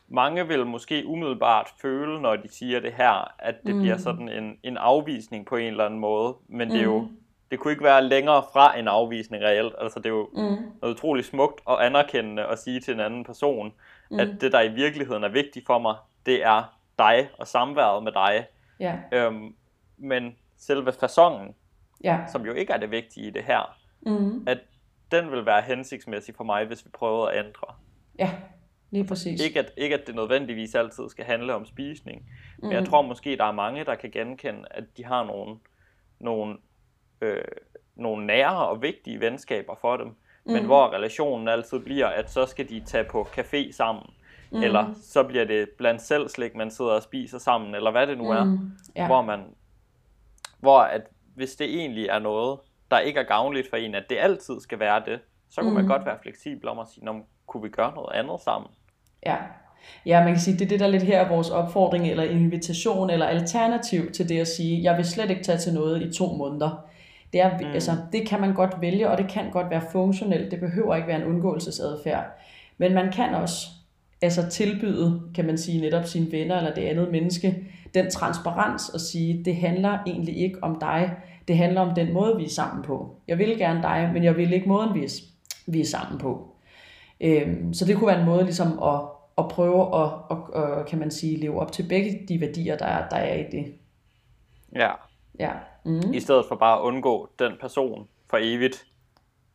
mange 0.09 0.49
vil 0.49 0.67
måske 0.67 1.07
umiddelbart 1.07 1.69
føle, 1.83 2.23
når 2.23 2.37
de 2.37 2.49
siger 2.49 2.81
det 2.81 2.93
her, 2.93 3.35
at 3.39 3.55
det 3.67 3.75
mm. 3.75 3.81
bliver 3.81 3.97
sådan 3.97 4.29
en, 4.29 4.57
en 4.63 4.77
afvisning 4.77 5.47
på 5.47 5.57
en 5.57 5.67
eller 5.67 5.85
anden 5.85 6.01
måde, 6.01 6.35
men 6.49 6.69
mm. 6.69 6.73
det 6.73 6.81
er 6.81 6.85
jo, 6.85 7.01
mm. 7.01 7.17
det 7.51 7.59
kunne 7.59 7.73
ikke 7.73 7.85
være 7.85 8.05
længere 8.05 8.43
fra 8.53 8.79
en 8.79 8.89
afvisning 8.89 9.45
reelt. 9.45 9.75
Altså 9.79 9.99
det 9.99 10.07
er 10.07 10.11
jo 10.11 10.29
mm. 10.33 10.41
noget 10.83 10.95
utroligt 10.95 11.27
smukt 11.27 11.61
og 11.65 11.87
anerkendende 11.87 12.45
at 12.45 12.59
sige 12.59 12.81
til 12.81 12.95
en 12.95 13.01
anden 13.01 13.25
person, 13.25 13.73
mm. 14.11 14.21
at 14.21 14.29
det 14.41 14.53
der 14.53 14.61
i 14.61 14.73
virkeligheden 14.73 15.25
er 15.25 15.29
vigtigt 15.29 15.67
for 15.67 15.79
mig, 15.79 15.97
det 16.27 16.45
er 16.45 16.79
dig 16.99 17.29
og 17.39 17.47
samværet 17.47 18.03
med 18.03 18.13
dig. 18.13 18.47
Ja. 18.81 18.99
Øhm, 19.13 19.55
men 19.97 20.37
selve 20.57 20.93
fasongen, 20.93 21.55
ja. 22.05 22.21
som 22.33 22.47
jo 22.47 22.53
ikke 22.53 22.73
er 22.73 22.77
det 22.77 22.91
vigtige 22.91 23.27
i 23.27 23.31
det 23.31 23.45
her, 23.45 23.79
mm. 24.07 24.45
at 24.47 24.59
den 25.11 25.31
vil 25.31 25.47
være 25.47 25.63
hensigtsmæssig 25.63 26.35
for 26.35 26.45
mig, 26.45 26.65
hvis 26.65 26.85
vi 26.85 26.91
prøver 26.91 27.27
at 27.27 27.47
ændre. 27.47 27.75
Ja, 28.19 28.31
lige 28.91 29.05
præcis. 29.05 29.41
Ikke 29.41 29.59
at, 29.59 29.73
ikke 29.77 29.95
at 29.95 30.07
det 30.07 30.15
nødvendigvis 30.15 30.75
altid 30.75 31.09
skal 31.09 31.25
handle 31.25 31.55
om 31.55 31.65
spisning, 31.65 32.21
mm. 32.21 32.65
men 32.67 32.73
jeg 32.73 32.81
mm. 32.81 32.87
tror 32.87 33.03
måske, 33.03 33.37
der 33.37 33.45
er 33.45 33.53
mange, 33.53 33.85
der 33.85 33.95
kan 33.95 34.11
genkende, 34.11 34.65
at 34.71 34.85
de 34.97 35.05
har 35.05 35.25
nogle, 35.25 35.57
nogle, 36.21 36.57
øh, 37.21 37.45
nogle 37.95 38.27
nære 38.27 38.69
og 38.69 38.83
vigtige 38.83 39.21
venskaber 39.21 39.75
for 39.81 39.97
dem, 39.97 40.07
mm. 40.07 40.53
men 40.53 40.65
hvor 40.65 40.93
relationen 40.93 41.49
altid 41.49 41.79
bliver, 41.79 42.07
at 42.07 42.31
så 42.31 42.47
skal 42.47 42.69
de 42.69 42.81
tage 42.81 43.05
på 43.05 43.23
café 43.23 43.73
sammen, 43.73 44.05
mm. 44.53 44.63
eller 44.63 44.95
så 45.03 45.23
bliver 45.23 45.45
det 45.45 45.69
blandt 45.79 46.03
selv 46.03 46.29
slik, 46.29 46.55
man 46.55 46.71
sidder 46.71 46.91
og 46.91 47.03
spiser 47.03 47.39
sammen, 47.39 47.75
eller 47.75 47.91
hvad 47.91 48.07
det 48.07 48.19
nu 48.19 48.31
er, 48.31 48.45
mm. 48.45 48.73
ja. 48.97 49.07
hvor 49.07 49.23
man, 49.23 49.41
hvor 50.61 50.81
at 50.81 51.03
hvis 51.35 51.57
det 51.57 51.81
egentlig 51.81 52.07
er 52.07 52.19
noget, 52.19 52.59
der 52.91 52.99
ikke 52.99 53.21
er 53.21 53.25
gavnligt 53.25 53.71
for 53.71 53.77
en, 53.77 53.95
at 53.95 54.05
det 54.11 54.17
altid 54.21 54.61
skal 54.61 54.79
være 54.81 55.03
det, 55.07 55.21
så 55.51 55.61
kunne 55.61 55.71
mm. 55.71 55.77
man 55.77 55.87
godt 55.87 56.07
være 56.07 56.19
fleksibel 56.23 56.69
om 56.69 56.79
at 56.79 56.87
sige, 56.95 57.05
Nå, 57.05 57.15
kunne 57.47 57.63
vi 57.63 57.69
gøre 57.69 57.95
noget 57.95 58.13
andet 58.15 58.41
sammen? 58.41 58.71
Ja. 59.27 59.37
Ja, 60.07 60.25
man 60.25 60.33
kan 60.33 60.41
sige, 60.41 60.59
det 60.59 60.65
er 60.65 60.69
det, 60.69 60.81
der 60.81 60.87
lidt 60.87 61.03
her 61.03 61.21
er 61.21 61.29
vores 61.29 61.51
opfordring, 61.51 62.11
eller 62.11 62.25
invitation, 62.25 63.11
eller 63.11 63.27
alternativ 63.27 64.13
til 64.13 64.29
det 64.29 64.41
at 64.41 64.49
sige, 64.49 64.83
jeg 64.83 64.97
vil 64.97 65.05
slet 65.05 65.31
ikke 65.31 65.43
tage 65.43 65.59
til 65.59 65.75
noget 65.75 66.03
i 66.03 66.19
to 66.19 66.33
måneder. 66.33 66.87
Det, 67.33 67.41
er, 67.41 67.59
mm. 67.59 67.67
altså, 67.67 67.93
det 68.13 68.29
kan 68.29 68.41
man 68.41 68.55
godt 68.55 68.81
vælge, 68.81 69.11
og 69.11 69.19
det 69.19 69.29
kan 69.29 69.51
godt 69.51 69.71
være 69.71 69.83
funktionelt. 69.93 70.51
Det 70.51 70.61
behøver 70.61 70.95
ikke 70.95 71.09
være 71.09 71.23
en 71.23 71.27
undgåelsesadfærd. 71.27 72.25
Men 72.79 72.95
man 72.95 73.13
kan 73.13 73.35
også 73.35 73.67
altså 74.23 74.51
tilbyde, 74.51 75.23
kan 75.35 75.45
man 75.45 75.59
sige, 75.59 75.81
netop 75.81 76.05
sine 76.05 76.33
venner 76.33 76.57
eller 76.57 76.75
det 76.75 76.83
andet 76.83 77.13
menneske, 77.13 77.65
den 77.95 78.11
transparens 78.11 78.89
og 78.89 79.01
sige, 79.01 79.45
det 79.45 79.57
handler 79.57 79.99
egentlig 80.07 80.37
ikke 80.37 80.59
om 80.63 80.81
dig, 80.81 81.17
det 81.49 81.57
handler 81.57 81.81
om 81.81 81.95
den 81.95 82.13
måde, 82.13 82.37
vi 82.37 82.45
er 82.45 82.49
sammen 82.49 82.85
på. 82.85 83.17
Jeg 83.29 83.39
vil 83.39 83.59
gerne 83.59 83.83
dig, 83.83 84.11
men 84.13 84.25
jeg 84.25 84.37
vil 84.37 84.53
ikke 84.53 84.69
måden, 84.69 84.95
vi 84.95 85.05
er, 85.05 85.21
vi 85.67 85.81
er 85.81 85.85
sammen 85.85 86.19
på. 86.19 86.49
Øhm, 87.21 87.75
så 87.75 87.85
det 87.85 87.97
kunne 87.97 88.07
være 88.07 88.21
en 88.21 88.27
måde 88.27 88.45
ligesom 88.45 88.83
at, 88.83 89.01
at 89.39 89.49
prøve 89.49 90.03
at, 90.03 90.11
at, 90.31 90.63
at, 90.63 90.87
kan 90.87 90.99
man 90.99 91.11
sige, 91.11 91.37
leve 91.37 91.61
op 91.61 91.73
til 91.73 91.89
begge 91.89 92.25
de 92.29 92.41
værdier, 92.41 92.77
der 92.77 92.87
er, 92.87 93.09
der 93.09 93.17
er 93.17 93.35
i 93.35 93.45
det. 93.53 93.75
Ja. 94.75 94.91
ja. 95.39 95.51
Mm. 95.85 96.13
I 96.13 96.21
stedet 96.21 96.45
for 96.49 96.57
bare 96.57 96.79
at 96.79 96.83
undgå 96.83 97.29
den 97.39 97.53
person 97.61 98.09
for 98.31 98.39
evigt. 98.41 98.87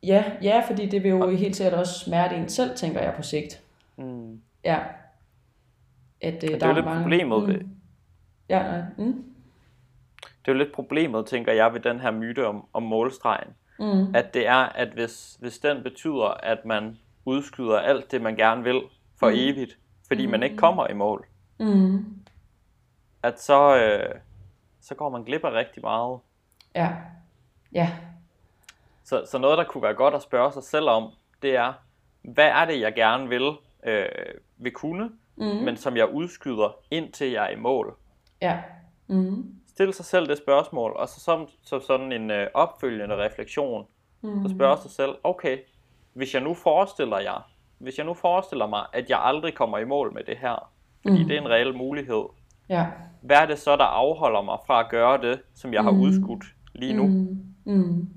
Ja, 0.04 0.24
ja 0.42 0.64
fordi 0.68 0.86
det 0.86 1.04
vil 1.04 1.10
jo 1.10 1.30
helt 1.30 1.56
sikkert 1.56 1.74
også 1.74 2.00
smerte 2.00 2.36
en 2.36 2.50
selv, 2.50 2.78
tænker 2.78 3.02
jeg 3.02 3.14
på 3.16 3.22
sigt. 3.22 3.62
Mm. 3.98 4.42
Ja. 4.64 4.80
At, 6.22 6.44
øh, 6.44 6.50
det 6.50 6.64
er 6.64 6.68
jo 6.68 6.74
lidt 6.74 6.86
mange... 6.86 7.02
problemet 7.02 7.42
mm. 7.42 7.48
ved... 7.48 7.62
Ja, 8.50 8.64
nej. 8.64 8.82
Mm. 8.98 9.24
Det 10.22 10.52
er 10.52 10.56
jo 10.56 10.58
lidt 10.58 10.74
problemet, 10.74 11.26
tænker 11.26 11.52
jeg, 11.52 11.74
ved 11.74 11.80
den 11.80 12.00
her 12.00 12.12
myte 12.12 12.48
om, 12.48 12.68
om 12.74 12.84
målstregen. 12.84 13.54
Mm. 13.80 14.16
At 14.16 14.34
det 14.34 14.48
er, 14.48 14.56
at 14.56 14.88
hvis, 14.88 15.38
hvis 15.40 15.60
den 15.60 15.84
betyder, 15.84 16.26
at 16.26 16.66
man 16.66 16.98
udskyder 17.26 17.80
alt 17.80 18.12
det, 18.12 18.22
man 18.22 18.36
gerne 18.36 18.64
vil 18.64 18.82
for 19.20 19.30
mm. 19.30 19.36
evigt, 19.38 19.78
fordi 20.08 20.26
mm. 20.26 20.32
man 20.32 20.44
ikke 20.44 20.58
kommer 20.58 20.88
i 20.88 20.94
mål, 20.94 21.26
mm. 21.60 22.06
at 23.24 23.42
så, 23.42 23.78
øh, 23.78 24.16
så 24.82 24.96
går 24.96 25.10
man 25.10 25.24
glip 25.24 25.44
af 25.44 25.52
rigtig 25.52 25.84
meget. 25.84 26.20
Ja. 26.76 26.96
Ja. 27.72 27.92
Så, 29.04 29.26
så 29.32 29.38
noget, 29.38 29.58
der 29.58 29.64
kunne 29.64 29.84
være 29.84 29.94
godt 29.94 30.14
at 30.14 30.22
spørge 30.22 30.52
sig 30.52 30.64
selv 30.64 30.90
om, 30.90 31.12
det 31.42 31.56
er, 31.56 31.74
hvad 32.22 32.48
er 32.48 32.66
det, 32.66 32.80
jeg 32.80 32.96
gerne 32.96 33.30
vil, 33.30 33.52
øh, 33.88 34.08
vil 34.58 34.72
kunne, 34.72 35.10
mm. 35.36 35.46
men 35.46 35.78
som 35.78 35.98
jeg 35.98 36.10
udskyder, 36.14 36.76
indtil 36.92 37.32
jeg 37.32 37.46
er 37.46 37.50
i 37.50 37.60
mål? 37.60 37.96
Ja. 38.42 38.62
Mm. 39.08 39.56
Stil 39.68 39.94
sig 39.94 40.06
selv 40.06 40.28
det 40.28 40.38
spørgsmål, 40.38 40.92
og 40.96 41.10
så 41.10 41.20
som, 41.20 41.48
så 41.64 41.80
sådan 41.80 42.12
en 42.12 42.32
øh, 42.32 42.48
opfølgende 42.54 43.16
refleksion, 43.16 43.86
mm. 44.22 44.44
så 44.44 44.56
spørg 44.56 44.78
sig 44.78 44.92
selv, 44.92 45.12
okay, 45.24 45.58
hvis 46.14 46.34
jeg 46.34 46.44
nu 46.44 46.54
forestiller 46.54 47.20
jer, 47.20 47.52
hvis 47.78 47.98
jeg 47.98 48.06
nu 48.06 48.14
forestiller 48.14 48.68
mig, 48.68 48.86
at 48.94 49.10
jeg 49.10 49.20
aldrig 49.24 49.54
kommer 49.54 49.78
i 49.78 49.86
mål 49.86 50.14
med 50.14 50.24
det 50.24 50.38
her, 50.38 50.72
fordi 51.02 51.22
mm. 51.22 51.28
det 51.28 51.38
er 51.38 51.42
en 51.42 51.50
reel 51.50 51.76
mulighed, 51.76 52.24
ja. 52.70 52.88
hvad 53.22 53.38
er 53.38 53.46
det 53.46 53.60
så, 53.60 53.76
der 53.76 53.84
afholder 53.84 54.42
mig 54.42 54.58
fra 54.68 54.80
at 54.80 54.90
gøre 54.90 55.22
det, 55.22 55.42
som 55.54 55.74
jeg 55.74 55.82
mm. 55.82 55.88
har 55.88 56.02
udskudt 56.02 56.46
lige 56.76 56.94
nu? 56.94 57.08
Mm. 57.08 57.44
Mm. 57.66 58.10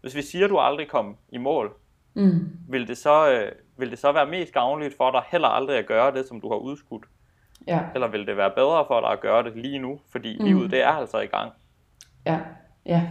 Hvis 0.00 0.14
vi 0.14 0.22
siger, 0.22 0.44
at 0.44 0.50
du 0.50 0.58
aldrig 0.58 0.88
kom 0.88 1.16
i 1.28 1.38
mål, 1.38 1.74
mm. 2.14 2.48
vil, 2.68 2.88
det 2.88 2.98
så, 2.98 3.30
øh, 3.30 3.52
vil 3.76 3.90
det 3.90 3.98
så 3.98 4.12
være 4.12 4.26
mest 4.26 4.52
gavnligt 4.52 4.96
for 4.96 5.10
dig 5.10 5.22
heller 5.30 5.48
aldrig 5.48 5.78
at 5.78 5.86
gøre 5.86 6.14
det, 6.14 6.28
som 6.28 6.40
du 6.40 6.48
har 6.48 6.56
udskudt? 6.56 7.04
Ja. 7.66 7.80
Eller 7.94 8.08
vil 8.08 8.26
det 8.26 8.36
være 8.36 8.50
bedre 8.50 8.84
for 8.86 9.00
dig 9.00 9.10
at 9.10 9.20
gøre 9.20 9.42
det 9.42 9.56
lige 9.56 9.78
nu? 9.78 9.98
Fordi 10.10 10.36
mm. 10.38 10.44
livet, 10.44 10.70
det 10.70 10.82
er 10.82 10.88
altså 10.88 11.18
i 11.18 11.26
gang. 11.26 11.52
Ja, 12.26 12.38
ja. 12.86 13.02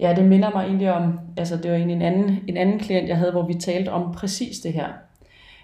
Ja, 0.00 0.14
det 0.14 0.24
minder 0.24 0.50
mig 0.50 0.64
egentlig 0.64 0.92
om, 0.92 1.20
altså 1.36 1.56
det 1.56 1.70
var 1.70 1.76
egentlig 1.76 1.96
en 1.96 2.02
anden, 2.02 2.44
en 2.48 2.56
anden 2.56 2.78
klient, 2.78 3.08
jeg 3.08 3.16
havde, 3.16 3.32
hvor 3.32 3.46
vi 3.46 3.54
talte 3.54 3.88
om 3.88 4.12
præcis 4.12 4.58
det 4.58 4.72
her. 4.72 4.88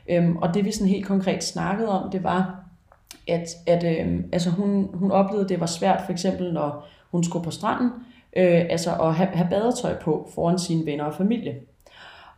Øhm, 0.08 0.36
og 0.36 0.54
det 0.54 0.64
vi 0.64 0.72
sådan 0.72 0.88
helt 0.88 1.06
konkret 1.06 1.44
snakkede 1.44 1.88
om, 1.88 2.10
det 2.10 2.24
var, 2.24 2.64
at, 3.28 3.48
at 3.66 3.98
øhm, 3.98 4.28
altså 4.32 4.50
hun, 4.50 4.90
hun 4.94 5.10
oplevede, 5.10 5.44
at 5.44 5.48
det 5.48 5.60
var 5.60 5.66
svært, 5.66 6.02
for 6.04 6.12
eksempel 6.12 6.52
når 6.52 6.88
hun 7.10 7.24
skulle 7.24 7.44
på 7.44 7.50
stranden, 7.50 7.90
øh, 8.36 8.66
altså 8.70 8.90
at 9.02 9.14
have, 9.14 9.28
have 9.28 9.48
badetøj 9.50 9.98
på 9.98 10.30
foran 10.34 10.58
sine 10.58 10.86
venner 10.86 11.04
og 11.04 11.14
familie. 11.14 11.54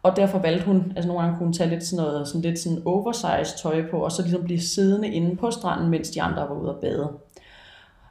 Og 0.03 0.17
derfor 0.17 0.39
valgte 0.39 0.67
hun, 0.67 0.93
altså 0.97 1.09
nogle 1.09 1.23
gange 1.23 1.39
kunne 1.39 1.47
hun 1.47 1.53
tage 1.53 1.71
lidt 1.71 1.85
sådan 1.85 2.05
noget, 2.05 2.29
sådan 2.29 2.41
lidt 2.41 2.59
sådan 2.59 2.83
oversized 2.85 3.59
tøj 3.63 3.91
på, 3.91 3.99
og 3.99 4.13
så 4.13 4.23
ligesom 4.23 4.45
blive 4.45 4.61
siddende 4.61 5.09
inde 5.09 5.37
på 5.37 5.51
stranden, 5.51 5.91
mens 5.91 6.11
de 6.11 6.23
andre 6.23 6.43
var 6.43 6.55
ude 6.55 6.71
at 6.71 6.77
bade. 6.81 7.13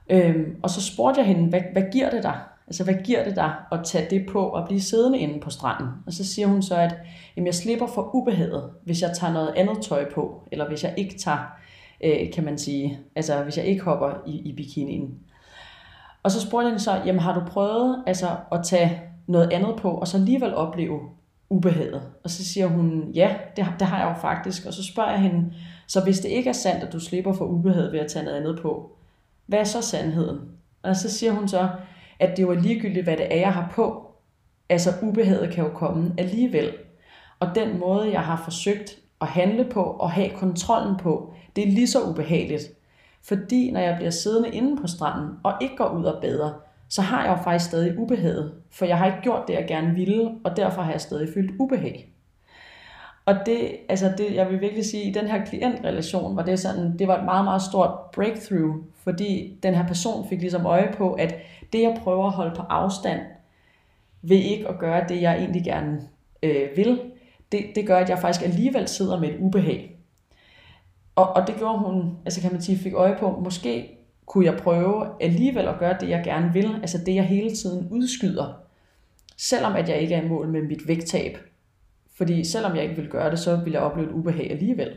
Øhm, 0.09 0.55
og 0.63 0.69
så 0.69 0.81
spurgte 0.81 1.19
jeg 1.19 1.27
hende, 1.27 1.49
hvad, 1.49 1.61
hvad 1.73 1.83
giver 1.91 2.09
det 2.09 2.23
dig? 2.23 2.39
Altså, 2.67 2.83
hvad 2.83 2.93
giver 3.03 3.23
det 3.23 3.35
dig 3.35 3.53
at 3.71 3.79
tage 3.85 4.07
det 4.09 4.25
på 4.31 4.39
og 4.47 4.67
blive 4.67 4.81
siddende 4.81 5.19
inde 5.19 5.39
på 5.39 5.49
stranden? 5.49 5.87
Og 6.05 6.13
så 6.13 6.25
siger 6.25 6.47
hun 6.47 6.61
så, 6.61 6.75
at 6.75 6.95
jamen, 7.35 7.45
jeg 7.45 7.55
slipper 7.55 7.87
for 7.87 8.15
ubehaget, 8.15 8.69
hvis 8.83 9.01
jeg 9.01 9.11
tager 9.19 9.33
noget 9.33 9.53
andet 9.55 9.81
tøj 9.81 10.11
på, 10.11 10.43
eller 10.51 10.67
hvis 10.67 10.83
jeg 10.83 10.93
ikke 10.97 11.17
tager, 11.19 11.57
øh, 12.03 12.33
kan 12.33 12.43
man 12.43 12.57
sige, 12.57 12.99
altså 13.15 13.43
hvis 13.43 13.57
jeg 13.57 13.65
ikke 13.65 13.83
hopper 13.83 14.13
i, 14.25 14.31
i 14.31 14.55
bikinien. 14.55 15.19
Og 16.23 16.31
så 16.31 16.41
spurgte 16.41 16.65
jeg 16.65 16.71
hende 16.71 16.83
så, 16.83 17.01
jamen 17.05 17.21
har 17.21 17.33
du 17.33 17.45
prøvet 17.47 18.03
altså, 18.07 18.27
at 18.51 18.59
tage 18.63 19.01
noget 19.27 19.53
andet 19.53 19.75
på, 19.75 19.91
og 19.91 20.07
så 20.07 20.17
alligevel 20.17 20.55
opleve 20.55 20.99
ubehaget? 21.49 22.01
Og 22.23 22.29
så 22.29 22.45
siger 22.45 22.67
hun, 22.67 23.11
ja, 23.13 23.35
det, 23.55 23.65
det 23.79 23.87
har 23.87 23.99
jeg 23.99 24.15
jo 24.15 24.21
faktisk. 24.21 24.65
Og 24.65 24.73
så 24.73 24.83
spørger 24.83 25.11
jeg 25.11 25.21
hende, 25.21 25.53
så 25.87 26.03
hvis 26.03 26.19
det 26.19 26.29
ikke 26.29 26.49
er 26.49 26.53
sandt, 26.53 26.83
at 26.83 26.93
du 26.93 26.99
slipper 26.99 27.33
for 27.33 27.45
ubehaget 27.45 27.91
ved 27.91 27.99
at 27.99 28.11
tage 28.11 28.25
noget 28.25 28.37
andet 28.37 28.59
på, 28.61 28.91
hvad 29.45 29.59
er 29.59 29.63
så 29.63 29.81
sandheden? 29.81 30.39
Og 30.83 30.95
så 30.95 31.09
siger 31.09 31.31
hun 31.31 31.47
så, 31.47 31.69
at 32.19 32.37
det 32.37 32.47
var 32.47 32.53
ligegyldigt, 32.53 33.03
hvad 33.03 33.17
det 33.17 33.33
er, 33.33 33.39
jeg 33.39 33.53
har 33.53 33.71
på. 33.75 34.11
Altså 34.69 34.89
ubehaget 35.01 35.53
kan 35.53 35.63
jo 35.63 35.69
komme 35.69 36.13
alligevel. 36.17 36.73
Og 37.39 37.47
den 37.55 37.79
måde, 37.79 38.11
jeg 38.11 38.21
har 38.21 38.41
forsøgt 38.43 38.97
at 39.21 39.27
handle 39.27 39.63
på 39.63 39.83
og 39.83 40.11
have 40.11 40.29
kontrollen 40.29 40.97
på, 40.97 41.33
det 41.55 41.67
er 41.67 41.71
lige 41.71 41.87
så 41.87 42.03
ubehageligt. 42.03 42.63
Fordi 43.23 43.71
når 43.71 43.79
jeg 43.79 43.95
bliver 43.95 44.11
siddende 44.11 44.49
inde 44.49 44.81
på 44.81 44.87
stranden 44.87 45.29
og 45.43 45.53
ikke 45.61 45.75
går 45.75 45.89
ud 45.89 46.03
og 46.03 46.21
bader, 46.21 46.51
så 46.89 47.01
har 47.01 47.23
jeg 47.25 47.37
jo 47.37 47.43
faktisk 47.43 47.65
stadig 47.65 47.99
ubehaget. 47.99 48.53
For 48.71 48.85
jeg 48.85 48.97
har 48.97 49.05
ikke 49.05 49.21
gjort 49.21 49.47
det, 49.47 49.53
jeg 49.53 49.65
gerne 49.67 49.95
ville, 49.95 50.31
og 50.43 50.57
derfor 50.57 50.81
har 50.81 50.91
jeg 50.91 51.01
stadig 51.01 51.29
følt 51.33 51.51
ubehag. 51.59 52.13
Og 53.25 53.35
det, 53.45 53.71
altså 53.89 54.13
det, 54.17 54.35
jeg 54.35 54.49
vil 54.49 54.61
virkelig 54.61 54.85
sige, 54.85 55.03
i 55.03 55.13
den 55.13 55.27
her 55.27 55.45
klientrelation, 55.45 56.35
var 56.35 56.43
det 56.43 56.59
sådan, 56.59 56.97
det 56.97 57.07
var 57.07 57.17
et 57.17 57.25
meget, 57.25 57.43
meget 57.43 57.61
stort 57.61 57.99
breakthrough, 58.13 58.75
fordi 59.03 59.59
den 59.63 59.75
her 59.75 59.87
person 59.87 60.29
fik 60.29 60.41
ligesom 60.41 60.65
øje 60.65 60.93
på, 60.97 61.13
at 61.13 61.35
det, 61.73 61.81
jeg 61.81 61.97
prøver 62.03 62.25
at 62.25 62.31
holde 62.31 62.55
på 62.55 62.61
afstand, 62.61 63.19
ved 64.21 64.37
ikke 64.37 64.67
at 64.67 64.79
gøre 64.79 65.05
det, 65.09 65.21
jeg 65.21 65.37
egentlig 65.37 65.63
gerne 65.63 66.01
øh, 66.43 66.69
vil, 66.75 67.01
det, 67.51 67.65
det 67.75 67.87
gør, 67.87 67.97
at 67.97 68.09
jeg 68.09 68.19
faktisk 68.19 68.45
alligevel 68.45 68.87
sidder 68.87 69.19
med 69.19 69.29
et 69.29 69.39
ubehag. 69.39 69.99
Og, 71.15 71.35
og 71.35 71.47
det 71.47 71.55
gjorde 71.55 71.79
hun, 71.79 72.17
altså 72.25 72.41
kan 72.41 72.51
man 72.51 72.61
sige, 72.61 72.77
fik 72.77 72.93
øje 72.93 73.15
på, 73.19 73.39
måske 73.43 73.96
kunne 74.27 74.45
jeg 74.45 74.57
prøve 74.57 75.07
alligevel 75.21 75.67
at 75.67 75.79
gøre 75.79 75.97
det, 75.99 76.09
jeg 76.09 76.23
gerne 76.23 76.53
vil, 76.53 76.75
altså 76.81 76.97
det, 77.05 77.15
jeg 77.15 77.25
hele 77.25 77.55
tiden 77.55 77.87
udskyder, 77.91 78.53
selvom 79.37 79.75
at 79.75 79.89
jeg 79.89 79.97
ikke 79.97 80.15
er 80.15 80.21
i 80.21 80.27
mål 80.27 80.47
med 80.47 80.61
mit 80.61 80.87
vægttab. 80.87 81.37
Fordi 82.17 82.43
selvom 82.43 82.75
jeg 82.75 82.83
ikke 82.83 82.95
vil 82.95 83.09
gøre 83.09 83.31
det, 83.31 83.39
så 83.39 83.55
vil 83.55 83.73
jeg 83.73 83.81
opleve 83.81 84.07
et 84.07 84.13
ubehag 84.13 84.51
alligevel. 84.51 84.91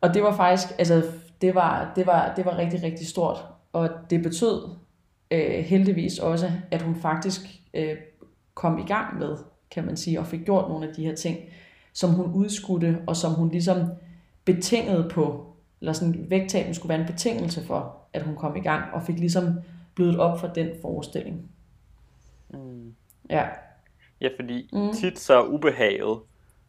Og 0.00 0.14
det 0.14 0.22
var 0.22 0.36
faktisk, 0.36 0.74
altså 0.78 1.02
det 1.40 1.54
var, 1.54 1.92
det 1.96 2.06
var, 2.06 2.32
det 2.36 2.44
var 2.44 2.58
rigtig, 2.58 2.82
rigtig 2.82 3.06
stort. 3.06 3.44
Og 3.72 3.90
det 4.10 4.22
betød 4.22 4.68
øh, 5.30 5.64
heldigvis 5.64 6.18
også, 6.18 6.50
at 6.70 6.82
hun 6.82 6.96
faktisk 6.96 7.40
øh, 7.74 7.96
kom 8.54 8.78
i 8.78 8.84
gang 8.86 9.18
med, 9.18 9.36
kan 9.70 9.86
man 9.86 9.96
sige, 9.96 10.20
og 10.20 10.26
fik 10.26 10.44
gjort 10.44 10.68
nogle 10.68 10.88
af 10.88 10.94
de 10.94 11.04
her 11.04 11.14
ting, 11.14 11.38
som 11.92 12.10
hun 12.10 12.32
udskudte, 12.32 12.98
og 13.06 13.16
som 13.16 13.32
hun 13.32 13.48
ligesom 13.48 13.78
betingede 14.44 15.08
på, 15.08 15.51
eller 15.82 15.92
sådan 15.92 16.26
vægttaben 16.28 16.74
skulle 16.74 16.88
være 16.88 17.00
en 17.00 17.06
betingelse 17.06 17.66
for, 17.66 17.96
at 18.12 18.22
hun 18.22 18.36
kom 18.36 18.56
i 18.56 18.60
gang, 18.60 18.94
og 18.94 19.02
fik 19.02 19.18
ligesom 19.18 19.44
blødt 19.94 20.18
op 20.18 20.40
for 20.40 20.46
den 20.46 20.68
forestilling. 20.82 21.50
Mm. 22.50 22.94
Ja. 23.30 23.46
Ja, 24.20 24.28
fordi 24.40 24.70
mm. 24.72 24.92
tit 24.92 25.18
så 25.18 25.42
er 25.42 25.46
ubehaget 25.46 26.18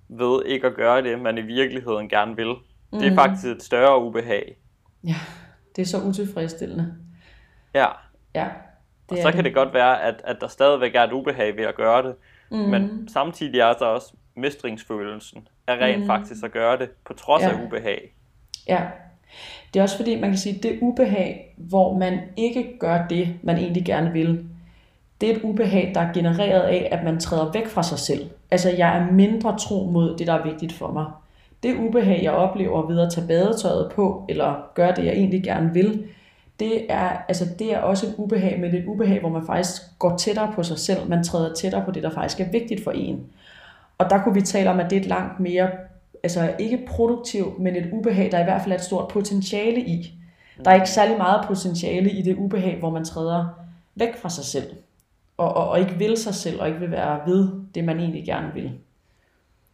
ved 0.07 0.45
ikke 0.45 0.67
at 0.67 0.75
gøre 0.75 1.01
det, 1.01 1.21
man 1.21 1.37
i 1.37 1.41
virkeligheden 1.41 2.09
gerne 2.09 2.35
vil. 2.35 2.47
Mm. 2.91 2.99
Det 2.99 3.07
er 3.07 3.11
mm. 3.11 3.15
faktisk 3.15 3.47
et 3.47 3.63
større 3.63 4.03
ubehag. 4.03 4.57
Ja, 5.03 5.15
det 5.75 5.81
er 5.81 5.85
så 5.85 6.01
utilfredsstillende. 6.01 6.95
Ja. 7.73 7.87
Ja. 8.35 8.47
Det 9.09 9.11
og 9.11 9.17
så 9.17 9.27
det. 9.27 9.35
kan 9.35 9.43
det 9.43 9.53
godt 9.53 9.73
være, 9.73 10.01
at, 10.01 10.21
at 10.23 10.37
der 10.41 10.47
stadigvæk 10.47 10.95
er 10.95 11.03
et 11.03 11.11
ubehag 11.11 11.57
ved 11.57 11.63
at 11.63 11.75
gøre 11.75 12.07
det. 12.07 12.15
Mm. 12.51 12.57
Men 12.57 13.07
samtidig 13.07 13.59
er 13.59 13.73
der 13.73 13.85
også 13.85 14.13
mestringsfølelsen 14.35 15.47
af 15.67 15.77
rent 15.77 16.01
mm. 16.01 16.07
faktisk 16.07 16.43
at 16.43 16.51
gøre 16.51 16.77
det, 16.77 16.89
på 17.05 17.13
trods 17.13 17.43
ja. 17.43 17.49
af 17.49 17.65
ubehag. 17.65 18.15
Ja. 18.67 18.79
Det 19.73 19.79
er 19.79 19.83
også 19.83 19.97
fordi, 19.97 20.19
man 20.19 20.29
kan 20.29 20.37
sige, 20.37 20.55
at 20.55 20.63
det 20.63 20.79
ubehag, 20.81 21.55
hvor 21.57 21.97
man 21.97 22.19
ikke 22.37 22.79
gør 22.79 23.07
det, 23.07 23.29
man 23.43 23.57
egentlig 23.57 23.85
gerne 23.85 24.11
vil, 24.11 24.45
det 25.21 25.31
er 25.31 25.35
et 25.35 25.41
ubehag, 25.41 25.91
der 25.95 26.01
er 26.01 26.13
genereret 26.13 26.61
af, 26.61 26.89
at 26.91 27.03
man 27.03 27.19
træder 27.19 27.51
væk 27.51 27.67
fra 27.67 27.83
sig 27.83 27.99
selv. 27.99 28.29
Altså, 28.51 28.69
jeg 28.69 28.97
er 28.97 29.11
mindre 29.11 29.57
tro 29.57 29.85
mod 29.85 30.17
det, 30.17 30.27
der 30.27 30.33
er 30.33 30.43
vigtigt 30.43 30.73
for 30.73 30.91
mig. 30.91 31.05
Det 31.63 31.75
ubehag, 31.77 32.23
jeg 32.23 32.31
oplever 32.31 32.87
ved 32.87 32.99
at 32.99 33.11
tage 33.11 33.27
badetøjet 33.27 33.91
på, 33.95 34.25
eller 34.29 34.69
gøre 34.73 34.95
det, 34.95 35.05
jeg 35.05 35.13
egentlig 35.13 35.43
gerne 35.43 35.73
vil, 35.73 36.03
det 36.59 36.85
er, 36.89 37.09
altså, 37.27 37.45
det 37.59 37.73
er 37.73 37.79
også 37.79 38.07
et 38.07 38.15
ubehag, 38.17 38.59
men 38.59 38.71
det 38.71 38.79
er 38.79 38.83
et 38.83 38.87
ubehag, 38.87 39.19
hvor 39.19 39.29
man 39.29 39.45
faktisk 39.45 39.81
går 39.99 40.17
tættere 40.17 40.51
på 40.55 40.63
sig 40.63 40.79
selv. 40.79 41.09
Man 41.09 41.23
træder 41.23 41.53
tættere 41.53 41.85
på 41.85 41.91
det, 41.91 42.03
der 42.03 42.09
faktisk 42.09 42.39
er 42.39 42.51
vigtigt 42.51 42.83
for 42.83 42.91
en. 42.91 43.25
Og 43.97 44.09
der 44.09 44.23
kunne 44.23 44.33
vi 44.33 44.41
tale 44.41 44.69
om, 44.69 44.79
at 44.79 44.89
det 44.89 44.95
er 44.95 45.01
et 45.01 45.07
langt 45.07 45.39
mere, 45.39 45.69
altså 46.23 46.55
ikke 46.59 46.85
produktivt, 46.87 47.59
men 47.59 47.75
et 47.75 47.89
ubehag, 47.91 48.31
der 48.31 48.39
i 48.39 48.43
hvert 48.43 48.61
fald 48.61 48.71
er 48.71 48.75
et 48.77 48.83
stort 48.83 49.07
potentiale 49.07 49.81
i. 49.81 50.13
Der 50.65 50.71
er 50.71 50.75
ikke 50.75 50.89
særlig 50.89 51.17
meget 51.17 51.45
potentiale 51.47 52.11
i 52.11 52.21
det 52.21 52.35
ubehag, 52.35 52.79
hvor 52.79 52.89
man 52.89 53.05
træder 53.05 53.47
væk 53.95 54.17
fra 54.17 54.29
sig 54.29 54.45
selv 54.45 54.75
og, 55.37 55.53
og, 55.53 55.69
og 55.69 55.79
ikke 55.79 55.93
vil 55.93 56.17
sig 56.17 56.35
selv, 56.35 56.61
og 56.61 56.67
ikke 56.67 56.79
vil 56.79 56.91
være 56.91 57.21
ved 57.25 57.51
det, 57.75 57.83
man 57.83 57.99
egentlig 57.99 58.25
gerne 58.25 58.53
vil. 58.53 58.71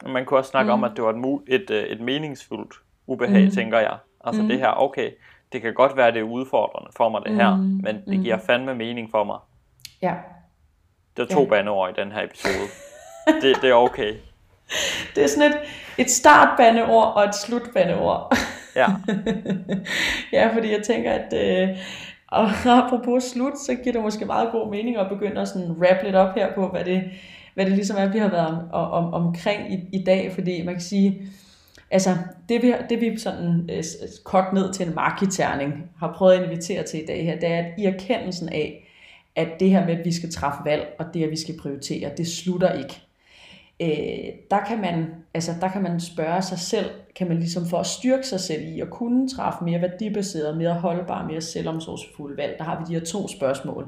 Man 0.05 0.25
kunne 0.25 0.39
også 0.39 0.49
snakke 0.49 0.69
mm. 0.69 0.73
om, 0.73 0.83
at 0.83 0.91
det 0.95 1.03
var 1.03 1.13
et, 1.13 1.61
et, 1.61 1.69
øh, 1.69 1.83
et 1.83 2.01
meningsfuldt 2.01 2.73
ubehag, 3.07 3.45
mm. 3.45 3.51
tænker 3.51 3.79
jeg. 3.79 3.97
Altså 4.23 4.41
mm. 4.41 4.47
det 4.47 4.59
her, 4.59 4.81
okay, 4.81 5.11
det 5.51 5.61
kan 5.61 5.73
godt 5.73 5.97
være, 5.97 6.11
det 6.11 6.19
er 6.19 6.23
udfordrende 6.23 6.91
for 6.97 7.09
mig 7.09 7.21
det 7.25 7.35
her, 7.35 7.55
mm. 7.55 7.61
men 7.61 7.95
det 7.95 8.17
mm. 8.17 8.23
giver 8.23 8.37
fandme 8.37 8.75
mening 8.75 9.11
for 9.11 9.23
mig. 9.23 9.37
Ja. 10.01 10.15
Det 11.17 11.31
er 11.31 11.35
to 11.35 11.43
ja. 11.43 11.49
bandeord 11.49 11.89
i 11.89 12.01
den 12.01 12.11
her 12.11 12.23
episode. 12.23 12.67
det, 13.41 13.61
det 13.61 13.69
er 13.69 13.73
okay. 13.73 14.15
Det 15.15 15.23
er 15.23 15.27
sådan 15.27 15.51
et, 15.51 15.57
et 15.97 16.11
startbandeord 16.11 17.13
og 17.15 17.23
et 17.23 17.35
slutbandeord. 17.35 18.37
Ja. 18.75 18.87
ja, 20.37 20.55
fordi 20.55 20.71
jeg 20.71 20.81
tænker, 20.83 21.11
at, 21.11 21.33
øh, 21.33 21.77
og 22.27 22.49
apropos 22.83 23.23
slut, 23.23 23.59
så 23.59 23.75
giver 23.75 23.93
det 23.93 24.01
måske 24.01 24.25
meget 24.25 24.51
god 24.51 24.71
mening 24.71 24.97
at 24.97 25.09
begynde 25.09 25.41
at 25.41 25.47
sådan 25.47 25.71
wrap 25.71 26.03
lidt 26.03 26.15
op 26.15 26.35
her 26.35 26.53
på, 26.55 26.67
hvad 26.67 26.85
det, 26.85 27.03
hvad 27.53 27.65
det 27.65 27.73
ligesom 27.73 27.97
er, 27.99 28.11
vi 28.11 28.19
har 28.19 28.29
været 28.29 28.67
om, 28.71 28.91
om, 28.91 29.13
omkring 29.13 29.73
i, 29.73 29.99
i 29.99 30.03
dag, 30.03 30.31
fordi 30.33 30.61
man 30.61 30.73
kan 30.73 30.83
sige, 30.83 31.21
altså 31.91 32.09
det 32.49 32.61
vi, 32.61 32.73
det 32.89 33.01
vi 33.01 33.17
sådan 33.17 33.69
øh, 33.71 33.83
kogt 34.23 34.53
ned 34.53 34.73
til 34.73 34.87
en 34.87 34.95
markiterning, 34.95 35.73
har 35.99 36.13
prøvet 36.13 36.33
at 36.33 36.43
invitere 36.43 36.83
til 36.83 37.03
i 37.03 37.05
dag 37.05 37.25
her, 37.25 37.39
det 37.39 37.49
er, 37.49 37.57
at 37.57 37.65
i 37.77 37.85
erkendelsen 37.85 38.49
af, 38.49 38.85
at 39.35 39.47
det 39.59 39.69
her 39.69 39.85
med, 39.85 39.97
at 39.97 40.05
vi 40.05 40.13
skal 40.13 40.31
træffe 40.31 40.59
valg, 40.65 40.87
og 40.99 41.05
det, 41.13 41.23
at 41.23 41.31
vi 41.31 41.37
skal 41.37 41.57
prioritere, 41.61 42.11
det 42.17 42.27
slutter 42.27 42.73
ikke 42.73 43.01
øh, 43.81 44.29
der, 44.51 44.59
kan 44.67 44.81
man, 44.81 45.05
altså, 45.33 45.51
der 45.61 45.67
kan 45.67 45.81
man 45.81 45.99
spørge 45.99 46.41
sig 46.41 46.59
selv, 46.59 46.89
kan 47.15 47.27
man 47.27 47.37
ligesom 47.37 47.65
for 47.65 47.77
at 47.77 47.85
styrke 47.85 48.27
sig 48.27 48.39
selv 48.39 48.61
i 48.61 48.79
at 48.79 48.89
kunne 48.89 49.29
træffe 49.29 49.65
mere 49.65 49.81
værdibaseret, 49.81 50.57
mere 50.57 50.73
holdbare, 50.73 51.27
mere 51.27 51.41
selvomsorgsfulde 51.41 52.37
valg, 52.37 52.55
der 52.57 52.63
har 52.63 52.79
vi 52.79 52.85
de 52.87 52.99
her 52.99 53.05
to 53.05 53.27
spørgsmål. 53.27 53.87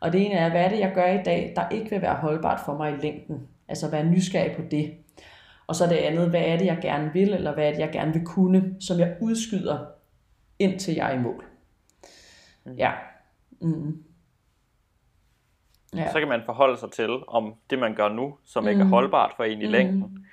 Og 0.00 0.12
det 0.12 0.26
ene 0.26 0.34
er, 0.34 0.50
hvad 0.50 0.64
er 0.64 0.68
det, 0.68 0.78
jeg 0.78 0.92
gør 0.94 1.06
i 1.06 1.22
dag, 1.22 1.52
der 1.56 1.68
ikke 1.68 1.90
vil 1.90 2.02
være 2.02 2.14
holdbart 2.14 2.60
for 2.64 2.76
mig 2.76 2.92
i 2.92 3.02
længden? 3.02 3.48
Altså 3.68 3.90
være 3.90 4.04
nysgerrig 4.04 4.56
på 4.56 4.62
det. 4.70 4.94
Og 5.66 5.76
så 5.76 5.86
det 5.86 5.96
andet, 5.96 6.30
hvad 6.30 6.42
er 6.46 6.58
det, 6.58 6.66
jeg 6.66 6.78
gerne 6.82 7.12
vil, 7.12 7.34
eller 7.34 7.54
hvad 7.54 7.66
er 7.66 7.70
det, 7.70 7.78
jeg 7.78 7.90
gerne 7.92 8.12
vil 8.12 8.24
kunne, 8.24 8.74
som 8.80 8.98
jeg 8.98 9.16
udskyder, 9.20 9.78
indtil 10.58 10.94
jeg 10.94 11.10
er 11.10 11.18
i 11.18 11.22
mål. 11.22 11.44
Mm. 12.64 12.72
Ja. 12.72 12.90
Mm. 13.60 14.02
Ja. 15.96 16.12
Så 16.12 16.18
kan 16.18 16.28
man 16.28 16.42
forholde 16.46 16.76
sig 16.76 16.90
til, 16.90 17.10
om 17.28 17.54
det 17.70 17.78
man 17.78 17.94
gør 17.94 18.08
nu, 18.08 18.38
som 18.44 18.64
mm. 18.64 18.68
ikke 18.68 18.80
er 18.80 18.84
mm. 18.84 18.90
holdbart 18.90 19.32
for 19.36 19.44
en 19.44 19.62
i 19.62 19.66
mm. 19.66 19.72
længden, 19.72 20.26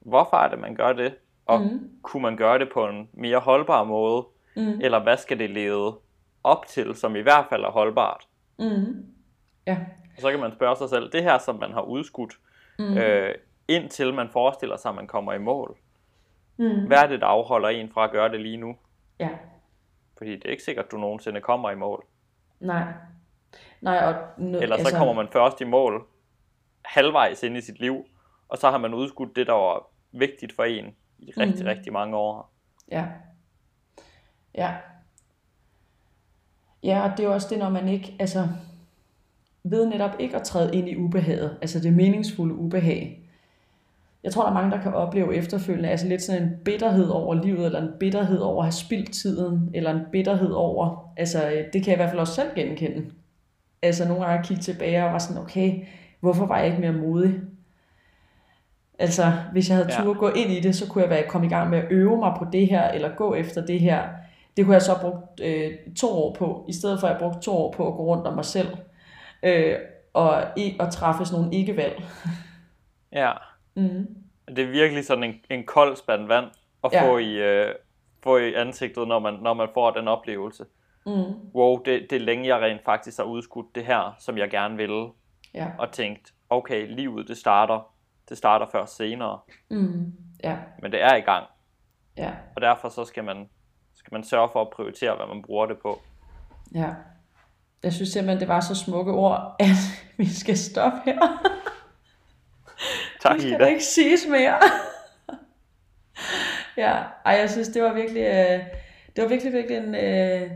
hvorfor 0.00 0.36
er 0.36 0.48
det, 0.48 0.58
man 0.58 0.74
gør 0.74 0.92
det? 0.92 1.14
Og 1.46 1.60
mm. 1.60 1.90
kunne 2.02 2.22
man 2.22 2.36
gøre 2.36 2.58
det 2.58 2.68
på 2.74 2.88
en 2.88 3.08
mere 3.12 3.38
holdbar 3.38 3.84
måde? 3.84 4.26
Mm. 4.56 4.80
Eller 4.80 5.02
hvad 5.02 5.16
skal 5.16 5.38
det 5.38 5.50
lede 5.50 5.98
op 6.44 6.66
til, 6.66 6.94
som 6.94 7.16
i 7.16 7.20
hvert 7.20 7.46
fald 7.48 7.64
er 7.64 7.70
holdbart? 7.70 8.26
Mm. 8.58 9.06
Ja. 9.66 9.78
Og 10.16 10.20
så 10.20 10.30
kan 10.30 10.40
man 10.40 10.52
spørge 10.52 10.76
sig 10.76 10.88
selv, 10.88 11.12
det 11.12 11.22
her, 11.22 11.38
som 11.38 11.60
man 11.60 11.72
har 11.72 11.82
udskudt, 11.82 12.34
mm. 12.78 12.96
øh, 12.96 13.34
indtil 13.68 14.14
man 14.14 14.28
forestiller 14.28 14.76
sig, 14.76 14.88
at 14.88 14.94
man 14.94 15.06
kommer 15.06 15.32
i 15.32 15.38
mål. 15.38 15.76
Mm. 16.56 16.86
Hvad 16.86 16.98
er 16.98 17.06
det, 17.06 17.20
der 17.20 17.26
afholder 17.26 17.68
en 17.68 17.90
fra 17.90 18.04
at 18.04 18.10
gøre 18.10 18.28
det 18.28 18.40
lige 18.40 18.56
nu? 18.56 18.76
Ja, 19.18 19.28
Fordi 20.18 20.36
det 20.36 20.44
er 20.44 20.50
ikke 20.50 20.62
sikkert, 20.62 20.84
at 20.84 20.92
du 20.92 20.96
nogensinde 20.96 21.40
kommer 21.40 21.70
i 21.70 21.74
mål. 21.74 22.04
nej. 22.60 22.92
Nej, 23.82 23.96
og 23.98 24.14
nø- 24.38 24.62
Eller 24.62 24.76
så 24.76 24.96
kommer 24.96 25.14
man 25.14 25.28
først 25.32 25.60
i 25.60 25.64
mål 25.64 26.06
halvvejs 26.84 27.42
ind 27.42 27.56
i 27.56 27.60
sit 27.60 27.80
liv, 27.80 28.04
og 28.48 28.58
så 28.58 28.70
har 28.70 28.78
man 28.78 28.94
udskudt 28.94 29.36
det, 29.36 29.46
der 29.46 29.52
var 29.52 29.86
vigtigt 30.12 30.52
for 30.56 30.64
en 30.64 30.84
i 31.18 31.32
rigtig, 31.36 31.58
Mhm. 31.64 31.66
rigtig 31.68 31.92
mange 31.92 32.16
år. 32.16 32.52
Ja. 32.90 33.04
Ja. 34.54 34.74
Ja, 36.82 37.10
og 37.10 37.16
det 37.18 37.24
er 37.24 37.28
også 37.28 37.46
det, 37.50 37.58
når 37.58 37.68
man 37.70 37.88
ikke, 37.88 38.16
altså, 38.18 38.48
ved 39.64 39.86
netop 39.86 40.10
ikke 40.18 40.36
at 40.36 40.42
træde 40.42 40.76
ind 40.76 40.88
i 40.88 40.96
ubehaget, 40.96 41.58
altså 41.62 41.80
det 41.80 41.92
meningsfulde 41.92 42.54
ubehag. 42.54 43.18
Jeg 44.24 44.32
tror, 44.32 44.42
der 44.42 44.50
er 44.50 44.54
mange, 44.54 44.70
der 44.70 44.82
kan 44.82 44.94
opleve 44.94 45.34
efterfølgende, 45.36 45.88
altså 45.88 46.06
lidt 46.08 46.22
sådan 46.22 46.42
en 46.42 46.50
bitterhed 46.64 47.08
over 47.08 47.34
livet, 47.34 47.66
eller 47.66 47.82
en 47.82 47.92
bitterhed 48.00 48.38
over 48.38 48.58
at 48.58 48.64
have 48.64 48.72
spildt 48.72 49.12
tiden, 49.12 49.70
eller 49.74 49.90
en 49.90 50.00
bitterhed 50.12 50.50
over, 50.52 51.12
altså 51.16 51.50
øh, 51.50 51.64
det 51.72 51.84
kan 51.84 51.86
jeg 51.86 51.92
i 51.92 51.96
hvert 51.96 52.10
fald 52.10 52.20
også 52.20 52.34
selv 52.34 52.54
genkende. 52.54 53.12
Altså 53.82 54.08
nogle 54.08 54.24
gange 54.26 54.44
kigge 54.44 54.62
tilbage 54.62 55.04
og 55.04 55.12
var 55.12 55.18
sådan, 55.18 55.42
okay, 55.42 55.86
hvorfor 56.20 56.46
var 56.46 56.58
jeg 56.58 56.66
ikke 56.66 56.80
mere 56.80 56.92
modig? 56.92 57.34
Altså, 58.98 59.32
hvis 59.52 59.68
jeg 59.68 59.76
havde 59.76 59.88
Ja. 59.92 59.98
ja. 59.98 60.04
turde 60.04 60.18
gå 60.18 60.28
ind 60.28 60.50
i 60.50 60.60
det, 60.60 60.74
så 60.76 60.88
kunne 60.88 61.02
jeg 61.02 61.10
være 61.10 61.28
kommet 61.28 61.48
i 61.48 61.54
gang 61.54 61.70
med 61.70 61.78
at 61.78 61.84
øve 61.90 62.16
mig 62.18 62.34
på 62.38 62.46
det 62.52 62.66
her, 62.66 62.88
eller 62.90 63.14
gå 63.16 63.34
efter 63.34 63.66
det 63.66 63.80
her. 63.80 64.08
Det 64.56 64.64
kunne 64.64 64.74
jeg 64.74 64.82
så 64.82 64.94
have 64.94 65.10
brugt 65.10 65.40
øh, 65.40 65.72
to 65.98 66.08
år 66.10 66.34
på, 66.34 66.64
i 66.68 66.72
stedet 66.72 67.00
for 67.00 67.06
at 67.06 67.12
jeg 67.12 67.20
brugte 67.20 67.40
to 67.40 67.52
år 67.56 67.72
på 67.72 67.88
at 67.88 67.94
gå 67.94 68.04
rundt 68.04 68.26
om 68.26 68.34
mig 68.34 68.44
selv, 68.44 68.68
øh, 69.42 69.76
og, 70.12 70.44
i, 70.56 70.76
og 70.80 70.92
træffe 70.92 71.24
sådan 71.24 71.40
nogle 71.42 71.56
ikke-valg. 71.58 72.02
Ja, 73.12 73.32
Mm. 73.74 74.06
det 74.48 74.58
er 74.58 74.70
virkelig 74.70 75.04
sådan 75.06 75.24
en, 75.24 75.34
en 75.50 75.64
kold 75.66 75.96
spand 75.96 76.26
vand 76.26 76.44
at 76.84 76.92
Ja. 76.92 77.08
få, 77.08 77.18
i, 77.18 77.34
øh, 77.34 77.74
få 78.22 78.36
i 78.36 78.54
ansigtet, 78.54 79.08
når 79.08 79.18
man, 79.18 79.34
når 79.34 79.54
man 79.54 79.68
får 79.74 79.90
den 79.90 80.08
oplevelse. 80.08 80.64
Mm. 81.06 81.32
Wow, 81.54 81.82
det, 81.82 82.06
det 82.10 82.16
er 82.16 82.20
længe, 82.20 82.48
jeg 82.48 82.60
rent 82.60 82.84
faktisk 82.84 83.16
har 83.18 83.24
udskudt 83.24 83.74
det 83.74 83.84
her, 83.84 84.14
som 84.18 84.38
jeg 84.38 84.50
gerne 84.50 84.76
ville, 84.76 85.06
Ja. 85.54 85.66
og 85.78 85.92
tænkt, 85.92 86.32
okay, 86.50 86.86
livet 86.96 87.28
det 87.28 87.36
starter, 87.38 87.92
det 88.28 88.38
starter 88.38 88.66
først 88.72 88.96
senere, 88.96 89.38
Mm. 89.70 90.12
Ja. 90.44 90.56
men 90.82 90.92
det 90.92 91.02
er 91.02 91.14
i 91.14 91.20
gang, 91.20 91.46
Ja. 92.16 92.30
og 92.56 92.62
derfor 92.62 92.88
så 92.88 93.04
skal 93.04 93.24
man, 93.24 93.48
skal 93.94 94.14
man 94.14 94.24
sørge 94.24 94.48
for 94.52 94.60
at 94.60 94.70
prioritere, 94.70 95.16
hvad 95.16 95.26
man 95.26 95.42
bruger 95.42 95.66
det 95.66 95.78
på. 95.82 96.00
Ja. 96.74 96.88
Jeg 97.82 97.92
synes 97.92 98.08
simpelthen, 98.08 98.40
det 98.40 98.48
var 98.48 98.60
så 98.60 98.74
smukke 98.74 99.12
ord, 99.12 99.56
at 99.60 99.66
vi 100.16 100.26
skal 100.26 100.58
stoppe 100.58 100.98
her. 101.04 101.18
Tak, 103.20 103.32
Det 103.34 103.40
skal 103.42 103.50
Ida. 103.52 103.58
der 103.58 103.66
ikke 103.66 103.84
siges 103.84 104.26
mere. 104.30 104.58
ja, 106.76 107.02
ej, 107.24 107.32
jeg 107.32 107.50
synes, 107.50 107.68
det 107.68 107.82
var 107.82 107.92
virkelig, 107.92 108.22
øh, 108.22 108.60
det 109.16 109.22
var 109.22 109.28
virkelig, 109.28 109.52
virkelig 109.52 109.76
en, 109.78 109.94
øh, 109.94 110.50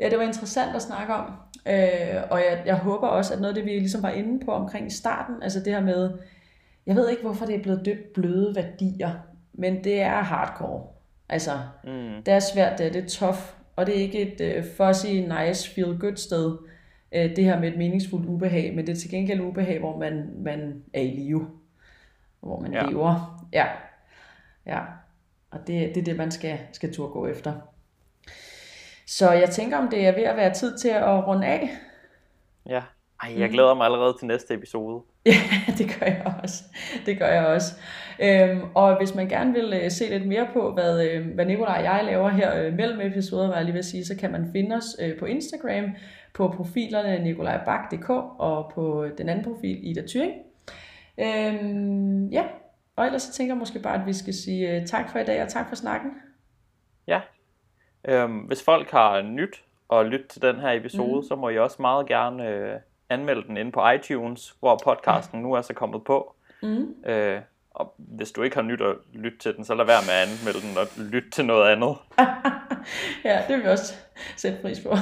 ja, 0.00 0.10
det 0.10 0.18
var 0.18 0.24
interessant 0.24 0.76
at 0.76 0.82
snakke 0.82 1.14
om. 1.14 1.32
Øh, 1.66 2.22
og 2.30 2.38
jeg, 2.38 2.62
jeg 2.66 2.76
håber 2.76 3.06
også, 3.08 3.34
at 3.34 3.40
noget 3.40 3.48
af 3.48 3.54
det, 3.54 3.64
vi 3.64 3.78
ligesom 3.78 4.02
var 4.02 4.10
inde 4.10 4.44
på 4.44 4.52
omkring 4.52 4.86
i 4.86 4.90
starten, 4.90 5.34
altså 5.42 5.60
det 5.60 5.72
her 5.72 5.80
med, 5.80 6.10
jeg 6.86 6.96
ved 6.96 7.08
ikke, 7.10 7.22
hvorfor 7.22 7.46
det 7.46 7.54
er 7.54 7.62
blevet 7.62 7.84
døbt 7.84 8.12
bløde 8.12 8.54
værdier, 8.56 9.12
men 9.52 9.84
det 9.84 10.00
er 10.00 10.20
hardcore. 10.22 10.82
Altså, 11.28 11.50
Mm, 11.84 12.22
det 12.26 12.34
er 12.34 12.38
svært, 12.38 12.78
det 12.78 12.86
er, 12.86 12.90
det 12.92 13.04
er 13.04 13.08
tough, 13.08 13.38
og 13.76 13.86
det 13.86 13.96
er 13.98 14.02
ikke 14.02 14.20
et 14.34 14.40
øh, 14.40 14.64
fuzzy, 14.76 15.06
nice, 15.06 15.70
feel 15.74 15.98
good 15.98 16.16
sted, 16.16 16.58
øh, 17.12 17.36
det 17.36 17.44
her 17.44 17.60
med 17.60 17.68
et 17.72 17.78
meningsfuldt 17.78 18.26
ubehag, 18.26 18.74
men 18.76 18.86
det 18.86 18.92
er 18.92 18.96
til 19.00 19.10
gengæld 19.10 19.40
ubehag, 19.40 19.78
hvor 19.80 19.98
man, 19.98 20.30
man 20.38 20.82
er 20.94 21.00
i 21.00 21.10
live, 21.10 21.46
hvor 22.40 22.60
man 22.60 22.72
Ja. 22.72 22.82
lever. 22.86 23.44
Ja, 23.52 23.66
ja. 24.66 24.78
Og 25.50 25.58
det, 25.66 25.94
det 25.94 26.00
er 26.00 26.04
det, 26.04 26.16
man 26.16 26.30
skal, 26.30 26.58
skal 26.72 26.94
turde 26.94 27.12
gå 27.12 27.26
efter. 27.26 27.52
Så 29.08 29.32
jeg 29.32 29.50
tænker, 29.50 29.78
om 29.78 29.88
det 29.88 30.06
er 30.06 30.14
ved 30.14 30.22
at 30.22 30.36
være 30.36 30.54
tid 30.54 30.78
til 30.78 30.88
at 30.88 31.26
runde 31.26 31.46
af. 31.46 31.70
ja. 32.66 32.82
Ej, 33.22 33.40
jeg 33.40 33.50
glæder 33.50 33.74
mig 33.74 33.84
allerede 33.84 34.14
til 34.18 34.26
næste 34.26 34.54
episode. 34.54 35.02
Ja, 35.26 35.72
det 35.78 35.98
gør 35.98 36.06
jeg 36.06 36.34
også. 36.42 36.64
Det 37.06 37.18
gør 37.18 37.26
jeg 37.26 37.46
også. 37.46 37.74
Øhm, 38.20 38.60
og 38.74 38.96
hvis 38.96 39.14
man 39.14 39.28
gerne 39.28 39.52
vil 39.52 39.80
øh, 39.82 39.90
se 39.90 40.08
lidt 40.08 40.28
mere 40.28 40.48
på, 40.52 40.72
hvad, 40.72 41.08
øh, 41.08 41.34
hvad 41.34 41.46
Nicolaj 41.46 41.78
og 41.78 41.84
jeg 41.84 42.02
laver 42.04 42.28
her 42.28 42.62
øh, 42.62 42.74
mellem 42.74 43.00
episoder, 43.00 43.46
hvad 43.46 43.56
jeg 43.56 43.64
lige 43.64 43.74
vil 43.74 43.84
sige, 43.84 44.04
så 44.04 44.16
kan 44.16 44.32
man 44.32 44.48
finde 44.52 44.76
os 44.76 44.96
øh, 45.00 45.18
på 45.18 45.24
Instagram, 45.24 45.90
på 46.34 46.48
profilerne 46.56 47.24
nikolajbak.dk 47.24 48.10
og 48.38 48.72
på 48.74 49.06
den 49.18 49.28
anden 49.28 49.44
profil 49.44 49.90
Ida 49.90 50.02
Thyring. 50.06 50.32
Øhm, 51.18 52.26
ja, 52.28 52.44
og 52.96 53.06
ellers 53.06 53.22
så 53.22 53.32
tænker 53.32 53.54
jeg 53.54 53.58
måske 53.58 53.78
bare, 53.78 54.00
at 54.00 54.06
vi 54.06 54.12
skal 54.12 54.34
sige 54.34 54.76
øh, 54.76 54.86
tak 54.86 55.10
for 55.12 55.18
i 55.18 55.24
dag, 55.24 55.42
og 55.42 55.48
tak 55.48 55.68
for 55.68 55.76
snakken. 55.76 56.10
Ja. 57.06 57.20
Øhm, 58.04 58.38
hvis 58.38 58.64
folk 58.64 58.90
har 58.90 59.22
nyt 59.22 59.62
at 59.92 60.06
lytte 60.06 60.28
til 60.28 60.42
den 60.42 60.56
her 60.56 60.70
episode, 60.70 61.16
mm. 61.16 61.22
så 61.22 61.34
må 61.36 61.48
I 61.48 61.58
også 61.58 61.76
meget 61.80 62.06
gerne 62.06 62.48
øh, 62.48 62.76
anmelde 63.10 63.42
den 63.42 63.56
inde 63.56 63.72
på 63.72 63.90
iTunes, 63.90 64.54
hvor 64.60 64.80
podcasten 64.84 65.42
nu 65.42 65.52
er 65.52 65.62
så 65.62 65.74
kommet 65.74 66.04
på. 66.04 66.34
Mm. 66.62 66.94
Øh, 67.06 67.40
og 67.70 67.94
hvis 67.96 68.30
du 68.32 68.42
ikke 68.42 68.56
har 68.56 68.62
nyt 68.62 68.80
at 68.80 68.96
lytte 69.12 69.38
til 69.38 69.56
den, 69.56 69.64
så 69.64 69.74
lad 69.74 69.84
være 69.84 70.02
med 70.06 70.14
at 70.14 70.28
anmelde 70.28 70.60
den 70.68 70.78
og 70.78 70.86
lytte 71.12 71.30
til 71.30 71.44
noget 71.44 71.72
andet. 71.72 71.96
ja, 73.24 73.42
det 73.48 73.56
vil 73.56 73.64
vi 73.64 73.68
også 73.68 73.94
sætte 74.36 74.58
pris 74.62 74.80
på. 74.80 74.94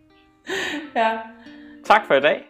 ja, 1.00 1.18
Tak 1.84 2.06
for 2.06 2.14
i 2.14 2.20
dag. 2.20 2.49